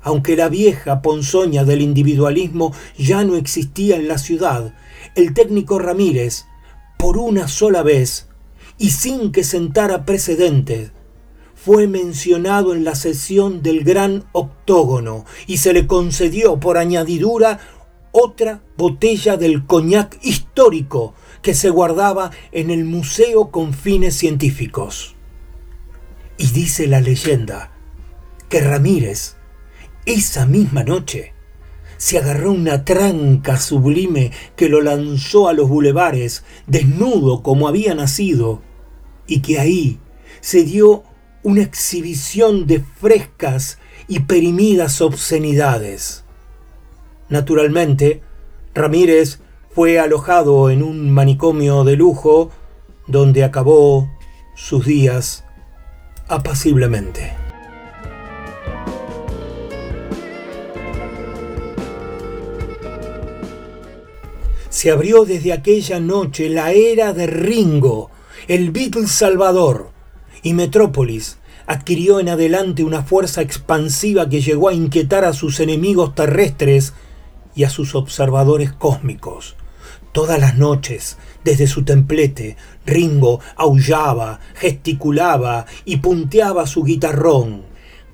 Aunque 0.00 0.34
la 0.34 0.48
vieja 0.48 1.00
ponzoña 1.00 1.62
del 1.62 1.80
individualismo 1.80 2.74
ya 2.98 3.22
no 3.22 3.36
existía 3.36 3.94
en 3.96 4.08
la 4.08 4.18
ciudad, 4.18 4.74
el 5.14 5.32
técnico 5.32 5.78
Ramírez, 5.78 6.46
por 6.98 7.18
una 7.18 7.46
sola 7.46 7.84
vez, 7.84 8.28
y 8.78 8.90
sin 8.90 9.30
que 9.30 9.44
sentara 9.44 10.04
precedentes, 10.04 10.90
fue 11.54 11.86
mencionado 11.86 12.74
en 12.74 12.82
la 12.82 12.96
sesión 12.96 13.62
del 13.62 13.84
gran 13.84 14.24
octógono 14.32 15.24
y 15.46 15.58
se 15.58 15.72
le 15.72 15.86
concedió 15.86 16.58
por 16.58 16.78
añadidura 16.78 17.60
otra 18.10 18.60
botella 18.76 19.36
del 19.36 19.66
coñac 19.66 20.18
histórico 20.22 21.14
que 21.42 21.54
se 21.54 21.70
guardaba 21.70 22.32
en 22.50 22.70
el 22.70 22.84
museo 22.84 23.50
con 23.50 23.74
fines 23.74 24.14
científicos. 24.14 25.11
Y 26.38 26.48
dice 26.48 26.86
la 26.86 27.00
leyenda 27.00 27.72
que 28.48 28.60
Ramírez, 28.60 29.36
esa 30.04 30.46
misma 30.46 30.84
noche, 30.84 31.32
se 31.96 32.18
agarró 32.18 32.52
una 32.52 32.84
tranca 32.84 33.58
sublime 33.58 34.32
que 34.56 34.68
lo 34.68 34.80
lanzó 34.80 35.48
a 35.48 35.52
los 35.52 35.68
bulevares, 35.68 36.44
desnudo 36.66 37.42
como 37.42 37.68
había 37.68 37.94
nacido, 37.94 38.60
y 39.26 39.40
que 39.40 39.60
ahí 39.60 40.00
se 40.40 40.64
dio 40.64 41.04
una 41.44 41.62
exhibición 41.62 42.66
de 42.66 42.80
frescas 42.80 43.78
y 44.08 44.20
perimidas 44.20 45.00
obscenidades. 45.00 46.24
Naturalmente, 47.28 48.20
Ramírez 48.74 49.40
fue 49.70 49.98
alojado 49.98 50.70
en 50.70 50.82
un 50.82 51.10
manicomio 51.10 51.84
de 51.84 51.96
lujo 51.96 52.50
donde 53.06 53.44
acabó 53.44 54.10
sus 54.54 54.84
días 54.84 55.44
apaciblemente. 56.32 57.34
Se 64.68 64.90
abrió 64.90 65.24
desde 65.24 65.52
aquella 65.52 66.00
noche 66.00 66.48
la 66.48 66.72
era 66.72 67.12
de 67.12 67.26
Ringo, 67.26 68.10
el 68.48 68.70
Beatle 68.70 69.06
Salvador, 69.06 69.90
y 70.42 70.54
Metrópolis 70.54 71.38
adquirió 71.66 72.18
en 72.18 72.28
adelante 72.28 72.82
una 72.82 73.02
fuerza 73.02 73.42
expansiva 73.42 74.28
que 74.28 74.40
llegó 74.40 74.68
a 74.68 74.74
inquietar 74.74 75.24
a 75.24 75.32
sus 75.32 75.60
enemigos 75.60 76.14
terrestres 76.14 76.94
y 77.54 77.64
a 77.64 77.70
sus 77.70 77.94
observadores 77.94 78.72
cósmicos. 78.72 79.56
Todas 80.12 80.38
las 80.38 80.58
noches, 80.58 81.16
desde 81.42 81.66
su 81.66 81.84
templete, 81.84 82.56
Ringo 82.84 83.40
aullaba, 83.56 84.40
gesticulaba 84.54 85.64
y 85.86 85.96
punteaba 85.96 86.66
su 86.66 86.84
guitarrón. 86.84 87.62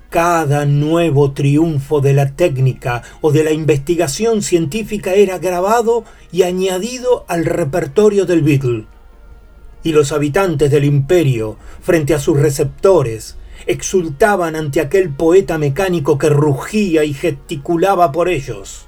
Cada 0.09 0.65
nuevo 0.65 1.33
triunfo 1.33 1.99
de 1.99 2.13
la 2.13 2.31
técnica 2.37 3.03
o 3.19 3.33
de 3.33 3.43
la 3.43 3.51
investigación 3.51 4.41
científica 4.41 5.13
era 5.13 5.39
grabado 5.39 6.05
y 6.31 6.43
añadido 6.43 7.25
al 7.27 7.43
repertorio 7.43 8.25
del 8.25 8.43
Beatle. 8.43 8.85
Y 9.83 9.91
los 9.91 10.13
habitantes 10.13 10.71
del 10.71 10.85
imperio, 10.85 11.57
frente 11.81 12.13
a 12.13 12.19
sus 12.19 12.39
receptores, 12.39 13.35
exultaban 13.67 14.55
ante 14.55 14.79
aquel 14.79 15.09
poeta 15.09 15.57
mecánico 15.57 16.17
que 16.17 16.29
rugía 16.29 17.03
y 17.03 17.13
gesticulaba 17.13 18.13
por 18.13 18.29
ellos. 18.29 18.87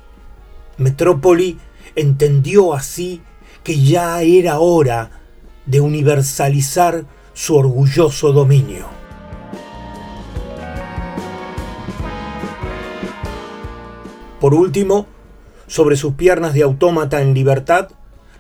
Metrópoli 0.78 1.58
entendió 1.96 2.74
así 2.74 3.22
que 3.64 3.80
ya 3.82 4.22
era 4.22 4.60
hora 4.60 5.22
de 5.66 5.82
universalizar 5.82 7.06
su 7.34 7.56
orgulloso 7.56 8.32
dominio. 8.34 8.86
Por 14.40 14.56
último, 14.56 15.06
sobre 15.68 15.96
sus 15.96 16.16
piernas 16.16 16.54
de 16.54 16.64
autómata 16.64 17.22
en 17.22 17.34
libertad, 17.34 17.90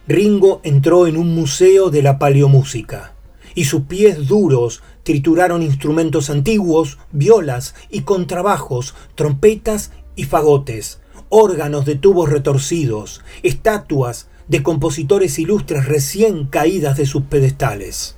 Ringo 0.07 0.59
entró 0.63 1.05
en 1.05 1.15
un 1.15 1.35
museo 1.35 1.91
de 1.91 2.01
la 2.01 2.17
paleomúsica, 2.17 3.13
y 3.53 3.65
sus 3.65 3.83
pies 3.83 4.27
duros 4.27 4.81
trituraron 5.03 5.61
instrumentos 5.61 6.29
antiguos, 6.29 6.97
violas 7.11 7.75
y 7.89 8.01
contrabajos, 8.01 8.95
trompetas 9.13 9.91
y 10.15 10.23
fagotes, 10.23 11.00
órganos 11.32 11.86
de 11.86 11.95
tubos 11.95 12.29
retorcidos, 12.29 13.21
estatuas 13.41 14.27
de 14.47 14.61
compositores 14.61 15.39
ilustres 15.39 15.86
recién 15.86 16.45
caídas 16.45 16.97
de 16.97 17.05
sus 17.05 17.23
pedestales. 17.23 18.17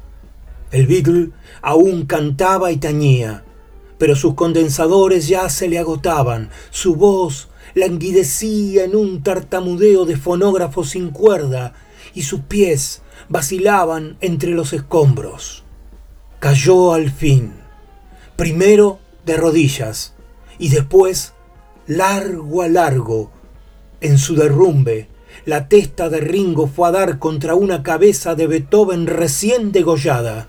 El 0.72 0.88
Beatle 0.88 1.30
aún 1.61 2.07
cantaba 2.07 2.72
y 2.72 2.78
tañía, 2.78 3.45
pero 3.99 4.16
sus 4.16 4.34
condensadores 4.34 5.28
ya 5.28 5.47
se 5.49 5.70
le 5.70 5.78
agotaban, 5.78 6.49
su 6.72 6.95
voz 6.95 7.49
languidecía 7.76 8.84
en 8.84 8.95
un 8.95 9.22
tartamudeo 9.22 10.05
de 10.05 10.18
fonógrafo 10.18 10.84
sin 10.84 11.11
cuerda 11.11 11.74
y 12.16 12.24
sus 12.24 12.41
pies 12.41 13.03
vacilaban 13.30 14.18
entre 14.20 14.51
los 14.51 14.74
escombros. 14.74 15.64
Cayó 16.39 16.93
al 16.93 17.11
fin, 17.11 17.53
primero 18.36 18.99
de 19.26 19.38
rodillas 19.38 20.16
y 20.57 20.70
después 20.70 21.34
largo 21.88 22.61
a 22.61 22.67
largo. 22.67 23.31
En 24.01 24.17
su 24.17 24.36
derrumbe, 24.36 25.07
la 25.45 25.67
testa 25.67 26.09
de 26.09 26.19
Ringo 26.19 26.67
fue 26.67 26.88
a 26.88 26.91
dar 26.91 27.19
contra 27.19 27.55
una 27.55 27.84
cabeza 27.84 28.36
de 28.36 28.47
Beethoven 28.47 29.07
recién 29.07 29.71
degollada. 29.71 30.47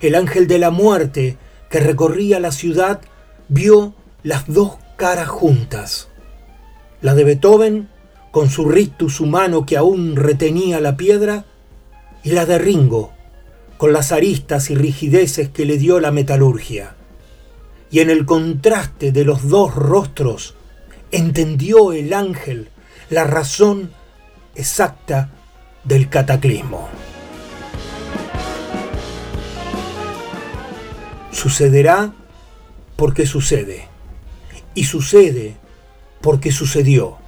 El 0.00 0.14
ángel 0.14 0.46
de 0.46 0.58
la 0.58 0.70
muerte 0.70 1.36
que 1.70 1.80
recorría 1.80 2.40
la 2.40 2.52
ciudad 2.52 3.00
vio 3.48 3.94
las 4.22 4.46
dos 4.46 4.76
caras 4.96 5.28
juntas. 5.28 6.08
La 7.00 7.14
de 7.14 7.24
Beethoven, 7.24 7.88
con 8.30 8.50
su 8.50 8.68
rictus 8.68 9.20
humano 9.20 9.64
que 9.64 9.76
aún 9.76 10.16
retenía 10.16 10.80
la 10.80 10.96
piedra, 10.96 11.44
y 12.22 12.32
la 12.32 12.46
de 12.46 12.58
Ringo, 12.58 13.12
con 13.76 13.92
las 13.92 14.12
aristas 14.12 14.70
y 14.70 14.74
rigideces 14.74 15.48
que 15.48 15.64
le 15.64 15.78
dio 15.78 16.00
la 16.00 16.10
metalurgia. 16.10 16.96
Y 17.90 18.00
en 18.00 18.10
el 18.10 18.26
contraste 18.26 19.12
de 19.12 19.24
los 19.24 19.48
dos 19.48 19.74
rostros, 19.74 20.54
entendió 21.10 21.92
el 21.92 22.12
ángel 22.12 22.68
la 23.10 23.24
razón 23.24 23.90
exacta 24.54 25.30
del 25.84 26.08
cataclismo. 26.08 26.88
Sucederá 31.32 32.12
porque 32.96 33.26
sucede. 33.26 33.88
Y 34.74 34.84
sucede 34.84 35.56
porque 36.20 36.52
sucedió. 36.52 37.18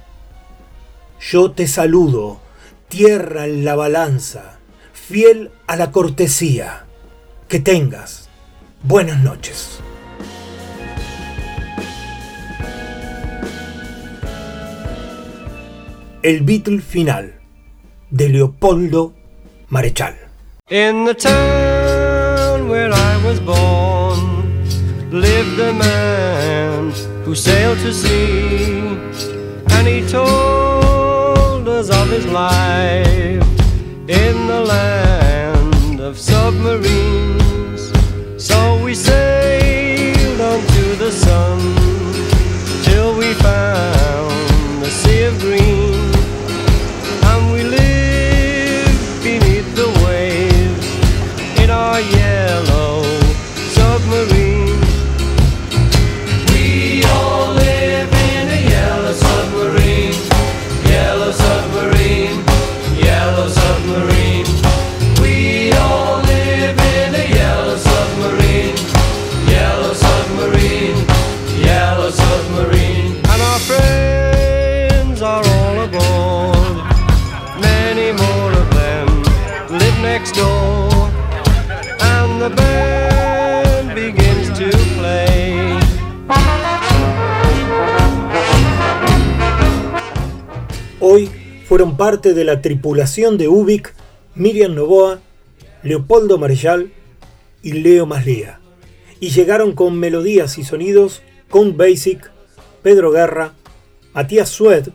Yo 1.19 1.51
te 1.51 1.67
saludo, 1.67 2.41
tierra 2.89 3.45
en 3.45 3.63
la 3.63 3.75
balanza, 3.75 4.59
fiel 4.93 5.51
a 5.67 5.75
la 5.75 5.91
cortesía. 5.91 6.85
Que 7.47 7.59
tengas 7.59 8.29
buenas 8.83 9.21
noches. 9.21 9.79
El 16.23 16.41
Beatle 16.41 16.81
final 16.81 17.33
de 18.11 18.29
Leopoldo 18.29 19.13
Marechal. 19.69 20.15
In 20.69 21.03
the 21.03 21.15
town 21.15 22.69
where 22.69 22.91
I 22.93 23.25
was 23.25 23.39
born 23.39 24.61
lived 25.09 25.59
a 25.59 25.73
man 25.73 26.91
who 27.25 27.33
sailed 27.33 27.79
to 27.79 27.91
sea 27.91 28.99
and 29.71 29.87
he 29.87 30.05
told 30.07 31.67
us 31.67 31.89
of 31.89 32.11
his 32.11 32.27
life 32.27 33.43
in 34.07 34.47
the 34.47 34.61
land 34.63 35.99
of 35.99 36.19
submarines. 36.19 37.20
Fueron 91.71 91.95
parte 91.95 92.33
de 92.33 92.43
la 92.43 92.61
tripulación 92.61 93.37
de 93.37 93.47
Ubik 93.47 93.93
Miriam 94.35 94.75
Novoa, 94.75 95.21
Leopoldo 95.83 96.37
Marechal 96.37 96.91
y 97.63 97.71
Leo 97.71 98.05
Maslía. 98.05 98.59
Y 99.21 99.29
llegaron 99.29 99.71
con 99.71 99.97
melodías 99.97 100.57
y 100.57 100.65
sonidos 100.65 101.21
con 101.49 101.77
Basic, 101.77 102.29
Pedro 102.83 103.11
Guerra, 103.11 103.53
Matías 104.13 104.49
Sued, 104.49 104.89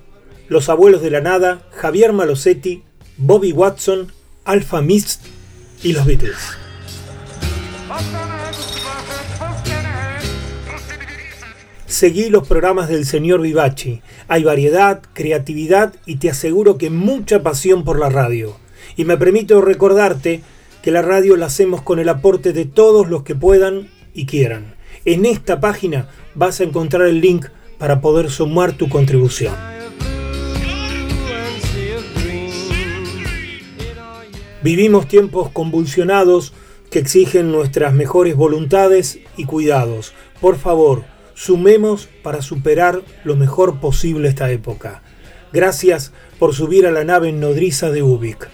Los 0.48 0.68
Abuelos 0.68 1.00
de 1.00 1.10
la 1.10 1.22
Nada, 1.22 1.66
Javier 1.70 2.12
Malosetti, 2.12 2.82
Bobby 3.16 3.52
Watson, 3.52 4.12
Alpha 4.44 4.82
Mist 4.82 5.24
y 5.82 5.94
los 5.94 6.04
Beatles. 6.04 6.36
Seguí 11.86 12.30
los 12.30 12.48
programas 12.48 12.88
del 12.88 13.06
señor 13.06 13.40
Vivachi. 13.42 14.02
Hay 14.26 14.42
variedad, 14.42 15.02
creatividad 15.12 15.94
y 16.04 16.16
te 16.16 16.28
aseguro 16.28 16.78
que 16.78 16.90
mucha 16.90 17.44
pasión 17.44 17.84
por 17.84 18.00
la 18.00 18.08
radio. 18.08 18.56
Y 18.96 19.04
me 19.04 19.16
permito 19.16 19.60
recordarte 19.60 20.42
que 20.82 20.90
la 20.90 21.02
radio 21.02 21.36
la 21.36 21.46
hacemos 21.46 21.82
con 21.82 22.00
el 22.00 22.08
aporte 22.08 22.52
de 22.52 22.64
todos 22.64 23.08
los 23.08 23.22
que 23.22 23.36
puedan 23.36 23.88
y 24.14 24.26
quieran. 24.26 24.74
En 25.04 25.26
esta 25.26 25.60
página 25.60 26.08
vas 26.34 26.60
a 26.60 26.64
encontrar 26.64 27.06
el 27.06 27.20
link 27.20 27.46
para 27.78 28.00
poder 28.00 28.30
sumar 28.30 28.72
tu 28.72 28.88
contribución. 28.88 29.54
Vivimos 34.64 35.06
tiempos 35.06 35.50
convulsionados 35.50 36.52
que 36.90 36.98
exigen 36.98 37.52
nuestras 37.52 37.94
mejores 37.94 38.34
voluntades 38.34 39.20
y 39.36 39.44
cuidados. 39.44 40.14
Por 40.40 40.56
favor, 40.56 41.04
sumemos 41.36 42.08
para 42.22 42.42
superar 42.42 43.02
lo 43.22 43.36
mejor 43.36 43.78
posible 43.78 44.28
esta 44.28 44.50
época. 44.50 45.02
Gracias 45.52 46.12
por 46.40 46.54
subir 46.54 46.86
a 46.86 46.90
la 46.90 47.04
nave 47.04 47.30
nodriza 47.30 47.90
de 47.90 48.02
Ubik. 48.02 48.48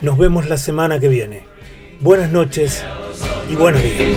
Nos 0.00 0.18
vemos 0.18 0.46
la 0.48 0.58
semana 0.58 1.00
que 1.00 1.08
viene. 1.08 1.44
Buenas 2.00 2.30
noches 2.30 2.84
y 3.50 3.56
buenos 3.56 3.82
días. 3.82 4.16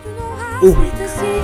Ubik. 0.61 0.93
bosse. 0.93 1.41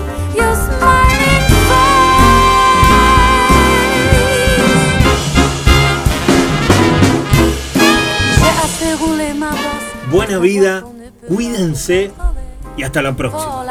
Buena 10.12 10.40
vida, 10.40 10.84
cuídense 11.28 12.12
y 12.78 12.84
hasta 12.84 13.02
la 13.02 13.14
próxima. 13.16 13.66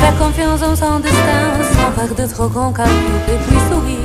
Fais 0.00 0.14
confiance 0.18 0.62
en 0.62 0.76
son 0.76 1.00
destin, 1.00 1.52
sans 1.74 1.92
faire 1.92 2.14
de 2.14 2.26
trop 2.26 2.48
grands 2.48 2.72
calculs 2.72 2.94
et 3.28 3.38
puis 3.46 3.58
sourire 3.70 3.98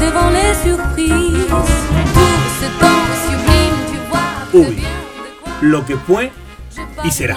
devant 0.00 0.30
les 0.30 0.54
surprises. 0.54 1.46
Tout 1.48 2.48
ce 2.60 2.66
temps 2.80 3.06
sublime, 3.26 3.78
tu 3.90 3.98
vois 4.10 4.20
que 4.52 4.58
Ubik. 4.58 4.76
bien 4.76 4.88
de 4.88 5.42
quoi 5.42 5.52
Lo 5.62 5.84
que 5.84 5.96
fue 5.96 6.32
y 7.04 7.10
será. 7.10 7.36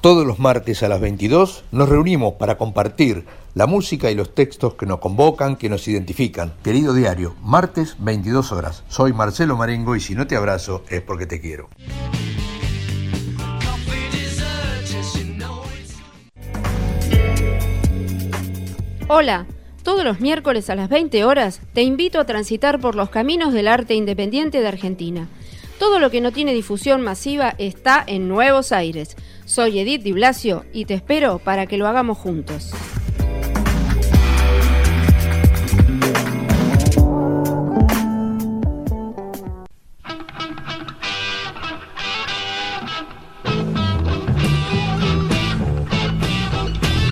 Todos 0.00 0.24
los 0.24 0.38
martes 0.38 0.84
a 0.84 0.88
las 0.88 1.00
22 1.00 1.64
nos 1.72 1.88
reunimos 1.88 2.34
para 2.34 2.56
compartir 2.56 3.24
la 3.54 3.66
música 3.66 4.12
y 4.12 4.14
los 4.14 4.32
textos 4.32 4.74
que 4.74 4.86
nos 4.86 5.00
convocan, 5.00 5.56
que 5.56 5.68
nos 5.68 5.88
identifican. 5.88 6.54
Querido 6.62 6.94
diario, 6.94 7.34
martes 7.42 7.96
22 7.98 8.52
horas. 8.52 8.84
Soy 8.86 9.12
Marcelo 9.12 9.56
Marengo 9.56 9.96
y 9.96 10.00
si 10.00 10.14
no 10.14 10.28
te 10.28 10.36
abrazo 10.36 10.84
es 10.88 11.02
porque 11.02 11.26
te 11.26 11.40
quiero. 11.40 11.68
Hola, 19.08 19.46
todos 19.82 20.04
los 20.04 20.20
miércoles 20.20 20.70
a 20.70 20.76
las 20.76 20.88
20 20.90 21.24
horas 21.24 21.60
te 21.72 21.82
invito 21.82 22.20
a 22.20 22.24
transitar 22.24 22.78
por 22.78 22.94
los 22.94 23.10
caminos 23.10 23.52
del 23.52 23.66
arte 23.66 23.94
independiente 23.94 24.60
de 24.60 24.68
Argentina. 24.68 25.26
Todo 25.78 26.00
lo 26.00 26.10
que 26.10 26.20
no 26.20 26.32
tiene 26.32 26.54
difusión 26.54 27.02
masiva 27.02 27.54
está 27.56 28.02
en 28.04 28.26
Nuevos 28.26 28.72
Aires. 28.72 29.16
Soy 29.44 29.78
Edith 29.78 30.02
Di 30.02 30.10
Blasio 30.10 30.64
y 30.72 30.86
te 30.86 30.94
espero 30.94 31.38
para 31.38 31.66
que 31.66 31.76
lo 31.76 31.86
hagamos 31.86 32.18
juntos. 32.18 32.72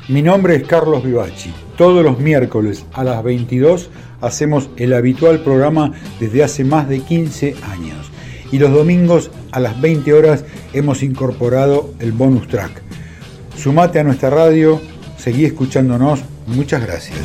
Mi 0.08 0.22
nombre 0.22 0.56
es 0.56 0.66
Carlos 0.66 1.04
Vivachi. 1.04 1.52
Todos 1.76 2.02
los 2.02 2.18
miércoles 2.18 2.84
a 2.94 3.04
las 3.04 3.22
22 3.22 3.90
hacemos 4.20 4.70
el 4.76 4.92
habitual 4.92 5.40
programa 5.40 5.92
desde 6.18 6.42
hace 6.42 6.64
más 6.64 6.88
de 6.88 7.00
15 7.00 7.54
años. 7.70 8.10
Y 8.56 8.58
los 8.58 8.72
domingos 8.72 9.30
a 9.52 9.60
las 9.60 9.78
20 9.82 10.14
horas 10.14 10.42
hemos 10.72 11.02
incorporado 11.02 11.92
el 11.98 12.12
bonus 12.12 12.48
track. 12.48 12.80
Sumate 13.54 14.00
a 14.00 14.02
nuestra 14.02 14.30
radio, 14.30 14.80
seguí 15.18 15.44
escuchándonos. 15.44 16.20
Muchas 16.46 16.80
gracias. 16.80 17.18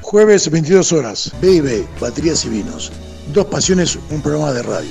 Jueves 0.00 0.50
22 0.50 0.92
horas, 0.92 1.32
B&B, 1.40 1.86
Baterías 2.00 2.44
y 2.46 2.48
Vinos. 2.48 2.90
Dos 3.32 3.46
pasiones, 3.46 3.96
un 4.10 4.20
programa 4.22 4.52
de 4.52 4.64
radio. 4.64 4.90